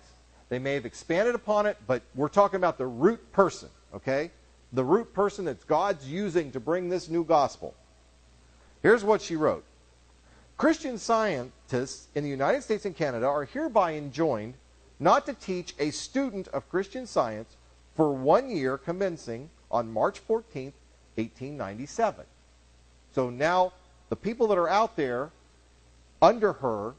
They 0.50 0.60
may 0.60 0.76
have 0.76 0.86
expanded 0.86 1.36
upon 1.36 1.66
it, 1.66 1.78
but 1.88 2.04
we're 2.14 2.30
talking 2.30 2.58
about 2.58 2.78
the 2.78 2.86
root 2.86 3.32
person, 3.32 3.70
okay? 3.94 4.32
The 4.76 4.84
root 4.84 5.14
person 5.14 5.46
that 5.46 5.66
God's 5.68 6.06
using 6.06 6.52
to 6.52 6.60
bring 6.60 6.90
this 6.90 7.08
new 7.10 7.24
gospel. 7.24 7.74
Here's 8.82 9.06
what 9.06 9.22
she 9.22 9.38
wrote 9.38 9.64
Christian 10.58 10.98
scientists 10.98 12.10
in 12.14 12.26
the 12.26 12.30
United 12.30 12.62
States 12.62 12.84
and 12.84 12.94
Canada 12.94 13.26
are 13.26 13.46
hereby 13.46 13.94
enjoined 13.94 14.56
not 15.00 15.26
to 15.28 15.34
teach 15.34 15.76
a 15.80 15.92
student 15.92 16.50
of 16.50 16.70
Christian 16.70 17.08
science 17.08 17.56
for 17.96 18.12
one 18.12 18.50
year 18.50 18.78
commencing 18.78 19.50
on 19.72 19.94
March 19.94 20.20
14th, 20.28 20.74
1897. 21.16 22.26
So 23.14 23.30
now 23.30 23.72
the 24.10 24.18
people 24.18 24.48
that 24.48 24.58
are 24.58 24.70
out 24.70 24.98
there 24.98 25.32
under 26.22 26.52
her, 26.52 26.96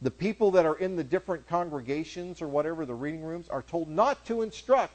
the 0.00 0.10
people 0.10 0.50
that 0.52 0.64
are 0.64 0.76
in 0.76 0.96
the 0.96 1.04
different 1.04 1.46
congregations 1.46 2.40
or 2.40 2.48
whatever, 2.48 2.86
the 2.86 2.94
reading 2.94 3.22
rooms, 3.22 3.50
are 3.50 3.62
told 3.62 3.90
not 3.90 4.24
to 4.24 4.40
instruct. 4.40 4.94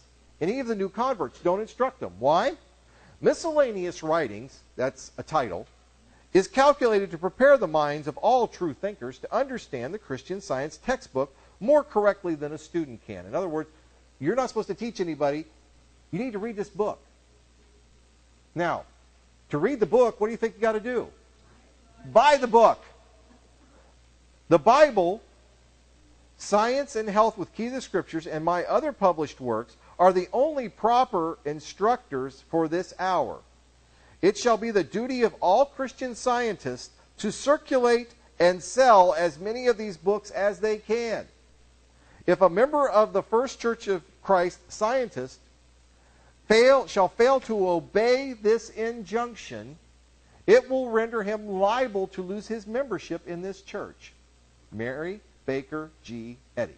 Any 0.41 0.59
of 0.59 0.67
the 0.67 0.75
new 0.75 0.89
converts 0.89 1.39
don't 1.39 1.61
instruct 1.61 1.99
them. 1.99 2.13
Why? 2.19 2.53
Miscellaneous 3.21 4.01
writings, 4.01 4.59
that's 4.75 5.11
a 5.19 5.23
title, 5.23 5.67
is 6.33 6.47
calculated 6.47 7.11
to 7.11 7.17
prepare 7.19 7.57
the 7.57 7.67
minds 7.67 8.07
of 8.07 8.17
all 8.17 8.47
true 8.47 8.73
thinkers 8.73 9.19
to 9.19 9.33
understand 9.33 9.93
the 9.93 9.99
Christian 9.99 10.41
science 10.41 10.77
textbook 10.77 11.35
more 11.59 11.83
correctly 11.83 12.33
than 12.33 12.53
a 12.53 12.57
student 12.57 13.05
can. 13.05 13.27
In 13.27 13.35
other 13.35 13.47
words, 13.47 13.69
you're 14.19 14.35
not 14.35 14.49
supposed 14.49 14.69
to 14.69 14.73
teach 14.73 14.99
anybody. 14.99 15.45
You 16.09 16.19
need 16.19 16.33
to 16.33 16.39
read 16.39 16.55
this 16.55 16.69
book. 16.69 16.99
Now, 18.55 18.83
to 19.49 19.59
read 19.59 19.79
the 19.79 19.85
book, 19.85 20.19
what 20.19 20.27
do 20.27 20.31
you 20.31 20.37
think 20.37 20.55
you 20.55 20.61
got 20.61 20.71
to 20.71 20.79
do? 20.79 21.07
Buy 22.11 22.37
the 22.37 22.47
book. 22.47 22.83
The 24.49 24.59
Bible, 24.59 25.21
Science 26.37 26.95
and 26.95 27.07
Health 27.07 27.37
with 27.37 27.53
Key 27.53 27.65
to 27.65 27.75
the 27.75 27.81
Scriptures, 27.81 28.25
and 28.25 28.43
my 28.43 28.63
other 28.65 28.91
published 28.91 29.39
works 29.39 29.75
are 30.01 30.11
the 30.11 30.27
only 30.33 30.67
proper 30.67 31.37
instructors 31.45 32.43
for 32.49 32.67
this 32.67 32.91
hour. 32.97 33.37
It 34.19 34.35
shall 34.35 34.57
be 34.57 34.71
the 34.71 34.83
duty 34.83 35.21
of 35.21 35.35
all 35.39 35.63
Christian 35.63 36.15
scientists 36.15 36.89
to 37.19 37.31
circulate 37.31 38.15
and 38.39 38.63
sell 38.63 39.13
as 39.13 39.37
many 39.37 39.67
of 39.67 39.77
these 39.77 39.97
books 39.97 40.31
as 40.31 40.57
they 40.57 40.79
can. 40.79 41.27
If 42.25 42.41
a 42.41 42.49
member 42.49 42.89
of 42.89 43.13
the 43.13 43.21
First 43.21 43.59
Church 43.59 43.87
of 43.87 44.01
Christ 44.23 44.71
scientist 44.71 45.39
fail, 46.47 46.87
shall 46.87 47.07
fail 47.07 47.39
to 47.41 47.69
obey 47.69 48.33
this 48.33 48.71
injunction, 48.71 49.77
it 50.47 50.67
will 50.67 50.89
render 50.89 51.21
him 51.21 51.47
liable 51.47 52.07
to 52.07 52.23
lose 52.23 52.47
his 52.47 52.65
membership 52.65 53.27
in 53.27 53.43
this 53.43 53.61
church. 53.61 54.13
Mary 54.71 55.19
Baker 55.45 55.91
G. 56.03 56.37
Eddy. 56.57 56.73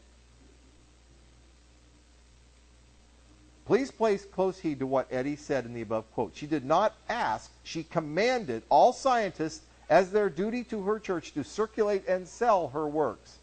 Please 3.65 3.91
place 3.91 4.25
close 4.25 4.59
heed 4.59 4.79
to 4.79 4.87
what 4.87 5.07
Eddy 5.09 5.35
said 5.35 5.65
in 5.65 5.73
the 5.73 5.81
above 5.81 6.11
quote. 6.13 6.33
She 6.35 6.47
did 6.47 6.65
not 6.65 6.95
ask, 7.07 7.51
she 7.63 7.83
commanded 7.83 8.63
all 8.69 8.91
scientists 8.91 9.61
as 9.89 10.11
their 10.11 10.29
duty 10.29 10.63
to 10.65 10.81
her 10.83 10.99
church 10.99 11.33
to 11.33 11.43
circulate 11.43 12.07
and 12.07 12.27
sell 12.27 12.69
her 12.69 12.87
works 12.87 13.37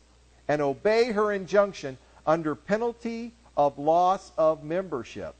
and 0.48 0.60
obey 0.60 1.12
her 1.12 1.32
injunction 1.32 1.96
under 2.26 2.54
penalty 2.54 3.32
of 3.56 3.78
loss 3.78 4.32
of 4.36 4.62
membership. 4.62 5.34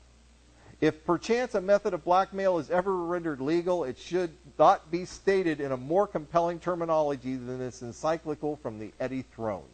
If 0.80 1.04
perchance 1.04 1.54
a 1.54 1.60
method 1.60 1.92
of 1.92 2.04
blackmail 2.04 2.58
is 2.58 2.70
ever 2.70 2.96
rendered 2.96 3.40
legal, 3.40 3.84
it 3.84 3.98
should 3.98 4.30
not 4.58 4.90
be 4.90 5.04
stated 5.04 5.60
in 5.60 5.72
a 5.72 5.76
more 5.76 6.06
compelling 6.06 6.58
terminology 6.58 7.36
than 7.36 7.58
this 7.58 7.82
encyclical 7.82 8.56
from 8.56 8.78
the 8.78 8.92
Eddy 8.98 9.22
throne. 9.34 9.68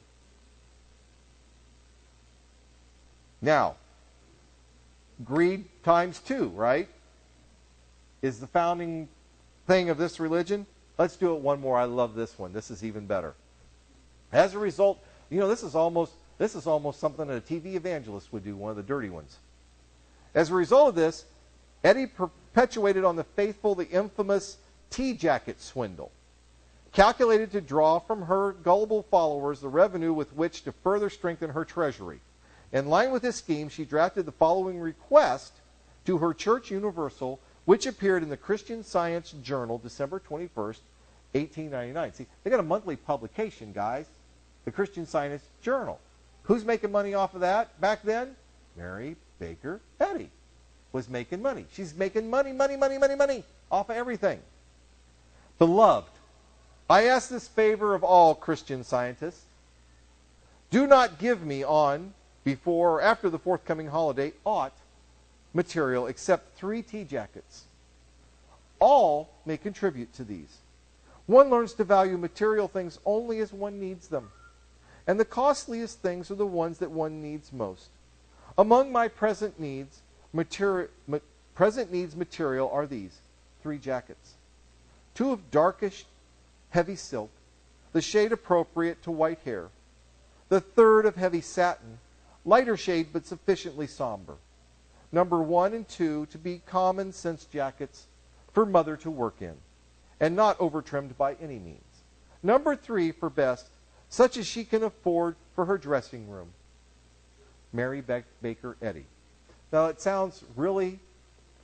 Now, 3.40 3.76
greed 5.24 5.64
times 5.82 6.18
two, 6.18 6.48
right? 6.48 6.88
Is 8.22 8.40
the 8.40 8.46
founding 8.46 9.08
thing 9.66 9.90
of 9.90 9.98
this 9.98 10.20
religion. 10.20 10.66
Let's 10.98 11.16
do 11.16 11.34
it 11.34 11.40
one 11.40 11.60
more. 11.60 11.76
I 11.76 11.84
love 11.84 12.14
this 12.14 12.38
one. 12.38 12.52
This 12.52 12.70
is 12.70 12.84
even 12.84 13.06
better. 13.06 13.34
As 14.32 14.54
a 14.54 14.58
result, 14.58 14.98
you 15.30 15.38
know, 15.38 15.48
this 15.48 15.62
is 15.62 15.74
almost 15.74 16.12
this 16.38 16.54
is 16.54 16.66
almost 16.66 17.00
something 17.00 17.26
that 17.28 17.36
a 17.36 17.40
TV 17.40 17.74
evangelist 17.74 18.32
would 18.32 18.44
do, 18.44 18.56
one 18.56 18.70
of 18.70 18.76
the 18.76 18.82
dirty 18.82 19.08
ones. 19.08 19.38
As 20.34 20.50
a 20.50 20.54
result 20.54 20.90
of 20.90 20.94
this, 20.94 21.24
Eddy 21.82 22.06
perpetuated 22.06 23.04
on 23.04 23.16
the 23.16 23.24
faithful 23.24 23.74
the 23.74 23.88
infamous 23.88 24.58
tea 24.90 25.14
jacket 25.14 25.60
swindle, 25.62 26.12
calculated 26.92 27.52
to 27.52 27.62
draw 27.62 27.98
from 27.98 28.22
her 28.22 28.52
gullible 28.52 29.02
followers 29.10 29.60
the 29.60 29.68
revenue 29.68 30.12
with 30.12 30.34
which 30.34 30.62
to 30.64 30.72
further 30.72 31.08
strengthen 31.08 31.50
her 31.50 31.64
treasury. 31.64 32.20
In 32.72 32.86
line 32.86 33.12
with 33.12 33.22
this 33.22 33.36
scheme, 33.36 33.68
she 33.68 33.84
drafted 33.84 34.26
the 34.26 34.32
following 34.32 34.80
request 34.80 35.52
to 36.04 36.18
her 36.18 36.34
Church 36.34 36.70
Universal, 36.70 37.40
which 37.64 37.86
appeared 37.86 38.22
in 38.22 38.28
the 38.28 38.36
Christian 38.36 38.82
Science 38.82 39.34
Journal 39.42 39.78
December 39.78 40.20
21st, 40.20 40.80
1899. 41.32 42.12
See, 42.14 42.26
they 42.42 42.50
got 42.50 42.60
a 42.60 42.64
monthly 42.64 42.96
publication, 42.96 43.72
guys, 43.72 44.06
the 44.64 44.72
Christian 44.72 45.06
Science 45.06 45.42
Journal. 45.62 46.00
Who's 46.44 46.64
making 46.64 46.92
money 46.92 47.14
off 47.14 47.34
of 47.34 47.40
that 47.40 47.80
back 47.80 48.02
then? 48.02 48.36
Mary 48.76 49.16
Baker 49.38 49.80
Eddy 50.00 50.30
was 50.92 51.08
making 51.08 51.42
money. 51.42 51.66
She's 51.72 51.94
making 51.94 52.30
money, 52.30 52.52
money, 52.52 52.76
money, 52.76 52.98
money, 52.98 53.14
money 53.14 53.44
off 53.70 53.90
of 53.90 53.96
everything. 53.96 54.40
Beloved, 55.58 56.10
I 56.88 57.04
ask 57.04 57.28
this 57.28 57.48
favor 57.48 57.94
of 57.94 58.04
all 58.04 58.34
Christian 58.34 58.84
scientists. 58.84 59.42
Do 60.70 60.86
not 60.86 61.18
give 61.18 61.44
me 61.44 61.64
on, 61.64 62.14
before, 62.46 62.92
or 62.92 63.02
after 63.02 63.28
the 63.28 63.40
forthcoming 63.40 63.88
holiday 63.88 64.32
ought 64.44 64.72
material 65.52 66.06
except 66.06 66.56
three 66.56 66.80
tea 66.80 67.02
jackets. 67.02 67.64
All 68.78 69.28
may 69.44 69.56
contribute 69.56 70.14
to 70.14 70.22
these. 70.22 70.58
One 71.26 71.50
learns 71.50 71.72
to 71.74 71.82
value 71.82 72.16
material 72.16 72.68
things 72.68 73.00
only 73.04 73.40
as 73.40 73.52
one 73.52 73.80
needs 73.80 74.06
them. 74.06 74.30
And 75.08 75.18
the 75.18 75.24
costliest 75.24 75.98
things 75.98 76.30
are 76.30 76.36
the 76.36 76.46
ones 76.46 76.78
that 76.78 76.92
one 76.92 77.20
needs 77.20 77.52
most. 77.52 77.88
Among 78.56 78.92
my 78.92 79.08
present 79.08 79.58
needs, 79.58 79.98
materi- 80.32 80.88
ma- 81.08 81.18
present 81.56 81.92
needs 81.92 82.14
material 82.14 82.70
are 82.70 82.86
these 82.86 83.18
three 83.60 83.78
jackets. 83.78 84.34
Two 85.14 85.32
of 85.32 85.50
darkish, 85.50 86.04
heavy 86.70 86.94
silk, 86.94 87.30
the 87.92 88.00
shade 88.00 88.30
appropriate 88.30 89.02
to 89.02 89.10
white 89.10 89.40
hair. 89.44 89.68
The 90.48 90.60
third 90.60 91.06
of 91.06 91.16
heavy 91.16 91.40
satin, 91.40 91.98
lighter 92.46 92.76
shade 92.76 93.08
but 93.12 93.26
sufficiently 93.26 93.86
somber. 93.86 94.36
Number 95.12 95.42
one 95.42 95.74
and 95.74 95.86
two 95.86 96.26
to 96.26 96.38
be 96.38 96.62
common 96.64 97.12
sense 97.12 97.44
jackets 97.44 98.06
for 98.54 98.64
mother 98.64 98.96
to 98.98 99.10
work 99.10 99.42
in, 99.42 99.54
and 100.18 100.34
not 100.34 100.58
overtrimmed 100.58 101.16
by 101.18 101.34
any 101.34 101.58
means. 101.58 101.82
Number 102.42 102.74
three 102.74 103.12
for 103.12 103.28
best 103.28 103.68
such 104.08 104.36
as 104.36 104.46
she 104.46 104.64
can 104.64 104.82
afford 104.82 105.36
for 105.54 105.64
her 105.66 105.76
dressing 105.76 106.28
room. 106.30 106.48
Mary 107.72 108.02
Baker 108.40 108.76
Eddy. 108.80 109.04
Now, 109.72 109.86
it 109.86 110.00
sounds 110.00 110.44
really 110.54 111.00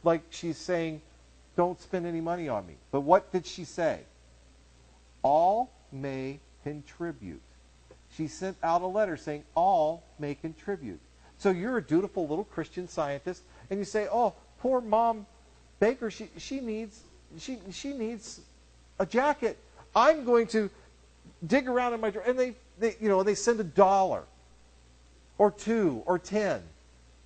like 0.02 0.22
she's 0.30 0.58
saying, 0.58 1.00
don't 1.56 1.80
spend 1.80 2.06
any 2.06 2.20
money 2.20 2.48
on 2.48 2.66
me. 2.66 2.74
But 2.90 3.02
what 3.02 3.30
did 3.32 3.46
she 3.46 3.64
say? 3.64 4.00
All 5.22 5.70
may 5.92 6.40
contribute. 6.64 7.40
She 8.16 8.26
sent 8.26 8.56
out 8.62 8.82
a 8.82 8.86
letter 8.86 9.16
saying, 9.16 9.44
all 9.54 10.04
may 10.18 10.34
contribute. 10.34 11.00
So 11.38 11.50
you're 11.50 11.78
a 11.78 11.82
dutiful 11.82 12.28
little 12.28 12.44
Christian 12.44 12.86
scientist, 12.88 13.42
and 13.70 13.78
you 13.78 13.84
say, 13.84 14.06
oh, 14.12 14.34
poor 14.60 14.80
mom 14.80 15.26
Baker, 15.82 16.12
she, 16.12 16.28
she 16.36 16.60
needs 16.60 17.02
she, 17.38 17.58
she 17.72 17.92
needs 17.92 18.40
a 19.00 19.04
jacket. 19.04 19.58
I'm 19.96 20.24
going 20.24 20.46
to 20.48 20.70
dig 21.44 21.68
around 21.68 21.94
in 21.94 22.00
my 22.00 22.10
drawer, 22.10 22.24
and 22.24 22.38
they, 22.38 22.54
they, 22.78 22.94
you 23.00 23.08
know, 23.08 23.24
they 23.24 23.34
send 23.34 23.58
a 23.58 23.64
dollar 23.64 24.22
or 25.38 25.50
two 25.50 26.04
or 26.06 26.20
ten. 26.20 26.62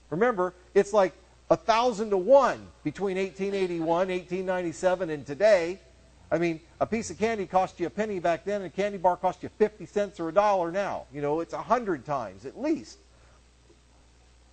Remember, 0.09 0.55
it's 0.73 0.95
like 0.95 1.13
a 1.51 1.57
thousand 1.57 2.11
to 2.11 2.17
one 2.17 2.67
between 2.83 3.19
1881, 3.19 3.87
1897, 3.87 5.11
and 5.11 5.27
today. 5.27 5.81
I 6.31 6.39
mean, 6.39 6.61
a 6.81 6.87
piece 6.87 7.11
of 7.11 7.19
candy 7.19 7.47
cost 7.47 7.79
you 7.79 7.87
a 7.87 7.91
penny 7.91 8.19
back 8.19 8.45
then, 8.45 8.63
and 8.63 8.67
a 8.67 8.75
candy 8.75 8.99
bar 8.99 9.17
cost 9.17 9.43
you 9.43 9.49
50 9.49 9.87
cents 9.87 10.19
or 10.19 10.29
a 10.29 10.33
dollar 10.33 10.73
now. 10.73 11.05
You 11.13 11.23
know, 11.23 11.41
it's 11.41 11.53
a 11.53 11.63
hundred 11.63 12.05
times 12.05 12.45
at 12.45 12.61
least. 12.61 12.99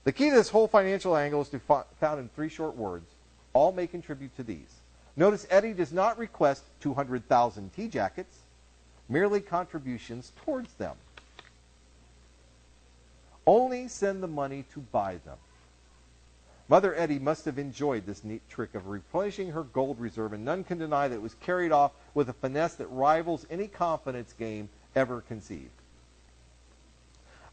The 0.04 0.12
key 0.12 0.30
to 0.30 0.36
this 0.36 0.50
whole 0.50 0.68
financial 0.68 1.16
angle 1.16 1.42
is 1.42 1.50
to 1.50 1.60
found 1.60 2.20
in 2.20 2.30
three 2.30 2.50
short 2.50 2.76
words. 2.76 3.10
All 3.54 3.72
may 3.72 3.88
contribute 3.88 4.36
to 4.36 4.44
these. 4.44 4.82
Notice 5.16 5.48
Eddy 5.50 5.74
does 5.74 5.94
not 5.94 6.18
request 6.18 6.64
200,000 6.82 7.72
tea 7.74 7.88
jackets 7.88 8.40
merely 9.10 9.42
contributions 9.42 10.32
towards 10.44 10.74
them. 10.74 10.96
Only 13.46 13.88
send 13.88 14.24
the 14.24 14.28
money 14.28 14.66
to 14.74 14.80
buy 14.80 15.20
them. 15.26 15.38
Mother 16.70 16.96
Eddy 16.96 17.20
must 17.20 17.46
have 17.46 17.60
enjoyed 17.60 18.06
this 18.06 18.24
neat 18.24 18.42
trick 18.50 18.74
of 18.74 18.88
replenishing 18.88 19.52
her 19.52 19.64
gold 19.64 20.00
reserve, 20.00 20.34
and 20.34 20.46
none 20.46 20.64
can 20.64 20.78
deny 20.78 21.08
that 21.08 21.16
it 21.16 21.22
was 21.22 21.36
carried 21.36 21.72
off 21.72 21.92
with 22.14 22.30
a 22.30 22.34
finesse 22.34 22.76
that 22.76 22.88
rivals 22.88 23.46
any 23.50 23.68
confidence 23.68 24.34
game 24.34 24.70
ever 24.96 25.22
conceived. 25.22 25.70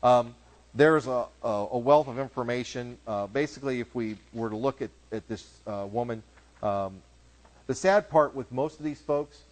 Um, 0.03 0.35
there's 0.75 1.07
a, 1.09 1.27
a, 1.42 1.66
a 1.73 1.79
wealth 1.79 2.07
of 2.07 2.18
information. 2.18 2.96
Uh, 3.07 3.27
basically, 3.27 3.81
if 3.81 3.94
we 3.94 4.16
were 4.33 4.49
to 4.49 4.57
look 4.57 4.81
at, 4.81 4.90
at 5.11 5.27
this 5.29 5.46
uh, 5.66 5.87
woman, 5.90 6.23
um, 6.62 7.03
the 7.66 7.75
sad 7.75 8.09
part 8.09 8.35
with 8.35 8.51
most 8.53 8.79
of 8.79 8.85
these 8.85 9.01
folks 9.01 9.42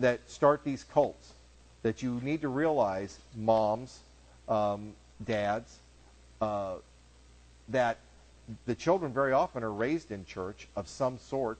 that 0.00 0.20
start 0.28 0.62
these 0.64 0.84
cults, 0.84 1.32
that 1.82 2.02
you 2.02 2.20
need 2.22 2.40
to 2.42 2.48
realize, 2.48 3.18
moms, 3.36 4.00
um, 4.48 4.92
dads, 5.24 5.78
uh, 6.40 6.74
that 7.68 7.98
the 8.66 8.74
children 8.74 9.12
very 9.12 9.32
often 9.32 9.62
are 9.62 9.72
raised 9.72 10.10
in 10.10 10.24
church 10.24 10.68
of 10.76 10.88
some 10.88 11.18
sort. 11.18 11.58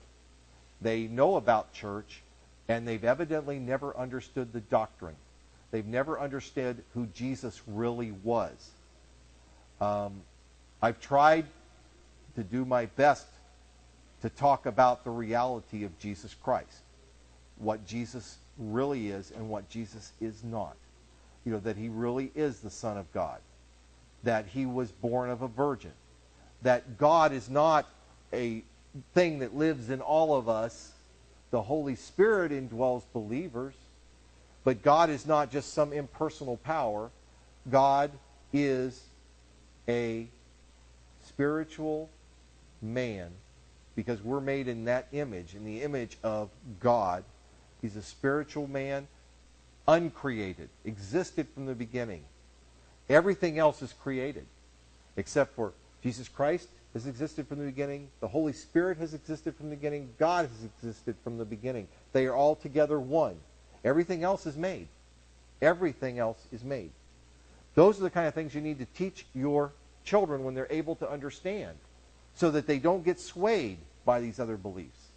They 0.81 1.07
know 1.07 1.35
about 1.35 1.73
church, 1.73 2.21
and 2.67 2.87
they've 2.87 3.03
evidently 3.03 3.59
never 3.59 3.95
understood 3.97 4.53
the 4.53 4.61
doctrine. 4.61 5.15
They've 5.71 5.85
never 5.85 6.19
understood 6.19 6.83
who 6.93 7.07
Jesus 7.07 7.61
really 7.67 8.11
was. 8.23 8.71
Um, 9.81 10.21
I've 10.81 10.99
tried 11.01 11.45
to 12.35 12.43
do 12.43 12.65
my 12.65 12.85
best 12.85 13.27
to 14.21 14.29
talk 14.29 14.65
about 14.65 15.03
the 15.03 15.09
reality 15.09 15.83
of 15.83 15.97
Jesus 15.99 16.33
Christ, 16.33 16.81
what 17.57 17.85
Jesus 17.85 18.37
really 18.57 19.09
is 19.09 19.31
and 19.31 19.49
what 19.49 19.69
Jesus 19.69 20.11
is 20.21 20.43
not. 20.43 20.75
You 21.45 21.53
know, 21.53 21.59
that 21.59 21.77
he 21.77 21.89
really 21.89 22.31
is 22.35 22.59
the 22.59 22.69
Son 22.69 22.97
of 22.97 23.11
God, 23.13 23.39
that 24.23 24.45
he 24.47 24.65
was 24.65 24.91
born 24.91 25.29
of 25.29 25.41
a 25.41 25.47
virgin, 25.47 25.93
that 26.61 26.97
God 26.97 27.31
is 27.31 27.49
not 27.49 27.87
a 28.33 28.63
thing 29.13 29.39
that 29.39 29.55
lives 29.55 29.89
in 29.89 30.01
all 30.01 30.35
of 30.35 30.49
us. 30.49 30.91
The 31.51 31.61
Holy 31.61 31.95
Spirit 31.95 32.51
indwells 32.51 33.03
believers, 33.13 33.73
but 34.63 34.81
God 34.81 35.09
is 35.09 35.25
not 35.25 35.51
just 35.51 35.73
some 35.73 35.93
impersonal 35.93 36.57
power. 36.57 37.09
God 37.69 38.11
is 38.51 39.01
a 39.87 40.27
spiritual 41.25 42.09
man 42.81 43.29
because 43.95 44.21
we're 44.21 44.41
made 44.41 44.67
in 44.67 44.85
that 44.85 45.07
image, 45.11 45.55
in 45.55 45.65
the 45.65 45.81
image 45.81 46.17
of 46.23 46.49
God. 46.79 47.23
He's 47.81 47.95
a 47.95 48.01
spiritual 48.01 48.67
man, 48.67 49.07
uncreated, 49.87 50.69
existed 50.85 51.47
from 51.53 51.65
the 51.65 51.75
beginning. 51.75 52.23
Everything 53.09 53.57
else 53.57 53.81
is 53.81 53.93
created 53.93 54.45
except 55.15 55.55
for 55.55 55.73
Jesus 56.07 56.29
Christ 56.29 56.69
has 56.93 57.05
existed 57.05 57.49
from 57.49 57.59
the 57.59 57.65
beginning. 57.65 58.07
The 58.21 58.29
Holy 58.29 58.53
Spirit 58.53 58.97
has 58.99 59.13
existed 59.13 59.57
from 59.57 59.69
the 59.69 59.75
beginning. 59.75 60.09
God 60.17 60.47
has 60.47 60.63
existed 60.63 61.17
from 61.21 61.37
the 61.37 61.43
beginning. 61.43 61.89
They 62.13 62.27
are 62.27 62.33
all 62.33 62.55
together 62.55 62.97
one. 62.97 63.35
Everything 63.83 64.23
else 64.23 64.45
is 64.45 64.55
made. 64.55 64.87
Everything 65.61 66.17
else 66.17 66.41
is 66.53 66.63
made. 66.63 66.91
Those 67.75 67.99
are 67.99 68.03
the 68.03 68.09
kind 68.09 68.25
of 68.25 68.33
things 68.33 68.55
you 68.55 68.61
need 68.61 68.79
to 68.79 68.85
teach 68.85 69.25
your 69.35 69.73
children 70.05 70.45
when 70.45 70.55
they're 70.55 70.67
able 70.69 70.95
to 70.95 71.11
understand 71.11 71.75
so 72.35 72.51
that 72.51 72.67
they 72.67 72.79
don't 72.79 73.03
get 73.03 73.19
swayed 73.19 73.77
by 74.05 74.21
these 74.21 74.39
other 74.39 74.55
beliefs. 74.55 75.07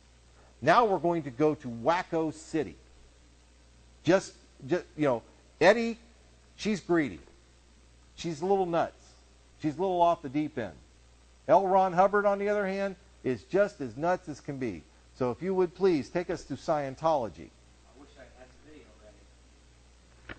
Now 0.60 0.86
we're 0.86 0.98
going 0.98 1.22
to 1.22 1.30
go 1.30 1.54
to 1.54 1.68
Wacko 1.68 2.34
City. 2.34 2.74
Just, 4.02 4.32
just 4.66 4.86
you 4.96 5.04
know, 5.04 5.22
Eddy, 5.60 5.98
she's 6.56 6.80
greedy. 6.80 7.20
She's 8.16 8.40
a 8.40 8.44
little 8.44 8.66
nuts. 8.66 8.99
She's 9.60 9.76
a 9.76 9.80
little 9.80 10.00
off 10.00 10.22
the 10.22 10.28
deep 10.28 10.58
end. 10.58 10.74
L. 11.46 11.66
Ron 11.66 11.92
Hubbard, 11.92 12.26
on 12.26 12.38
the 12.38 12.48
other 12.48 12.66
hand, 12.66 12.96
is 13.24 13.42
just 13.44 13.80
as 13.80 13.96
nuts 13.96 14.28
as 14.28 14.40
can 14.40 14.58
be. 14.58 14.82
So 15.16 15.30
if 15.30 15.42
you 15.42 15.54
would 15.54 15.74
please 15.74 16.08
take 16.08 16.30
us 16.30 16.44
to 16.44 16.54
Scientology. 16.54 17.48
I 17.48 18.00
wish 18.00 18.08
I 18.16 18.22
had 18.38 18.48
the 18.48 18.70
video 18.70 18.86
ready. 19.02 19.18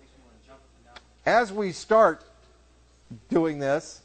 Makes 0.00 0.12
me 0.12 0.24
want 0.24 0.42
to 0.42 0.48
jump 0.48 0.60
up. 0.90 1.00
As 1.26 1.52
we 1.52 1.72
start 1.72 2.24
doing 3.28 3.58
this 3.58 4.00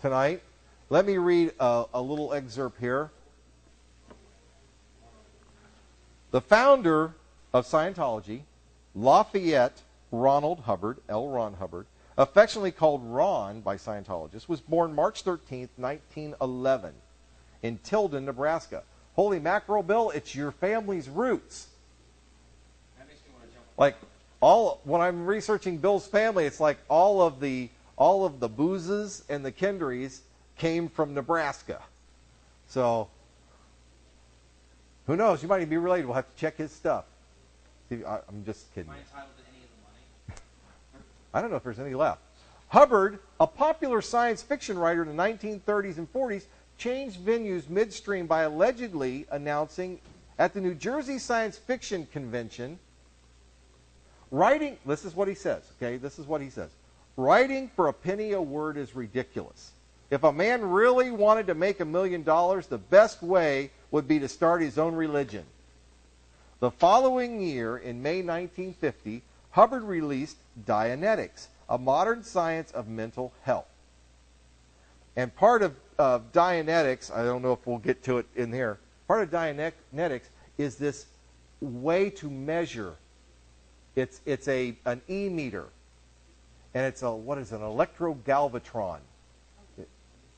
tonight, 0.00 0.42
let 0.90 1.06
me 1.06 1.16
read 1.16 1.52
a, 1.58 1.86
a 1.94 2.00
little 2.00 2.32
excerpt 2.32 2.78
here. 2.78 3.10
The 6.30 6.40
founder 6.40 7.14
of 7.52 7.66
Scientology, 7.66 8.42
Lafayette 8.94 9.82
Ronald 10.10 10.60
Hubbard, 10.60 10.98
L. 11.08 11.28
Ron 11.28 11.54
Hubbard, 11.54 11.86
affectionately 12.18 12.72
called 12.72 13.02
Ron 13.04 13.60
by 13.60 13.76
Scientologists, 13.76 14.48
was 14.48 14.60
born 14.60 14.94
March 14.94 15.24
13th, 15.24 15.70
1911, 15.76 16.94
in 17.62 17.78
Tilden, 17.78 18.26
Nebraska. 18.26 18.82
Holy 19.14 19.38
mackerel, 19.38 19.82
Bill, 19.82 20.10
it's 20.10 20.34
your 20.34 20.50
family's 20.50 21.08
roots. 21.08 21.68
That 22.98 23.08
makes 23.08 23.20
me 23.20 23.32
want 23.34 23.48
to 23.48 23.54
jump. 23.54 23.66
Like 23.76 23.96
all 24.40 24.80
when 24.84 25.00
I'm 25.00 25.26
researching 25.26 25.78
Bill's 25.78 26.06
family, 26.06 26.46
it's 26.46 26.60
like 26.60 26.78
all 26.88 27.22
of 27.22 27.40
the 27.40 27.70
all 27.96 28.24
of 28.24 28.40
the 28.40 28.48
Boozes 28.48 29.22
and 29.28 29.44
the 29.44 29.52
Kendrys 29.52 30.20
came 30.56 30.88
from 30.88 31.14
Nebraska. 31.14 31.82
So 32.68 33.08
who 35.06 35.16
knows? 35.16 35.42
You 35.42 35.48
might 35.48 35.58
even 35.58 35.68
be 35.68 35.76
related. 35.76 36.06
We'll 36.06 36.14
have 36.14 36.30
to 36.30 36.36
check 36.36 36.56
his 36.56 36.72
stuff. 36.72 37.04
I, 38.06 38.20
I'm 38.28 38.44
just 38.44 38.72
kidding. 38.74 38.90
Am 38.90 38.96
I 38.96 39.00
entitled 39.00 39.36
to 39.36 39.42
any 39.52 39.64
of 39.64 39.70
the 39.70 40.34
money? 40.34 40.40
I 41.34 41.40
don't 41.40 41.50
know 41.50 41.56
if 41.56 41.64
there's 41.64 41.78
any 41.78 41.94
left. 41.94 42.20
Hubbard, 42.68 43.18
a 43.38 43.46
popular 43.46 44.00
science 44.00 44.42
fiction 44.42 44.78
writer 44.78 45.02
in 45.02 45.14
the 45.14 45.22
1930s 45.22 45.98
and 45.98 46.10
40s, 46.12 46.46
changed 46.78 47.20
venues 47.20 47.68
midstream 47.68 48.26
by 48.26 48.42
allegedly 48.42 49.26
announcing 49.30 50.00
at 50.38 50.54
the 50.54 50.60
New 50.60 50.74
Jersey 50.74 51.18
Science 51.18 51.58
Fiction 51.58 52.08
Convention, 52.12 52.78
writing, 54.30 54.78
this 54.86 55.04
is 55.04 55.14
what 55.14 55.28
he 55.28 55.34
says, 55.34 55.62
okay? 55.76 55.98
This 55.98 56.18
is 56.18 56.26
what 56.26 56.40
he 56.40 56.48
says. 56.48 56.70
Writing 57.16 57.70
for 57.76 57.88
a 57.88 57.92
penny 57.92 58.32
a 58.32 58.40
word 58.40 58.78
is 58.78 58.96
ridiculous. 58.96 59.72
If 60.10 60.24
a 60.24 60.32
man 60.32 60.62
really 60.62 61.10
wanted 61.10 61.46
to 61.48 61.54
make 61.54 61.80
a 61.80 61.84
million 61.84 62.22
dollars, 62.22 62.66
the 62.66 62.78
best 62.78 63.22
way 63.22 63.70
would 63.90 64.08
be 64.08 64.18
to 64.18 64.28
start 64.28 64.62
his 64.62 64.78
own 64.78 64.94
religion. 64.94 65.44
The 66.62 66.70
following 66.70 67.40
year, 67.40 67.76
in 67.76 68.00
May 68.02 68.22
1950, 68.22 69.22
Hubbard 69.50 69.82
released 69.82 70.36
Dianetics, 70.64 71.48
a 71.68 71.76
modern 71.76 72.22
science 72.22 72.70
of 72.70 72.86
mental 72.86 73.32
health. 73.42 73.66
And 75.16 75.34
part 75.34 75.62
of, 75.62 75.74
of 75.98 76.30
Dianetics, 76.30 77.12
I 77.12 77.24
don't 77.24 77.42
know 77.42 77.52
if 77.52 77.66
we'll 77.66 77.78
get 77.78 78.04
to 78.04 78.18
it 78.18 78.26
in 78.36 78.52
here, 78.52 78.78
part 79.08 79.24
of 79.24 79.30
Dianetics 79.30 80.28
is 80.56 80.76
this 80.76 81.06
way 81.60 82.10
to 82.10 82.30
measure. 82.30 82.94
It's, 83.96 84.20
it's 84.24 84.46
a, 84.46 84.76
an 84.86 85.02
E 85.10 85.28
meter, 85.28 85.66
and 86.74 86.86
it's 86.86 87.02
a, 87.02 87.10
what 87.10 87.38
is 87.38 87.50
it, 87.50 87.56
an 87.56 87.62
electrogalvatron. 87.62 89.00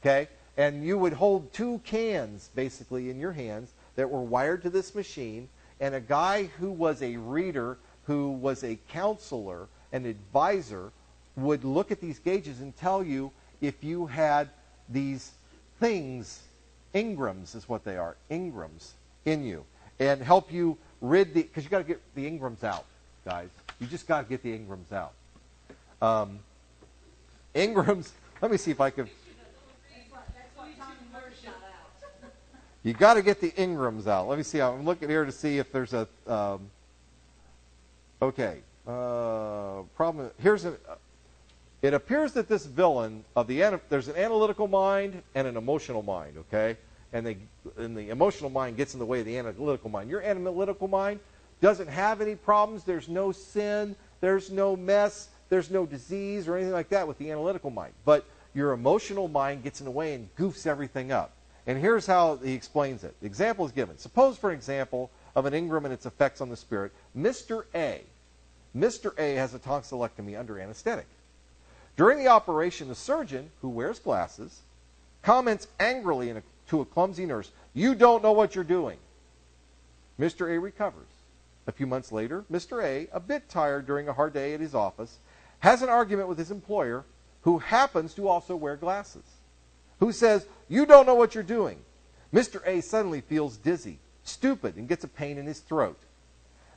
Okay? 0.00 0.28
And 0.56 0.86
you 0.86 0.96
would 0.96 1.12
hold 1.12 1.52
two 1.52 1.82
cans, 1.84 2.48
basically, 2.54 3.10
in 3.10 3.20
your 3.20 3.32
hands 3.32 3.72
that 3.96 4.08
were 4.08 4.22
wired 4.22 4.62
to 4.62 4.70
this 4.70 4.94
machine, 4.94 5.50
and 5.80 5.94
a 5.94 6.00
guy 6.00 6.44
who 6.58 6.70
was 6.70 7.02
a 7.02 7.16
reader, 7.16 7.78
who 8.04 8.30
was 8.30 8.64
a 8.64 8.78
counselor, 8.88 9.66
an 9.92 10.06
advisor, 10.06 10.92
would 11.36 11.64
look 11.64 11.90
at 11.90 12.00
these 12.00 12.18
gauges 12.18 12.60
and 12.60 12.76
tell 12.76 13.02
you 13.02 13.30
if 13.60 13.82
you 13.82 14.06
had 14.06 14.48
these 14.88 15.32
things, 15.80 16.42
engrams 16.94 17.54
is 17.54 17.68
what 17.68 17.84
they 17.84 17.96
are, 17.96 18.16
engrams 18.30 18.90
in 19.24 19.44
you, 19.44 19.64
and 19.98 20.22
help 20.22 20.52
you 20.52 20.78
rid 21.00 21.34
the, 21.34 21.42
because 21.42 21.64
you 21.64 21.70
got 21.70 21.78
to 21.78 21.84
get 21.84 22.00
the 22.14 22.30
engrams 22.30 22.62
out, 22.62 22.84
guys. 23.24 23.48
You 23.80 23.86
just 23.86 24.06
got 24.06 24.22
to 24.22 24.28
get 24.28 24.42
the 24.42 24.56
engrams 24.56 24.92
out. 24.92 25.12
Um, 26.00 26.38
engrams, 27.54 28.10
let 28.42 28.50
me 28.50 28.56
see 28.56 28.70
if 28.70 28.80
I 28.80 28.90
can. 28.90 29.08
You 32.84 32.92
got 32.92 33.14
to 33.14 33.22
get 33.22 33.40
the 33.40 33.50
engrams 33.52 34.06
out. 34.06 34.28
Let 34.28 34.36
me 34.36 34.44
see. 34.44 34.60
I'm 34.60 34.84
looking 34.84 35.08
here 35.08 35.24
to 35.24 35.32
see 35.32 35.58
if 35.58 35.72
there's 35.72 35.94
a. 35.94 36.06
Um, 36.26 36.70
okay. 38.20 38.58
Uh, 38.86 39.82
problem. 39.96 40.30
Here's 40.38 40.66
a. 40.66 40.76
It 41.80 41.94
appears 41.94 42.32
that 42.34 42.46
this 42.48 42.66
villain 42.66 43.24
of 43.34 43.46
the 43.46 43.80
there's 43.88 44.08
an 44.08 44.16
analytical 44.16 44.68
mind 44.68 45.22
and 45.34 45.46
an 45.46 45.56
emotional 45.56 46.02
mind. 46.02 46.36
Okay, 46.38 46.76
and 47.14 47.26
they 47.26 47.38
and 47.78 47.96
the 47.96 48.10
emotional 48.10 48.50
mind 48.50 48.76
gets 48.76 48.92
in 48.92 49.00
the 49.00 49.06
way 49.06 49.20
of 49.20 49.26
the 49.26 49.38
analytical 49.38 49.88
mind. 49.88 50.10
Your 50.10 50.20
analytical 50.20 50.86
mind 50.86 51.20
doesn't 51.62 51.88
have 51.88 52.20
any 52.20 52.34
problems. 52.34 52.84
There's 52.84 53.08
no 53.08 53.32
sin. 53.32 53.96
There's 54.20 54.50
no 54.50 54.76
mess. 54.76 55.28
There's 55.48 55.70
no 55.70 55.86
disease 55.86 56.48
or 56.48 56.56
anything 56.56 56.74
like 56.74 56.90
that 56.90 57.08
with 57.08 57.16
the 57.16 57.30
analytical 57.30 57.70
mind. 57.70 57.94
But 58.04 58.26
your 58.54 58.72
emotional 58.72 59.28
mind 59.28 59.62
gets 59.62 59.80
in 59.80 59.86
the 59.86 59.90
way 59.90 60.14
and 60.14 60.34
goofs 60.36 60.66
everything 60.66 61.12
up. 61.12 61.32
And 61.66 61.78
here's 61.78 62.06
how 62.06 62.36
he 62.36 62.52
explains 62.52 63.04
it. 63.04 63.14
The 63.20 63.26
example 63.26 63.64
is 63.64 63.72
given. 63.72 63.98
Suppose, 63.98 64.36
for 64.36 64.52
example, 64.52 65.10
of 65.34 65.46
an 65.46 65.54
engram 65.54 65.84
and 65.84 65.92
its 65.92 66.06
effects 66.06 66.40
on 66.40 66.50
the 66.50 66.56
spirit, 66.56 66.92
Mr. 67.16 67.64
A. 67.74 68.02
Mr. 68.76 69.18
A 69.18 69.34
has 69.34 69.54
a 69.54 69.58
tonsillectomy 69.58 70.38
under 70.38 70.58
anesthetic. 70.58 71.06
During 71.96 72.18
the 72.18 72.28
operation, 72.28 72.88
the 72.88 72.94
surgeon, 72.94 73.50
who 73.62 73.68
wears 73.68 73.98
glasses, 73.98 74.60
comments 75.22 75.68
angrily 75.78 76.30
a, 76.30 76.42
to 76.68 76.80
a 76.80 76.84
clumsy 76.84 77.24
nurse, 77.24 77.50
You 77.72 77.94
don't 77.94 78.22
know 78.22 78.32
what 78.32 78.54
you're 78.54 78.64
doing. 78.64 78.98
Mr. 80.18 80.54
A 80.54 80.58
recovers. 80.58 81.06
A 81.66 81.72
few 81.72 81.86
months 81.86 82.12
later, 82.12 82.44
Mr. 82.52 82.82
A, 82.84 83.08
a 83.12 83.20
bit 83.20 83.48
tired 83.48 83.86
during 83.86 84.08
a 84.08 84.12
hard 84.12 84.34
day 84.34 84.54
at 84.54 84.60
his 84.60 84.74
office, 84.74 85.18
has 85.60 85.82
an 85.82 85.88
argument 85.88 86.28
with 86.28 86.36
his 86.36 86.50
employer, 86.50 87.04
who 87.42 87.58
happens 87.58 88.12
to 88.14 88.28
also 88.28 88.54
wear 88.54 88.76
glasses, 88.76 89.22
who 90.00 90.12
says, 90.12 90.46
You 90.68 90.86
don't 90.86 91.06
know 91.06 91.14
what 91.14 91.34
you're 91.34 91.44
doing. 91.44 91.78
Mr. 92.32 92.60
A 92.66 92.80
suddenly 92.80 93.20
feels 93.20 93.56
dizzy, 93.56 93.98
stupid, 94.24 94.76
and 94.76 94.88
gets 94.88 95.04
a 95.04 95.08
pain 95.08 95.38
in 95.38 95.46
his 95.46 95.60
throat. 95.60 95.98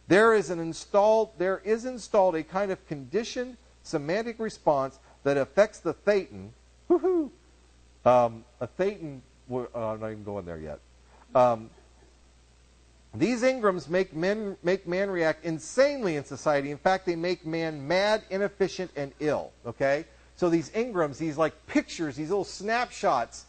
There 0.07 0.34
is 0.34 0.49
an 0.49 0.59
installed 0.59 1.32
there 1.38 1.61
is 1.65 1.86
installed 1.86 2.36
a 2.36 2.43
kind 2.43 2.72
of 2.72 2.86
conditioned 2.88 3.57
semantic 3.84 4.39
response 4.39 4.99
that 5.24 5.38
affects 5.38 5.80
the 5.80 5.93
thetan. 5.93 6.49
Woohoo! 6.89 7.30
Um, 8.05 8.45
a 8.61 8.68
thetan. 8.68 9.20
Uh, 9.51 9.65
I'm 9.74 9.99
not 9.99 10.11
even 10.11 10.24
going 10.24 10.45
there 10.45 10.59
yet. 10.59 10.80
Um, 11.36 11.70
these 13.15 13.41
engrams 13.41 13.89
make 13.89 14.15
men 14.15 14.57
make 14.63 14.88
man 14.88 15.09
react 15.09 15.43
insanely 15.43 16.15
in 16.15 16.24
society. 16.24 16.72
In 16.72 16.78
fact, 16.78 17.05
they 17.05 17.15
make 17.15 17.45
man 17.45 17.88
mad, 17.88 18.24
inefficient, 18.30 18.91
and 18.95 19.11
ill. 19.20 19.51
Okay. 19.65 20.05
So 20.38 20.49
these 20.49 20.69
engrams, 20.69 21.17
these 21.17 21.38
like 21.38 21.67
pictures, 21.67 22.15
these 22.15 22.29
little 22.29 22.43
snapshots, 22.43 23.45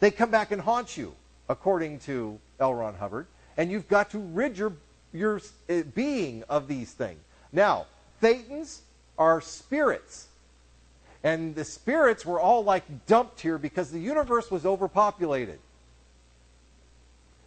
they 0.00 0.10
come 0.10 0.30
back 0.30 0.50
and 0.50 0.60
haunt 0.60 0.96
you, 0.96 1.14
according 1.48 2.00
to 2.00 2.38
L. 2.58 2.74
Ron 2.74 2.94
Hubbard. 2.94 3.26
And 3.56 3.70
you've 3.70 3.88
got 3.88 4.10
to 4.10 4.18
rid 4.18 4.58
your 4.58 4.74
your 5.12 5.40
uh, 5.70 5.82
being 5.94 6.42
of 6.48 6.68
these 6.68 6.92
things. 6.92 7.20
Now, 7.52 7.86
thetans 8.22 8.80
are 9.18 9.40
spirits. 9.40 10.26
And 11.24 11.54
the 11.54 11.64
spirits 11.64 12.26
were 12.26 12.40
all 12.40 12.64
like 12.64 13.06
dumped 13.06 13.40
here 13.40 13.58
because 13.58 13.90
the 13.92 14.00
universe 14.00 14.50
was 14.50 14.66
overpopulated. 14.66 15.60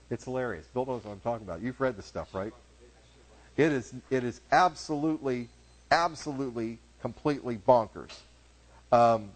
It's 0.09 0.23
hilarious. 0.23 0.65
Bill 0.67 0.85
knows 0.85 1.03
what 1.03 1.11
I'm 1.11 1.19
talking 1.19 1.45
about. 1.45 1.61
You've 1.61 1.81
read 1.81 1.97
the 1.97 2.03
stuff, 2.03 2.33
right? 2.33 2.53
It 3.57 3.71
is 3.71 3.93
it 4.09 4.23
is 4.23 4.39
absolutely, 4.51 5.49
absolutely, 5.91 6.77
completely 7.01 7.57
bonkers. 7.57 8.11
Um, 8.95 9.31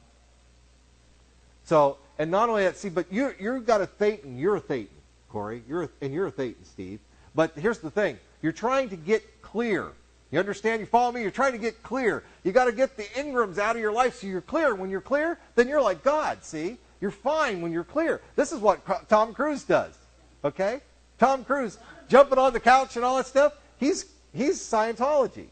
so, 1.65 1.97
and 2.17 2.31
not 2.31 2.49
only 2.49 2.63
that, 2.63 2.77
see, 2.77 2.89
but 2.89 3.11
you 3.11 3.33
you've 3.39 3.65
got 3.65 3.81
a 3.81 3.87
thetan. 3.87 4.39
You're 4.39 4.55
a 4.55 4.61
thetan, 4.61 4.87
Corey. 5.29 5.63
You're 5.67 5.83
a, 5.83 5.89
and 6.01 6.13
you're 6.13 6.27
a 6.27 6.31
thetan, 6.31 6.63
Steve. 6.63 6.99
But 7.35 7.51
here's 7.57 7.79
the 7.79 7.91
thing: 7.91 8.17
you're 8.41 8.53
trying 8.53 8.89
to 8.89 8.95
get 8.95 9.41
clear. 9.41 9.91
You 10.31 10.39
understand? 10.39 10.79
You 10.79 10.85
follow 10.85 11.11
me? 11.11 11.21
You're 11.21 11.31
trying 11.31 11.53
to 11.53 11.57
get 11.57 11.81
clear. 11.81 12.23
You 12.43 12.51
got 12.51 12.65
to 12.65 12.71
get 12.71 12.95
the 12.95 13.03
engrams 13.03 13.57
out 13.57 13.75
of 13.75 13.81
your 13.81 13.91
life 13.91 14.21
so 14.21 14.27
you're 14.27 14.41
clear. 14.41 14.75
When 14.75 14.89
you're 14.89 15.01
clear, 15.01 15.39
then 15.55 15.67
you're 15.67 15.81
like 15.81 16.03
God. 16.03 16.43
See, 16.43 16.77
you're 17.01 17.11
fine 17.11 17.61
when 17.61 17.71
you're 17.71 17.83
clear. 17.83 18.21
This 18.35 18.51
is 18.51 18.59
what 18.59 19.09
Tom 19.09 19.33
Cruise 19.33 19.63
does. 19.63 19.97
Okay, 20.45 20.81
Tom 21.17 21.43
Cruise 21.43 21.77
jumping 22.07 22.37
on 22.37 22.53
the 22.53 22.59
couch 22.59 22.95
and 22.95 23.03
all 23.03 23.17
that 23.17 23.27
stuff. 23.27 23.53
He's 23.77 24.05
he's 24.33 24.59
Scientology. 24.59 25.47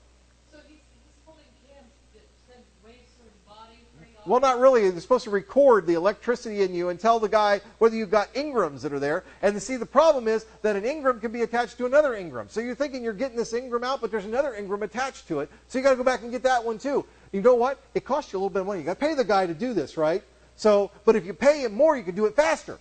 Well, 4.28 4.42
not 4.42 4.60
really. 4.60 4.90
They're 4.90 5.00
supposed 5.00 5.24
to 5.24 5.30
record 5.30 5.88
the 5.88 5.94
electricity 5.94 6.62
in 6.62 6.74
you 6.74 6.90
and 6.90 7.00
tell 7.00 7.18
the 7.18 7.30
guy 7.30 7.62
whether 7.78 7.96
you've 7.96 8.12
got 8.12 8.34
engrams 8.34 8.82
that 8.82 8.92
are 8.92 9.00
there. 9.00 9.24
And 9.42 9.62
see, 9.62 9.78
the 9.78 9.86
problem 9.86 10.28
is 10.28 10.46
that 10.64 10.76
an 10.76 10.84
engram 10.84 11.22
can 11.22 11.32
be 11.32 11.44
attached 11.44 11.78
to 11.78 11.86
another 11.86 12.12
engram. 12.12 12.50
So 12.50 12.60
you're 12.60 12.76
thinking 12.76 13.04
you're 13.04 13.14
getting 13.14 13.38
this 13.38 13.54
engram 13.54 13.84
out, 13.84 14.02
but 14.02 14.12
there's 14.12 14.26
another 14.26 14.54
engram 14.60 14.82
attached 14.82 15.30
to 15.30 15.40
it. 15.40 15.50
So 15.70 15.78
you 15.78 15.84
got 15.84 15.92
to 15.92 15.96
go 15.96 16.04
back 16.04 16.24
and 16.24 16.32
get 16.32 16.44
that 16.44 16.64
one 16.64 16.78
too. 16.78 17.06
You 17.32 17.42
know 17.42 17.56
what? 17.56 17.80
It 17.96 18.04
costs 18.04 18.34
you 18.34 18.38
a 18.38 18.40
little 18.40 18.50
bit 18.50 18.62
of 18.62 18.68
money. 18.68 18.82
You 18.82 18.86
got 18.86 19.00
to 19.00 19.06
pay 19.06 19.14
the 19.14 19.24
guy 19.24 19.48
to 19.48 19.54
do 19.54 19.74
this, 19.74 19.96
right? 19.96 20.22
So, 20.58 20.92
but 21.06 21.16
if 21.16 21.26
you 21.26 21.34
pay 21.34 21.64
him 21.64 21.74
more, 21.74 21.96
you 21.96 22.04
can 22.04 22.16
do 22.16 22.26
it 22.26 22.36
faster. 22.36 22.80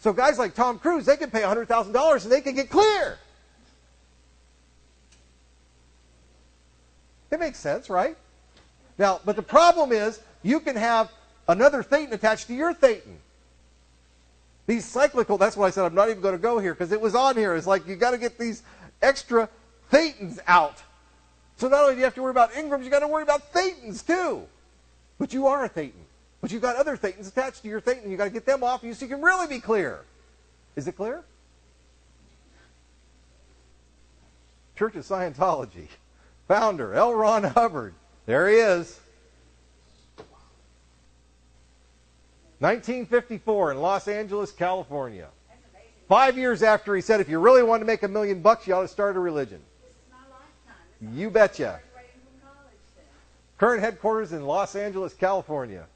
So 0.00 0.12
guys 0.12 0.38
like 0.38 0.54
Tom 0.54 0.78
Cruise, 0.78 1.06
they 1.06 1.16
can 1.16 1.30
pay 1.30 1.40
$100,000 1.40 2.22
and 2.22 2.32
they 2.32 2.40
can 2.42 2.54
get 2.54 2.68
clear. 2.68 3.18
It 7.30 7.40
makes 7.40 7.58
sense, 7.58 7.88
right? 7.88 8.16
Now, 8.98 9.20
but 9.24 9.36
the 9.36 9.42
problem 9.42 9.92
is 9.92 10.20
you 10.42 10.60
can 10.60 10.76
have 10.76 11.10
another 11.48 11.82
thetan 11.82 12.12
attached 12.12 12.46
to 12.48 12.54
your 12.54 12.74
thetan. 12.74 13.16
These 14.66 14.84
cyclical, 14.84 15.36
that's 15.36 15.56
why 15.56 15.66
I 15.66 15.70
said 15.70 15.84
I'm 15.84 15.94
not 15.94 16.10
even 16.10 16.22
going 16.22 16.36
to 16.36 16.40
go 16.40 16.58
here 16.58 16.74
because 16.74 16.92
it 16.92 17.00
was 17.00 17.14
on 17.14 17.36
here. 17.36 17.56
It's 17.56 17.66
like 17.66 17.86
you 17.88 17.96
got 17.96 18.12
to 18.12 18.18
get 18.18 18.38
these 18.38 18.62
extra 19.02 19.48
thetans 19.92 20.38
out. 20.46 20.82
So 21.56 21.68
not 21.68 21.82
only 21.82 21.94
do 21.94 21.98
you 21.98 22.04
have 22.04 22.14
to 22.14 22.22
worry 22.22 22.30
about 22.30 22.52
engrams, 22.52 22.84
you 22.84 22.90
got 22.90 23.00
to 23.00 23.08
worry 23.08 23.22
about 23.22 23.52
thetans 23.52 24.06
too. 24.06 24.42
But 25.18 25.32
you 25.32 25.46
are 25.46 25.64
a 25.64 25.68
thetan. 25.68 25.92
But 26.40 26.52
you've 26.52 26.62
got 26.62 26.76
other 26.76 26.96
thetans 26.96 27.28
attached 27.28 27.62
to 27.62 27.68
your 27.68 27.80
thetan. 27.80 28.08
You've 28.08 28.18
got 28.18 28.24
to 28.24 28.30
get 28.30 28.46
them 28.46 28.62
off 28.62 28.82
you 28.82 28.94
so 28.94 29.04
you 29.04 29.10
can 29.10 29.20
really 29.20 29.46
be 29.46 29.60
clear. 29.60 30.00
Is 30.76 30.88
it 30.88 30.96
clear? 30.96 31.22
Church 34.76 34.96
of 34.96 35.04
Scientology. 35.04 35.88
Founder 36.48 36.94
L. 36.94 37.12
Ron 37.12 37.44
Hubbard. 37.44 37.92
There 38.24 38.48
he 38.48 38.56
is. 38.56 38.98
1954 42.60 43.72
in 43.72 43.78
Los 43.78 44.06
Angeles, 44.06 44.52
California. 44.52 45.28
Five 46.08 46.36
years 46.36 46.62
after 46.62 46.94
he 46.94 47.00
said, 47.00 47.20
if 47.20 47.28
you 47.28 47.38
really 47.38 47.62
want 47.62 47.80
to 47.80 47.86
make 47.86 48.02
a 48.02 48.08
million 48.08 48.42
bucks, 48.42 48.66
you 48.66 48.74
ought 48.74 48.82
to 48.82 48.88
start 48.88 49.16
a 49.16 49.20
religion. 49.20 49.60
You 51.00 51.30
betcha. 51.30 51.80
Current 53.56 53.82
headquarters 53.82 54.32
in 54.32 54.44
Los 54.44 54.76
Angeles, 54.76 55.14
California. 55.14 55.86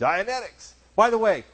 Dianetics. 0.00 0.72
By 0.96 1.10
the 1.10 1.18
way, 1.18 1.44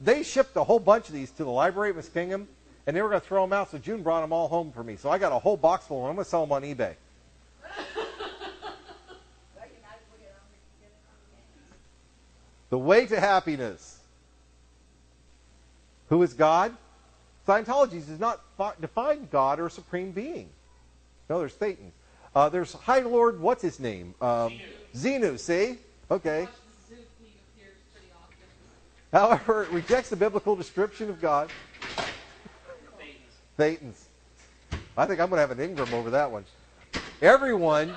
they 0.00 0.22
shipped 0.22 0.56
a 0.56 0.64
whole 0.64 0.78
bunch 0.78 1.08
of 1.08 1.14
these 1.14 1.30
to 1.32 1.44
the 1.44 1.50
library 1.50 1.90
at 1.90 1.96
Muskingum, 1.96 2.46
and 2.86 2.96
they 2.96 3.02
were 3.02 3.10
going 3.10 3.20
to 3.20 3.26
throw 3.26 3.42
them 3.42 3.52
out, 3.52 3.70
so 3.70 3.78
June 3.78 4.02
brought 4.02 4.22
them 4.22 4.32
all 4.32 4.48
home 4.48 4.72
for 4.72 4.82
me. 4.82 4.96
So 4.96 5.10
I 5.10 5.18
got 5.18 5.32
a 5.32 5.38
whole 5.38 5.58
box 5.58 5.86
full, 5.86 6.00
and 6.00 6.08
I'm 6.08 6.14
going 6.14 6.24
to 6.24 6.30
sell 6.30 6.46
them 6.46 6.52
on 6.52 6.62
eBay. 6.62 6.94
The 12.74 12.78
way 12.78 13.06
to 13.06 13.20
happiness. 13.20 14.00
Who 16.08 16.20
is 16.24 16.32
God? 16.32 16.76
Scientology 17.46 18.04
does 18.04 18.18
not 18.18 18.40
define 18.80 19.28
God 19.30 19.60
or 19.60 19.68
supreme 19.70 20.10
being. 20.10 20.48
No, 21.30 21.38
there's 21.38 21.54
Satan. 21.54 21.92
Uh, 22.34 22.48
there's 22.48 22.72
High 22.72 22.98
Lord, 22.98 23.38
what's 23.38 23.62
his 23.62 23.78
name? 23.78 24.16
Um, 24.20 24.58
Xenu, 24.92 25.38
see? 25.38 25.78
Okay. 26.10 26.48
However, 29.12 29.62
it 29.62 29.70
rejects 29.70 30.10
the 30.10 30.16
biblical 30.16 30.56
description 30.56 31.08
of 31.10 31.20
God. 31.20 31.50
Thetans. 33.56 34.02
I 34.96 35.06
think 35.06 35.20
I'm 35.20 35.30
going 35.30 35.40
to 35.40 35.46
have 35.46 35.56
an 35.56 35.76
engram 35.76 35.92
over 35.92 36.10
that 36.10 36.28
one. 36.28 36.44
Everyone, 37.22 37.94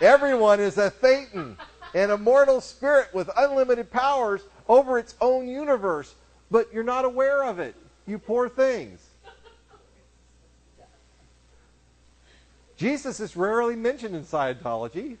everyone 0.00 0.58
is 0.58 0.78
a 0.78 0.90
Thetan 0.90 1.56
an 1.94 2.10
immortal 2.10 2.60
spirit 2.60 3.08
with 3.14 3.30
unlimited 3.36 3.90
powers 3.90 4.42
over 4.68 4.98
its 4.98 5.14
own 5.20 5.48
universe, 5.48 6.14
but 6.50 6.72
you're 6.72 6.84
not 6.84 7.04
aware 7.04 7.44
of 7.44 7.58
it, 7.58 7.74
you 8.06 8.18
poor 8.18 8.48
things. 8.48 9.00
Jesus 12.76 13.20
is 13.20 13.36
rarely 13.36 13.76
mentioned 13.76 14.16
in 14.16 14.24
Scientology. 14.24 15.16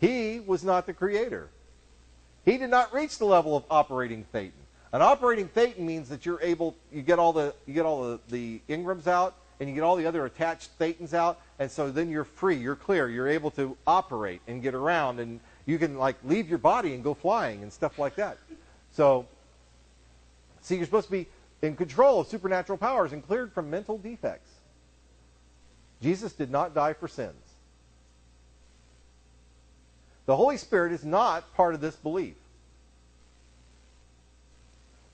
He 0.00 0.40
was 0.40 0.62
not 0.62 0.86
the 0.86 0.92
creator. 0.92 1.48
He 2.44 2.58
did 2.58 2.70
not 2.70 2.94
reach 2.94 3.18
the 3.18 3.24
level 3.24 3.56
of 3.56 3.64
operating 3.70 4.24
Thetan. 4.32 4.52
An 4.92 5.02
operating 5.02 5.48
Thetan 5.48 5.80
means 5.80 6.08
that 6.10 6.26
you're 6.26 6.40
able, 6.42 6.76
you 6.92 7.02
get 7.02 7.18
all 7.18 7.32
the, 7.32 7.54
you 7.66 7.74
get 7.74 7.86
all 7.86 8.02
the, 8.02 8.20
the 8.28 8.60
engrams 8.68 9.06
out, 9.06 9.34
and 9.62 9.68
you 9.68 9.76
get 9.76 9.84
all 9.84 9.94
the 9.94 10.06
other 10.06 10.26
attached 10.26 10.76
thetans 10.76 11.14
out, 11.14 11.40
and 11.60 11.70
so 11.70 11.88
then 11.88 12.10
you're 12.10 12.24
free, 12.24 12.56
you're 12.56 12.74
clear, 12.74 13.08
you're 13.08 13.28
able 13.28 13.52
to 13.52 13.76
operate 13.86 14.40
and 14.48 14.60
get 14.60 14.74
around, 14.74 15.20
and 15.20 15.38
you 15.66 15.78
can 15.78 15.96
like 15.96 16.16
leave 16.24 16.48
your 16.48 16.58
body 16.58 16.94
and 16.94 17.04
go 17.04 17.14
flying 17.14 17.62
and 17.62 17.72
stuff 17.72 17.96
like 17.96 18.16
that. 18.16 18.38
So, 18.90 19.24
see, 20.62 20.74
you're 20.74 20.84
supposed 20.84 21.06
to 21.06 21.12
be 21.12 21.28
in 21.62 21.76
control 21.76 22.22
of 22.22 22.26
supernatural 22.26 22.76
powers 22.76 23.12
and 23.12 23.24
cleared 23.24 23.52
from 23.52 23.70
mental 23.70 23.98
defects. 23.98 24.50
Jesus 26.02 26.32
did 26.32 26.50
not 26.50 26.74
die 26.74 26.94
for 26.94 27.06
sins. 27.06 27.36
The 30.26 30.34
Holy 30.34 30.56
Spirit 30.56 30.92
is 30.92 31.04
not 31.04 31.54
part 31.54 31.76
of 31.76 31.80
this 31.80 31.94
belief. 31.94 32.34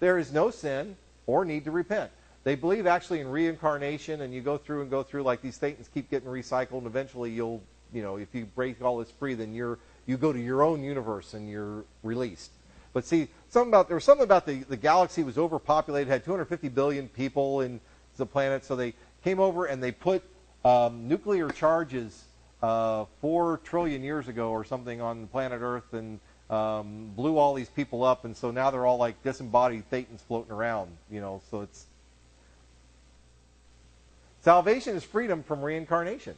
There 0.00 0.16
is 0.16 0.32
no 0.32 0.50
sin 0.50 0.96
or 1.26 1.44
need 1.44 1.66
to 1.66 1.70
repent. 1.70 2.10
They 2.48 2.54
believe 2.54 2.86
actually 2.86 3.20
in 3.20 3.28
reincarnation, 3.28 4.22
and 4.22 4.32
you 4.32 4.40
go 4.40 4.56
through 4.56 4.80
and 4.80 4.90
go 4.90 5.02
through 5.02 5.22
like 5.22 5.42
these 5.42 5.58
thetans 5.58 5.92
keep 5.92 6.10
getting 6.10 6.30
recycled, 6.30 6.78
and 6.78 6.86
eventually 6.86 7.30
you'll, 7.30 7.62
you 7.92 8.00
know, 8.00 8.16
if 8.16 8.34
you 8.34 8.46
break 8.46 8.80
all 8.80 8.96
this 8.96 9.10
free, 9.10 9.34
then 9.34 9.52
you're 9.52 9.78
you 10.06 10.16
go 10.16 10.32
to 10.32 10.40
your 10.40 10.62
own 10.62 10.82
universe 10.82 11.34
and 11.34 11.50
you're 11.50 11.84
released. 12.02 12.50
But 12.94 13.04
see, 13.04 13.28
something 13.50 13.68
about 13.68 13.88
there 13.88 13.96
was 13.96 14.04
something 14.04 14.24
about 14.24 14.46
the 14.46 14.60
the 14.60 14.78
galaxy 14.78 15.24
was 15.24 15.36
overpopulated, 15.36 16.08
had 16.08 16.24
250 16.24 16.70
billion 16.70 17.06
people 17.08 17.60
in 17.60 17.80
the 18.16 18.24
planet, 18.24 18.64
so 18.64 18.74
they 18.74 18.94
came 19.22 19.40
over 19.40 19.66
and 19.66 19.82
they 19.82 19.92
put 19.92 20.22
um, 20.64 21.06
nuclear 21.06 21.50
charges 21.50 22.24
uh, 22.62 23.04
four 23.20 23.60
trillion 23.62 24.02
years 24.02 24.26
ago 24.26 24.48
or 24.52 24.64
something 24.64 25.02
on 25.02 25.20
the 25.20 25.26
planet 25.26 25.60
Earth, 25.60 25.92
and 25.92 26.18
um, 26.48 27.10
blew 27.14 27.36
all 27.36 27.52
these 27.52 27.68
people 27.68 28.04
up, 28.04 28.24
and 28.24 28.34
so 28.34 28.50
now 28.50 28.70
they're 28.70 28.86
all 28.86 28.96
like 28.96 29.22
disembodied 29.22 29.84
thetans 29.90 30.22
floating 30.26 30.52
around. 30.52 30.96
You 31.10 31.20
know, 31.20 31.42
so 31.50 31.60
it's 31.60 31.84
salvation 34.48 34.96
is 34.96 35.04
freedom 35.04 35.42
from 35.42 35.60
reincarnation. 35.60 36.34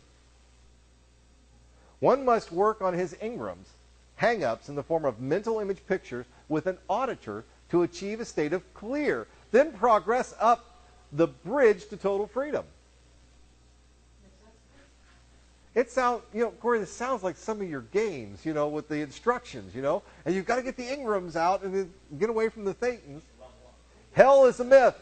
One 2.00 2.24
must 2.24 2.50
work 2.50 2.82
on 2.82 2.92
his 2.92 3.14
engrams, 3.22 3.68
hang-ups 4.16 4.68
in 4.68 4.74
the 4.74 4.82
form 4.82 5.04
of 5.04 5.20
mental 5.20 5.60
image 5.60 5.78
pictures 5.86 6.26
with 6.48 6.66
an 6.66 6.76
auditor 6.88 7.44
to 7.70 7.84
achieve 7.84 8.18
a 8.18 8.24
state 8.24 8.52
of 8.52 8.64
clear, 8.74 9.28
then 9.52 9.70
progress 9.70 10.34
up 10.40 10.88
the 11.12 11.28
bridge 11.28 11.88
to 11.90 11.96
total 11.96 12.26
freedom. 12.26 12.64
It 15.76 15.88
sounds, 15.88 16.22
you 16.34 16.40
know, 16.40 16.50
Corey, 16.50 16.80
this 16.80 16.90
sounds 16.90 17.22
like 17.22 17.36
some 17.36 17.60
of 17.60 17.70
your 17.70 17.82
games, 17.92 18.44
you 18.44 18.52
know, 18.52 18.66
with 18.66 18.88
the 18.88 18.96
instructions, 18.96 19.72
you 19.72 19.82
know, 19.82 20.02
and 20.24 20.34
you've 20.34 20.46
got 20.46 20.56
to 20.56 20.62
get 20.62 20.76
the 20.76 20.82
engrams 20.82 21.36
out 21.36 21.62
and 21.62 21.88
get 22.18 22.28
away 22.28 22.48
from 22.48 22.64
the 22.64 22.74
Thetans. 22.74 23.22
Hell 24.14 24.46
is 24.46 24.58
a 24.58 24.64
myth. 24.64 24.96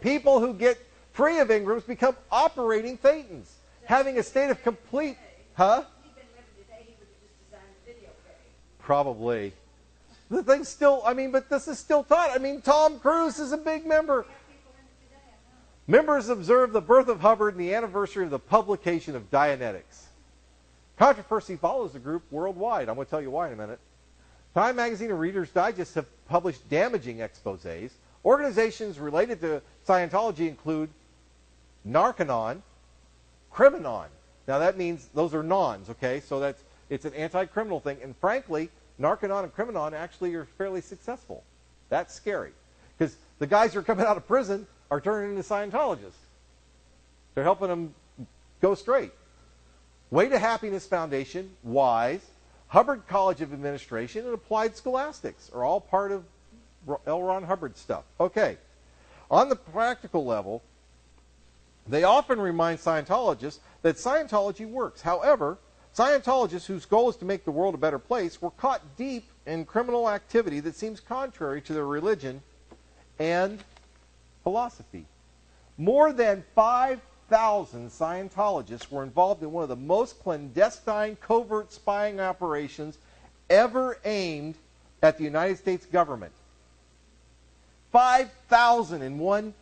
People 0.00 0.40
who 0.40 0.54
get 0.54 0.76
free 1.12 1.38
of 1.38 1.48
engrams 1.48 1.86
become 1.86 2.16
operating 2.30 2.98
Thetans, 2.98 3.50
having 3.84 4.18
a 4.18 4.22
state 4.22 4.50
of 4.50 4.62
complete, 4.62 5.16
huh? 5.54 5.84
He'd 6.02 6.14
been 6.14 6.24
living 6.34 6.44
today, 6.56 6.84
he 6.86 6.94
would 6.98 7.08
have 7.08 7.20
just 7.20 7.44
designed 7.44 7.64
a 7.82 7.86
video 7.86 8.08
game. 8.08 8.36
Probably. 8.78 9.52
The 10.30 10.42
thing's 10.42 10.68
still, 10.68 11.02
I 11.04 11.12
mean, 11.12 11.30
but 11.30 11.50
this 11.50 11.68
is 11.68 11.78
still 11.78 12.04
taught. 12.04 12.30
I 12.30 12.38
mean, 12.38 12.62
Tom 12.62 12.98
Cruise 12.98 13.38
is 13.38 13.52
a 13.52 13.58
big 13.58 13.86
member. 13.86 14.24
Members 15.86 16.28
observe 16.28 16.72
the 16.72 16.80
birth 16.80 17.08
of 17.08 17.20
Hubbard 17.20 17.54
and 17.54 17.60
the 17.60 17.74
anniversary 17.74 18.24
of 18.24 18.30
the 18.30 18.38
publication 18.38 19.16
of 19.16 19.30
Dianetics. 19.30 20.04
Controversy 20.96 21.56
follows 21.56 21.92
the 21.92 21.98
group 21.98 22.22
worldwide. 22.30 22.88
I'm 22.88 22.94
going 22.94 23.04
to 23.04 23.10
tell 23.10 23.20
you 23.20 23.30
why 23.30 23.48
in 23.48 23.54
a 23.54 23.56
minute. 23.56 23.80
Time 24.54 24.76
Magazine 24.76 25.10
and 25.10 25.18
Reader's 25.18 25.50
Digest 25.50 25.94
have 25.96 26.06
published 26.28 26.68
damaging 26.70 27.18
exposés. 27.18 27.90
Organizations 28.24 28.98
related 28.98 29.40
to 29.40 29.60
Scientology 29.86 30.48
include 30.48 30.88
Narconon, 31.86 32.62
Criminon. 33.52 34.06
Now 34.48 34.58
that 34.58 34.76
means 34.76 35.08
those 35.14 35.34
are 35.34 35.42
nons, 35.42 35.88
okay? 35.90 36.20
So 36.20 36.40
that's 36.40 36.62
it's 36.90 37.04
an 37.04 37.14
anti-criminal 37.14 37.80
thing, 37.80 37.98
and 38.02 38.14
frankly, 38.16 38.68
Narconon 39.00 39.44
and 39.44 39.54
Criminon 39.54 39.92
actually 39.92 40.34
are 40.34 40.44
fairly 40.44 40.80
successful. 40.80 41.42
That's 41.88 42.12
scary 42.14 42.52
because 42.96 43.16
the 43.38 43.46
guys 43.46 43.72
who 43.72 43.80
are 43.80 43.82
coming 43.82 44.06
out 44.06 44.16
of 44.16 44.26
prison 44.26 44.66
are 44.90 45.00
turning 45.00 45.30
into 45.30 45.42
Scientologists. 45.42 46.20
They're 47.34 47.44
helping 47.44 47.68
them 47.68 47.94
go 48.60 48.74
straight. 48.74 49.12
Way 50.10 50.28
to 50.28 50.38
Happiness 50.38 50.86
Foundation, 50.86 51.50
WISE, 51.62 52.20
Hubbard 52.68 53.06
College 53.08 53.40
of 53.40 53.52
Administration, 53.52 54.26
and 54.26 54.34
Applied 54.34 54.76
Scholastics 54.76 55.50
are 55.54 55.64
all 55.64 55.80
part 55.80 56.12
of 56.12 56.24
L. 57.06 57.22
Ron 57.22 57.44
Hubbard 57.44 57.76
stuff. 57.76 58.04
Okay. 58.20 58.58
On 59.30 59.48
the 59.48 59.56
practical 59.56 60.26
level, 60.26 60.62
they 61.88 62.04
often 62.04 62.40
remind 62.40 62.78
Scientologists 62.78 63.58
that 63.82 63.96
Scientology 63.96 64.68
works. 64.68 65.00
However, 65.00 65.58
Scientologists 65.94 66.66
whose 66.66 66.86
goal 66.86 67.10
is 67.10 67.16
to 67.16 67.24
make 67.24 67.44
the 67.44 67.50
world 67.50 67.74
a 67.74 67.78
better 67.78 67.98
place 67.98 68.40
were 68.40 68.50
caught 68.50 68.96
deep 68.96 69.28
in 69.46 69.64
criminal 69.64 70.08
activity 70.08 70.60
that 70.60 70.74
seems 70.74 71.00
contrary 71.00 71.60
to 71.60 71.74
their 71.74 71.86
religion 71.86 72.40
and 73.18 73.62
philosophy. 74.42 75.04
More 75.76 76.12
than 76.12 76.44
5,000 76.54 77.90
Scientologists 77.90 78.90
were 78.90 79.02
involved 79.02 79.42
in 79.42 79.52
one 79.52 79.62
of 79.64 79.68
the 79.68 79.76
most 79.76 80.22
clandestine 80.22 81.16
covert 81.16 81.72
spying 81.72 82.20
operations 82.20 82.98
ever 83.50 83.98
aimed 84.04 84.54
at 85.02 85.18
the 85.18 85.24
United 85.24 85.58
States 85.58 85.84
government. 85.84 86.32
5,000 87.90 89.02
in 89.02 89.18
one 89.18 89.52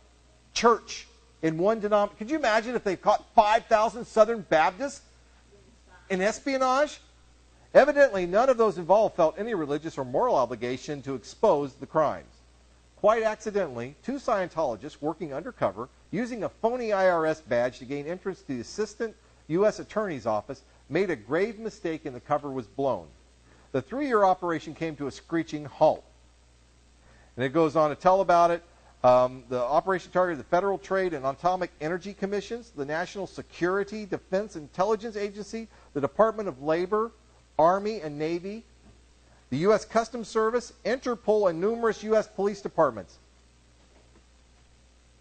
church, 0.53 1.07
in 1.41 1.57
one 1.57 1.79
denomination. 1.79 2.17
Could 2.17 2.31
you 2.31 2.37
imagine 2.37 2.75
if 2.75 2.83
they 2.83 2.95
caught 2.95 3.25
5,000 3.35 4.05
Southern 4.05 4.41
Baptists 4.41 5.01
in 6.09 6.21
espionage? 6.21 7.01
Evidently, 7.73 8.25
none 8.25 8.49
of 8.49 8.57
those 8.57 8.77
involved 8.77 9.15
felt 9.15 9.39
any 9.39 9.53
religious 9.53 9.97
or 9.97 10.05
moral 10.05 10.35
obligation 10.35 11.01
to 11.03 11.15
expose 11.15 11.73
the 11.73 11.85
crimes. 11.85 12.27
Quite 12.97 13.23
accidentally, 13.23 13.95
two 14.03 14.13
Scientologists 14.13 15.01
working 15.01 15.33
undercover, 15.33 15.89
using 16.11 16.43
a 16.43 16.49
phony 16.49 16.89
IRS 16.89 17.41
badge 17.47 17.79
to 17.79 17.85
gain 17.85 18.05
entrance 18.05 18.41
to 18.41 18.47
the 18.49 18.59
Assistant 18.59 19.15
U.S. 19.47 19.79
Attorney's 19.79 20.27
Office, 20.27 20.61
made 20.89 21.09
a 21.09 21.15
grave 21.15 21.57
mistake 21.57 22.05
and 22.05 22.15
the 22.15 22.19
cover 22.19 22.51
was 22.51 22.67
blown. 22.67 23.07
The 23.71 23.81
three 23.81 24.07
year 24.07 24.23
operation 24.23 24.75
came 24.75 24.95
to 24.97 25.07
a 25.07 25.11
screeching 25.11 25.65
halt. 25.65 26.03
And 27.35 27.45
it 27.45 27.53
goes 27.53 27.75
on 27.77 27.89
to 27.89 27.95
tell 27.95 28.19
about 28.21 28.51
it. 28.51 28.61
Um, 29.03 29.43
the 29.49 29.59
operation 29.59 30.11
targeted 30.11 30.39
the 30.39 30.49
Federal 30.49 30.77
Trade 30.77 31.13
and 31.13 31.25
Atomic 31.25 31.71
Energy 31.81 32.13
Commissions, 32.13 32.71
the 32.75 32.85
National 32.85 33.25
Security 33.25 34.05
Defense 34.05 34.55
Intelligence 34.55 35.15
Agency, 35.15 35.67
the 35.93 36.01
Department 36.01 36.47
of 36.47 36.61
Labor, 36.61 37.11
Army, 37.57 37.99
and 38.01 38.19
Navy, 38.19 38.63
the 39.49 39.57
U.S. 39.57 39.85
Customs 39.85 40.27
Service, 40.27 40.73
Interpol, 40.85 41.49
and 41.49 41.59
numerous 41.59 42.03
U.S. 42.03 42.27
police 42.27 42.61
departments. 42.61 43.17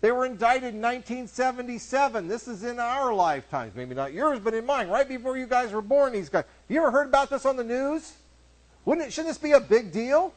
They 0.02 0.12
were 0.12 0.24
indicted 0.24 0.74
in 0.74 0.80
1977. 0.80 2.28
This 2.28 2.48
is 2.48 2.64
in 2.64 2.78
our 2.78 3.12
lifetimes, 3.12 3.74
maybe 3.74 3.94
not 3.94 4.12
yours, 4.12 4.40
but 4.40 4.54
in 4.54 4.64
mine, 4.64 4.88
right 4.88 5.08
before 5.08 5.36
you 5.36 5.46
guys 5.46 5.72
were 5.72 5.82
born. 5.82 6.12
These 6.12 6.28
guys. 6.28 6.44
Have 6.44 6.74
you 6.74 6.78
ever 6.78 6.90
heard 6.90 7.08
about 7.08 7.28
this 7.28 7.44
on 7.44 7.56
the 7.56 7.64
news? 7.64 8.14
Wouldn't 8.84 9.06
it? 9.06 9.12
Shouldn't 9.12 9.28
this 9.28 9.38
be 9.38 9.52
a 9.52 9.60
big 9.60 9.92
deal? 9.92 10.32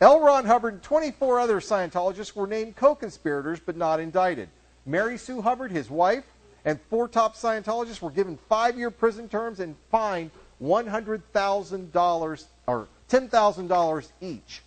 L. 0.00 0.20
Ron 0.20 0.44
Hubbard 0.44 0.74
and 0.74 0.82
24 0.82 1.40
other 1.40 1.60
Scientologists 1.60 2.34
were 2.34 2.46
named 2.46 2.76
co-conspirators, 2.76 3.58
but 3.58 3.76
not 3.76 3.98
indicted. 3.98 4.48
Mary 4.86 5.18
Sue 5.18 5.42
Hubbard, 5.42 5.72
his 5.72 5.90
wife, 5.90 6.24
and 6.64 6.80
four 6.88 7.08
top 7.08 7.34
Scientologists 7.34 8.00
were 8.00 8.10
given 8.10 8.38
five-year 8.48 8.90
prison 8.90 9.28
terms 9.28 9.58
and 9.58 9.74
fined 9.90 10.30
$100,000 10.62 12.44
or 12.66 12.88
$10,000 13.10 14.08
each. 14.20 14.62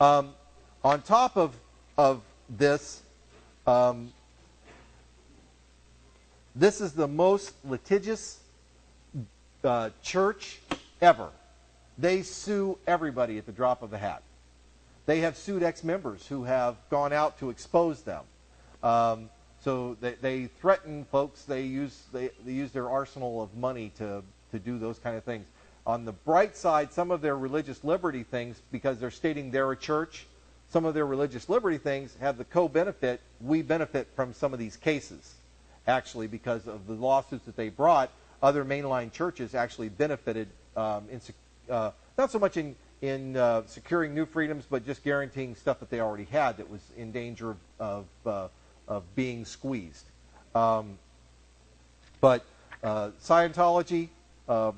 Um, 0.00 0.34
on 0.84 1.02
top 1.02 1.36
of, 1.36 1.54
of 1.96 2.22
this, 2.48 3.02
um, 3.66 4.12
this 6.54 6.80
is 6.80 6.92
the 6.92 7.08
most 7.08 7.54
litigious 7.64 8.40
uh, 9.64 9.90
church 10.02 10.60
ever. 11.00 11.30
They 11.98 12.22
sue 12.22 12.78
everybody 12.86 13.38
at 13.38 13.46
the 13.46 13.52
drop 13.52 13.82
of 13.82 13.92
a 13.92 13.98
hat. 13.98 14.22
They 15.06 15.20
have 15.20 15.36
sued 15.36 15.62
ex-members 15.62 16.26
who 16.26 16.44
have 16.44 16.76
gone 16.90 17.12
out 17.12 17.38
to 17.40 17.50
expose 17.50 18.02
them. 18.02 18.24
Um, 18.82 19.30
so 19.60 19.96
they, 20.00 20.14
they 20.14 20.46
threaten 20.46 21.04
folks. 21.10 21.42
They 21.42 21.62
use 21.62 22.04
they, 22.12 22.30
they 22.44 22.52
use 22.52 22.72
their 22.72 22.88
arsenal 22.88 23.42
of 23.42 23.54
money 23.56 23.92
to 23.98 24.22
to 24.52 24.58
do 24.58 24.78
those 24.78 24.98
kind 24.98 25.16
of 25.16 25.24
things. 25.24 25.46
On 25.86 26.04
the 26.04 26.12
bright 26.12 26.56
side, 26.56 26.92
some 26.92 27.10
of 27.10 27.20
their 27.20 27.36
religious 27.36 27.82
liberty 27.82 28.22
things, 28.22 28.60
because 28.70 28.98
they're 28.98 29.10
stating 29.10 29.50
they're 29.50 29.72
a 29.72 29.76
church, 29.76 30.26
some 30.70 30.84
of 30.84 30.94
their 30.94 31.06
religious 31.06 31.48
liberty 31.48 31.78
things 31.78 32.16
have 32.20 32.38
the 32.38 32.44
co-benefit. 32.44 33.20
We 33.40 33.62
benefit 33.62 34.08
from 34.14 34.32
some 34.32 34.52
of 34.52 34.60
these 34.60 34.76
cases, 34.76 35.34
actually, 35.86 36.28
because 36.28 36.68
of 36.68 36.86
the 36.86 36.94
lawsuits 36.94 37.46
that 37.46 37.56
they 37.56 37.68
brought. 37.68 38.10
Other 38.42 38.64
mainline 38.64 39.12
churches 39.12 39.54
actually 39.54 39.88
benefited 39.88 40.48
um, 40.76 41.04
in 41.10 41.20
uh, 41.70 41.90
not 42.18 42.30
so 42.30 42.38
much 42.38 42.56
in 42.56 42.74
in 43.00 43.36
uh, 43.36 43.62
securing 43.66 44.14
new 44.14 44.24
freedoms, 44.24 44.64
but 44.70 44.86
just 44.86 45.02
guaranteeing 45.02 45.56
stuff 45.56 45.80
that 45.80 45.90
they 45.90 46.00
already 46.00 46.24
had 46.24 46.56
that 46.56 46.70
was 46.70 46.80
in 46.96 47.10
danger 47.10 47.50
of, 47.50 47.56
of 47.78 48.06
uh, 48.26 48.48
of 48.88 49.14
being 49.14 49.44
squeezed. 49.44 50.06
Um, 50.54 50.98
but 52.20 52.44
uh, 52.82 53.10
Scientology, 53.20 54.08
um, 54.48 54.76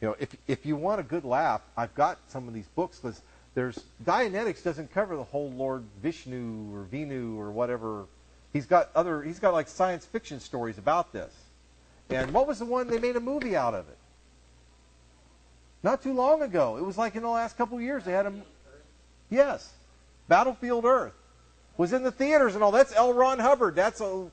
you 0.00 0.08
know, 0.08 0.16
if 0.18 0.36
if 0.46 0.66
you 0.66 0.76
want 0.76 1.00
a 1.00 1.04
good 1.04 1.24
laugh, 1.24 1.62
I've 1.76 1.94
got 1.94 2.18
some 2.28 2.48
of 2.48 2.54
these 2.54 2.68
books 2.74 2.98
because 2.98 3.22
there's 3.54 3.84
Dianetics 4.04 4.62
doesn't 4.62 4.92
cover 4.92 5.16
the 5.16 5.24
whole 5.24 5.50
Lord 5.50 5.84
Vishnu 6.02 6.74
or 6.74 6.84
Venu 6.84 7.38
or 7.38 7.50
whatever. 7.50 8.06
He's 8.52 8.66
got 8.66 8.90
other. 8.94 9.22
He's 9.22 9.38
got 9.38 9.52
like 9.52 9.68
science 9.68 10.06
fiction 10.06 10.40
stories 10.40 10.78
about 10.78 11.12
this. 11.12 11.34
And 12.10 12.30
what 12.32 12.46
was 12.46 12.58
the 12.58 12.64
one 12.64 12.88
they 12.88 12.98
made 12.98 13.16
a 13.16 13.20
movie 13.20 13.54
out 13.54 13.74
of 13.74 13.86
it? 13.88 13.97
Not 15.82 16.02
too 16.02 16.12
long 16.12 16.42
ago. 16.42 16.76
It 16.76 16.84
was 16.84 16.98
like 16.98 17.14
in 17.14 17.22
the 17.22 17.28
last 17.28 17.56
couple 17.56 17.76
of 17.76 17.82
years 17.82 18.04
they 18.04 18.12
had 18.12 18.26
a. 18.26 18.32
Yes, 19.30 19.72
Battlefield 20.26 20.84
Earth 20.84 21.14
was 21.76 21.92
in 21.92 22.02
the 22.02 22.10
theaters 22.10 22.54
and 22.54 22.64
all. 22.64 22.72
That's 22.72 22.94
L. 22.94 23.12
Ron 23.12 23.38
Hubbard. 23.38 23.74
That's 23.74 24.00
a. 24.00 24.30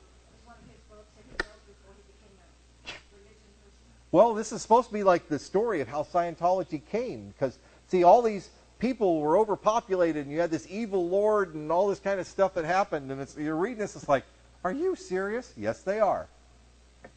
Well, 4.12 4.34
this 4.34 4.52
is 4.52 4.62
supposed 4.62 4.88
to 4.88 4.94
be 4.94 5.02
like 5.02 5.28
the 5.28 5.38
story 5.38 5.80
of 5.80 5.88
how 5.88 6.02
Scientology 6.02 6.80
came, 6.90 7.28
because 7.28 7.58
see, 7.88 8.02
all 8.02 8.22
these 8.22 8.48
people 8.78 9.20
were 9.20 9.36
overpopulated, 9.36 10.24
and 10.24 10.32
you 10.32 10.40
had 10.40 10.50
this 10.50 10.66
evil 10.70 11.08
lord 11.08 11.54
and 11.54 11.70
all 11.70 11.88
this 11.88 11.98
kind 11.98 12.18
of 12.20 12.26
stuff 12.26 12.54
that 12.54 12.64
happened, 12.64 13.10
and 13.10 13.20
it's, 13.20 13.36
you're 13.36 13.56
reading 13.56 13.78
this, 13.78 13.94
it's 13.96 14.08
like, 14.08 14.24
are 14.64 14.72
you 14.72 14.96
serious? 14.96 15.52
Yes, 15.56 15.82
they 15.82 16.00
are. 16.00 16.28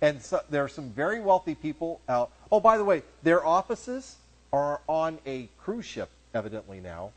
And 0.02 0.22
so, 0.22 0.42
there 0.50 0.64
are 0.64 0.68
some 0.68 0.90
very 0.90 1.20
wealthy 1.22 1.56
people 1.56 2.02
out. 2.10 2.32
Oh, 2.52 2.60
by 2.60 2.78
the 2.78 2.84
way, 2.84 3.04
their 3.24 3.46
offices 3.46 4.18
are 4.52 4.82
on 4.88 5.20
a 5.26 5.50
cruise 5.60 5.86
ship, 5.86 6.10
evidently 6.34 6.80
now, 6.80 7.12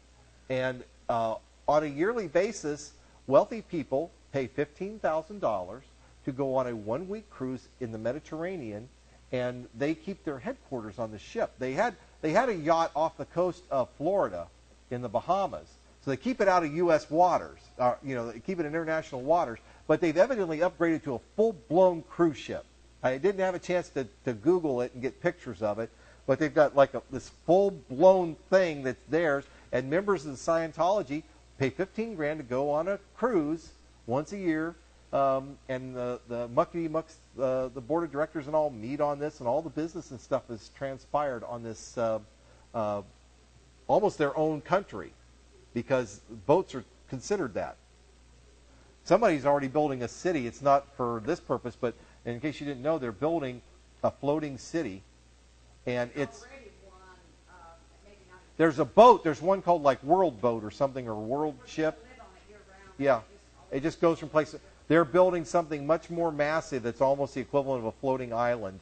and 0.50 0.84
uh, 1.08 1.36
on 1.66 1.84
a 1.84 1.86
yearly 1.86 2.28
basis, 2.28 2.92
wealthy 3.26 3.62
people 3.62 4.10
pay 4.32 4.46
fifteen 4.46 4.98
thousand 4.98 5.40
dollars 5.40 5.84
to 6.24 6.32
go 6.32 6.54
on 6.56 6.66
a 6.66 6.76
one-week 6.76 7.28
cruise 7.30 7.66
in 7.80 7.92
the 7.92 7.98
Mediterranean, 7.98 8.88
and 9.32 9.66
they 9.76 9.94
keep 9.94 10.24
their 10.24 10.38
headquarters 10.38 10.98
on 10.98 11.10
the 11.10 11.18
ship. 11.18 11.52
They 11.58 11.72
had 11.72 11.94
they 12.20 12.32
had 12.32 12.48
a 12.48 12.54
yacht 12.54 12.90
off 12.94 13.16
the 13.16 13.24
coast 13.24 13.62
of 13.70 13.88
Florida, 13.96 14.46
in 14.92 15.02
the 15.02 15.08
Bahamas, 15.08 15.66
so 16.04 16.10
they 16.10 16.16
keep 16.16 16.40
it 16.40 16.48
out 16.48 16.64
of 16.64 16.74
U.S. 16.74 17.10
waters. 17.10 17.58
Uh, 17.78 17.94
you 18.04 18.14
know, 18.14 18.30
they 18.30 18.40
keep 18.40 18.60
it 18.60 18.66
in 18.66 18.66
international 18.66 19.22
waters. 19.22 19.58
But 19.86 20.00
they've 20.00 20.16
evidently 20.16 20.58
upgraded 20.58 21.02
to 21.04 21.14
a 21.14 21.20
full-blown 21.36 22.02
cruise 22.02 22.36
ship. 22.36 22.64
I 23.02 23.18
didn't 23.18 23.40
have 23.40 23.54
a 23.54 23.58
chance 23.58 23.88
to, 23.90 24.06
to 24.24 24.32
Google 24.32 24.80
it 24.80 24.92
and 24.94 25.02
get 25.02 25.20
pictures 25.20 25.62
of 25.62 25.78
it, 25.78 25.90
but 26.26 26.38
they've 26.38 26.54
got 26.54 26.76
like 26.76 26.94
a, 26.94 27.02
this 27.10 27.30
full-blown 27.46 28.36
thing 28.48 28.82
that's 28.82 29.02
theirs, 29.08 29.44
and 29.72 29.90
members 29.90 30.24
of 30.26 30.36
Scientology 30.36 31.24
pay 31.58 31.70
15 31.70 32.14
grand 32.14 32.38
to 32.38 32.44
go 32.44 32.70
on 32.70 32.88
a 32.88 32.98
cruise 33.16 33.70
once 34.06 34.32
a 34.32 34.38
year, 34.38 34.74
um, 35.12 35.58
and 35.68 35.94
the 35.94 36.20
the 36.28 36.48
muckety 36.48 36.90
mucks, 36.90 37.16
uh, 37.40 37.68
the 37.68 37.80
board 37.80 38.04
of 38.04 38.12
directors 38.12 38.46
and 38.46 38.56
all 38.56 38.70
meet 38.70 39.00
on 39.00 39.18
this, 39.18 39.40
and 39.40 39.48
all 39.48 39.62
the 39.62 39.70
business 39.70 40.10
and 40.10 40.20
stuff 40.20 40.48
has 40.48 40.70
transpired 40.76 41.44
on 41.44 41.62
this, 41.62 41.98
uh, 41.98 42.18
uh, 42.74 43.02
almost 43.88 44.16
their 44.16 44.36
own 44.36 44.60
country, 44.60 45.12
because 45.74 46.20
boats 46.46 46.74
are 46.74 46.84
considered 47.08 47.54
that. 47.54 47.76
Somebody's 49.04 49.44
already 49.44 49.68
building 49.68 50.02
a 50.02 50.08
city. 50.08 50.46
It's 50.46 50.62
not 50.62 50.86
for 50.96 51.20
this 51.26 51.40
purpose, 51.40 51.76
but 51.78 51.94
in 52.24 52.40
case 52.40 52.60
you 52.60 52.66
didn't 52.66 52.82
know, 52.82 52.98
they're 52.98 53.12
building 53.12 53.60
a 54.04 54.10
floating 54.10 54.58
city, 54.58 55.02
and 55.86 56.10
it's 56.14 56.42
Already 56.42 56.70
one, 56.84 57.56
maybe 58.04 58.16
not 58.30 58.38
there's 58.56 58.78
a 58.78 58.84
boat. 58.84 59.24
There's 59.24 59.42
one 59.42 59.62
called 59.62 59.82
like 59.82 60.02
World 60.02 60.40
Boat 60.40 60.64
or 60.64 60.70
something, 60.70 61.08
or 61.08 61.14
World 61.14 61.56
Ship. 61.66 61.96
live 62.02 62.20
on 62.20 62.26
it 62.36 62.50
year 62.50 62.58
round. 62.68 62.92
Yeah, 62.98 63.20
it 63.76 63.82
just 63.82 64.00
goes 64.00 64.18
from 64.18 64.28
place. 64.28 64.54
They're 64.88 65.04
building 65.04 65.44
something 65.44 65.86
much 65.86 66.10
more 66.10 66.30
massive. 66.30 66.82
That's 66.82 67.00
almost 67.00 67.34
the 67.34 67.40
equivalent 67.40 67.80
of 67.80 67.86
a 67.86 67.92
floating 67.92 68.32
island. 68.32 68.80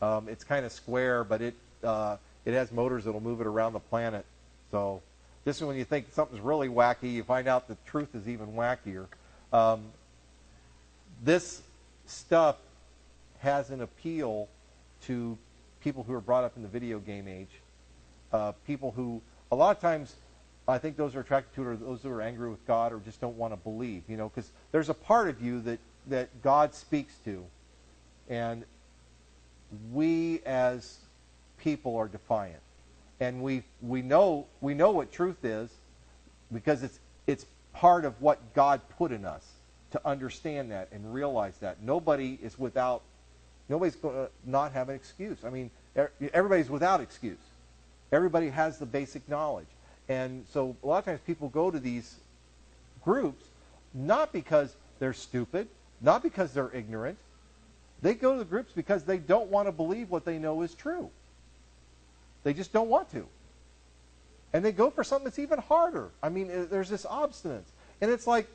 Um, 0.00 0.28
it's 0.28 0.44
kind 0.44 0.64
of 0.64 0.72
square, 0.72 1.24
but 1.24 1.42
it 1.42 1.54
uh, 1.82 2.16
it 2.44 2.54
has 2.54 2.72
motors 2.72 3.04
that'll 3.04 3.20
move 3.20 3.40
it 3.40 3.46
around 3.46 3.72
the 3.72 3.80
planet. 3.80 4.24
So 4.70 5.02
this 5.44 5.56
is 5.56 5.64
when 5.64 5.76
you 5.76 5.84
think 5.84 6.06
something's 6.12 6.40
really 6.40 6.68
wacky, 6.68 7.12
you 7.12 7.22
find 7.22 7.48
out 7.48 7.68
the 7.68 7.76
truth 7.86 8.14
is 8.14 8.28
even 8.28 8.48
wackier. 8.48 9.06
Um, 9.52 9.84
this 11.24 11.62
stuff 12.06 12.56
has 13.38 13.70
an 13.70 13.80
appeal 13.80 14.48
to 15.02 15.38
people 15.80 16.02
who 16.02 16.12
are 16.12 16.20
brought 16.20 16.44
up 16.44 16.56
in 16.56 16.62
the 16.62 16.68
video 16.68 16.98
game 16.98 17.28
age. 17.28 17.60
Uh, 18.32 18.52
people 18.66 18.92
who, 18.92 19.22
a 19.52 19.56
lot 19.56 19.74
of 19.74 19.80
times, 19.80 20.14
I 20.66 20.78
think 20.78 20.96
those 20.96 21.14
are 21.14 21.20
attracted 21.20 21.54
to 21.54 21.62
it 21.62 21.72
are 21.72 21.76
those 21.76 22.02
who 22.02 22.10
are 22.10 22.20
angry 22.20 22.50
with 22.50 22.66
God 22.66 22.92
or 22.92 23.00
just 23.00 23.20
don't 23.20 23.38
want 23.38 23.52
to 23.52 23.56
believe, 23.56 24.02
you 24.08 24.16
know, 24.16 24.28
because 24.28 24.50
there's 24.72 24.90
a 24.90 24.94
part 24.94 25.28
of 25.28 25.40
you 25.40 25.60
that, 25.62 25.78
that 26.08 26.42
God 26.42 26.74
speaks 26.74 27.14
to. 27.24 27.44
And 28.28 28.64
we 29.92 30.40
as 30.44 30.98
people 31.58 31.96
are 31.96 32.08
defiant. 32.08 32.60
And 33.20 33.42
we, 33.42 33.62
we, 33.82 34.02
know, 34.02 34.46
we 34.60 34.74
know 34.74 34.90
what 34.90 35.10
truth 35.10 35.44
is 35.44 35.70
because 36.52 36.82
it's, 36.82 37.00
it's 37.26 37.46
part 37.72 38.04
of 38.04 38.20
what 38.20 38.54
God 38.54 38.80
put 38.96 39.12
in 39.12 39.24
us 39.24 39.46
to 39.90 40.00
understand 40.06 40.70
that 40.70 40.88
and 40.92 41.12
realize 41.12 41.56
that. 41.58 41.82
Nobody 41.82 42.38
is 42.42 42.58
without, 42.58 43.02
nobody's 43.68 43.96
going 43.96 44.14
to 44.14 44.30
not 44.44 44.72
have 44.72 44.88
an 44.88 44.94
excuse. 44.94 45.38
I 45.44 45.50
mean, 45.50 45.70
er- 45.96 46.12
everybody's 46.32 46.70
without 46.70 47.00
excuse. 47.00 47.38
Everybody 48.12 48.48
has 48.48 48.78
the 48.78 48.86
basic 48.86 49.28
knowledge. 49.28 49.66
And 50.08 50.46
so 50.50 50.76
a 50.82 50.86
lot 50.86 50.98
of 50.98 51.04
times 51.04 51.20
people 51.26 51.48
go 51.48 51.70
to 51.70 51.78
these 51.78 52.16
groups 53.04 53.44
not 53.94 54.32
because 54.32 54.74
they're 54.98 55.12
stupid, 55.12 55.68
not 56.00 56.22
because 56.22 56.52
they're 56.52 56.74
ignorant. 56.74 57.18
They 58.00 58.14
go 58.14 58.32
to 58.32 58.38
the 58.38 58.44
groups 58.44 58.72
because 58.72 59.04
they 59.04 59.18
don't 59.18 59.48
want 59.48 59.66
to 59.66 59.72
believe 59.72 60.10
what 60.10 60.24
they 60.24 60.38
know 60.38 60.62
is 60.62 60.74
true. 60.74 61.10
They 62.44 62.54
just 62.54 62.72
don't 62.72 62.88
want 62.88 63.10
to. 63.12 63.26
And 64.52 64.64
they 64.64 64.72
go 64.72 64.90
for 64.90 65.04
something 65.04 65.24
that's 65.24 65.38
even 65.38 65.58
harder. 65.58 66.08
I 66.22 66.28
mean, 66.28 66.50
uh, 66.50 66.66
there's 66.70 66.88
this 66.88 67.04
obstinance. 67.04 67.66
And 68.00 68.10
it's 68.10 68.26
like, 68.26 68.48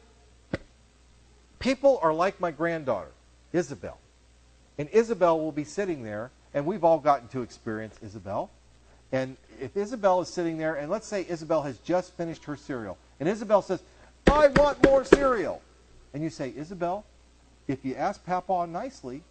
people 1.59 1.99
are 2.01 2.14
like 2.14 2.39
my 2.39 2.51
granddaughter, 2.51 3.11
Isabel. 3.51 3.99
And 4.78 4.89
Isabel 4.89 5.39
will 5.39 5.51
be 5.51 5.63
sitting 5.63 6.03
there, 6.03 6.32
and 6.53 6.65
we've 6.65 6.84
all 6.84 6.99
gotten 6.99 7.28
to 7.30 7.41
experience 7.41 7.95
Isabel. 8.01 8.49
And 9.11 9.38
if 9.61 9.78
Isabel 9.78 10.21
is 10.21 10.28
sitting 10.28 10.57
there, 10.57 10.76
and 10.76 10.89
let's 10.89 11.07
say 11.07 11.26
Isabel 11.30 11.61
has 11.61 11.78
just 11.80 12.13
finished 12.13 12.45
her 12.45 12.55
cereal, 12.55 12.97
and 13.19 13.30
Isabel 13.30 13.61
says, 13.61 13.84
I 14.28 14.47
want 14.47 14.84
more 14.84 15.03
cereal. 15.03 15.61
And 16.13 16.24
you 16.24 16.30
say, 16.30 16.53
Isabel, 16.55 17.05
if 17.67 17.86
you 17.86 17.95
ask 17.95 18.24
Papa 18.26 18.67
nicely, 18.67 19.21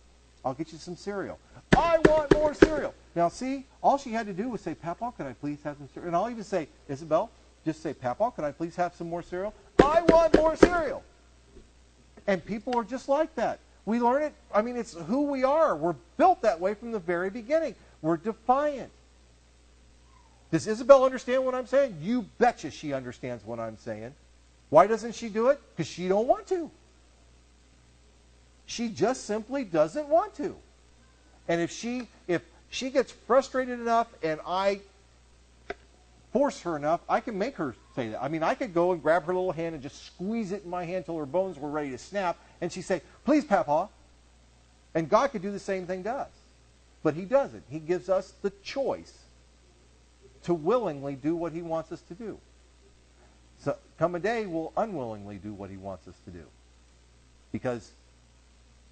I'll 0.44 0.54
get 0.54 0.72
you 0.72 0.78
some 0.78 0.96
cereal. 0.96 1.38
I 1.76 1.98
want 2.04 2.32
more 2.34 2.54
cereal. 2.54 2.94
Now, 3.14 3.28
see, 3.28 3.66
all 3.82 3.98
she 3.98 4.12
had 4.12 4.26
to 4.26 4.32
do 4.32 4.48
was 4.48 4.60
say, 4.60 4.74
Papa, 4.74 5.12
could 5.16 5.26
I 5.26 5.32
please 5.34 5.62
have 5.64 5.76
some 5.76 5.88
cereal? 5.92 6.08
And 6.08 6.16
I'll 6.16 6.30
even 6.30 6.44
say, 6.44 6.68
Isabel, 6.88 7.30
just 7.64 7.82
say, 7.82 7.94
Papa, 7.94 8.32
could 8.34 8.44
I 8.44 8.52
please 8.52 8.76
have 8.76 8.94
some 8.94 9.08
more 9.08 9.22
cereal? 9.22 9.54
I 9.82 10.02
want 10.02 10.36
more 10.36 10.56
cereal. 10.56 11.02
And 12.26 12.44
people 12.44 12.76
are 12.76 12.84
just 12.84 13.08
like 13.08 13.34
that. 13.36 13.60
We 13.84 14.00
learn 14.00 14.22
it. 14.22 14.32
I 14.54 14.62
mean, 14.62 14.76
it's 14.76 14.94
who 14.94 15.24
we 15.24 15.44
are. 15.44 15.76
We're 15.76 15.96
built 16.16 16.42
that 16.42 16.60
way 16.60 16.74
from 16.74 16.92
the 16.92 16.98
very 16.98 17.30
beginning. 17.30 17.74
We're 18.00 18.16
defiant. 18.16 18.90
Does 20.50 20.66
Isabel 20.66 21.04
understand 21.04 21.44
what 21.44 21.54
I'm 21.54 21.66
saying? 21.66 21.96
You 22.00 22.26
betcha 22.38 22.70
she 22.70 22.92
understands 22.92 23.44
what 23.44 23.58
I'm 23.58 23.78
saying. 23.78 24.14
Why 24.70 24.86
doesn't 24.86 25.14
she 25.14 25.28
do 25.28 25.48
it? 25.48 25.60
Because 25.74 25.90
she 25.90 26.08
don't 26.08 26.26
want 26.26 26.46
to. 26.48 26.70
She 28.66 28.88
just 28.88 29.24
simply 29.24 29.64
doesn't 29.64 30.08
want 30.08 30.34
to. 30.36 30.54
And 31.48 31.60
if 31.60 31.70
she 31.70 32.08
if 32.28 32.42
she 32.70 32.90
gets 32.90 33.12
frustrated 33.12 33.80
enough 33.80 34.08
and 34.22 34.40
I 34.46 34.80
force 36.32 36.62
her 36.62 36.76
enough, 36.76 37.00
I 37.08 37.20
can 37.20 37.36
make 37.38 37.56
her 37.56 37.74
say 37.94 38.08
that. 38.10 38.22
I 38.22 38.28
mean, 38.28 38.42
I 38.42 38.54
could 38.54 38.72
go 38.72 38.92
and 38.92 39.02
grab 39.02 39.24
her 39.24 39.34
little 39.34 39.52
hand 39.52 39.74
and 39.74 39.82
just 39.82 40.04
squeeze 40.06 40.52
it 40.52 40.64
in 40.64 40.70
my 40.70 40.84
hand 40.84 41.04
till 41.06 41.18
her 41.18 41.26
bones 41.26 41.58
were 41.58 41.70
ready 41.70 41.90
to 41.90 41.98
snap, 41.98 42.38
and 42.60 42.72
she'd 42.72 42.82
say, 42.82 43.02
"Please, 43.24 43.44
Papa." 43.44 43.88
And 44.94 45.08
God 45.08 45.32
could 45.32 45.42
do 45.42 45.50
the 45.50 45.58
same 45.58 45.86
thing 45.86 46.04
to 46.04 46.12
us. 46.12 46.30
But 47.02 47.14
he 47.14 47.24
doesn't. 47.24 47.64
He 47.68 47.78
gives 47.78 48.08
us 48.08 48.32
the 48.42 48.50
choice 48.62 49.18
to 50.44 50.54
willingly 50.54 51.14
do 51.14 51.34
what 51.34 51.52
he 51.52 51.62
wants 51.62 51.92
us 51.92 52.02
to 52.02 52.14
do. 52.14 52.38
So 53.58 53.76
come 53.98 54.14
a 54.14 54.20
day, 54.20 54.46
we'll 54.46 54.72
unwillingly 54.76 55.38
do 55.38 55.52
what 55.52 55.70
he 55.70 55.76
wants 55.76 56.08
us 56.08 56.14
to 56.24 56.30
do. 56.30 56.44
Because 57.52 57.92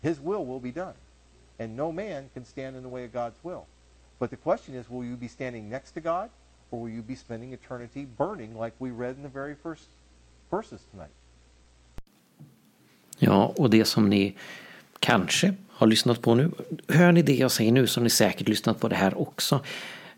his 0.03 0.21
will 0.21 0.47
will 0.47 0.61
be 0.61 0.71
done. 0.71 0.95
And 1.59 1.77
no 1.77 1.93
man 1.93 2.31
can 2.35 2.45
stand 2.45 2.77
in 2.77 2.83
the 2.83 2.89
way 2.89 3.05
of 3.05 3.13
God's 3.13 3.39
will. 3.43 3.67
But 4.19 4.31
the 4.31 4.37
question 4.37 4.75
is, 4.75 4.89
will 4.89 5.05
you 5.05 5.17
be 5.17 5.29
standing 5.29 5.69
next 5.69 5.93
to 5.93 6.01
God, 6.01 6.31
or 6.71 6.85
will 6.85 6.95
you 6.95 7.03
be 7.03 7.17
spending 7.17 7.55
eternity 7.55 8.07
burning 8.19 8.63
like 8.65 8.77
we 8.79 8.91
read 8.91 9.17
in 9.17 9.23
the 9.23 9.39
very 9.39 9.55
first 9.63 9.89
verses 10.51 10.81
tonight? 10.91 11.13
Ja, 13.19 13.53
och 13.57 13.71
det 13.71 13.85
som 13.85 14.09
ni 14.09 14.37
kanske 14.99 15.55
har 15.69 15.87
lyssnat 15.87 16.23
på 16.23 16.35
nu. 16.35 16.51
Hör 16.89 17.13
ni 17.13 17.23
det 17.23 17.35
jag 17.35 17.51
säger 17.51 17.73
nu 17.73 17.87
så 17.87 18.01
har 18.01 18.05
ni 18.05 18.11
säkert 18.11 18.49
lyssnat 18.49 18.81
på 18.81 18.89
det 18.89 18.97
här 18.97 19.21
också. 19.21 19.61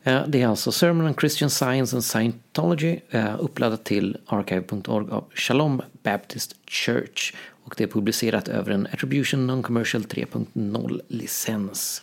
Eh, 0.03 0.23
det 0.27 0.43
är 0.43 0.47
alltså 0.47 0.73
Sermon 0.73 1.07
on 1.07 1.15
Christian 1.15 1.51
Science 1.51 1.97
and 1.97 2.05
Scientology 2.05 3.01
eh, 3.11 3.35
uppladdat 3.41 3.85
till 3.85 4.17
archive.org 4.27 5.11
av 5.11 5.25
Shalom 5.35 5.83
Baptist 6.03 6.57
Church. 6.67 7.35
Och 7.65 7.75
det 7.79 7.85
är 7.85 7.89
publicerat 7.89 8.49
över 8.49 8.71
en 8.71 8.87
Attribution 8.93 9.47
Non-Commercial 9.47 10.03
3.0 10.03 11.01
licens. 11.09 12.03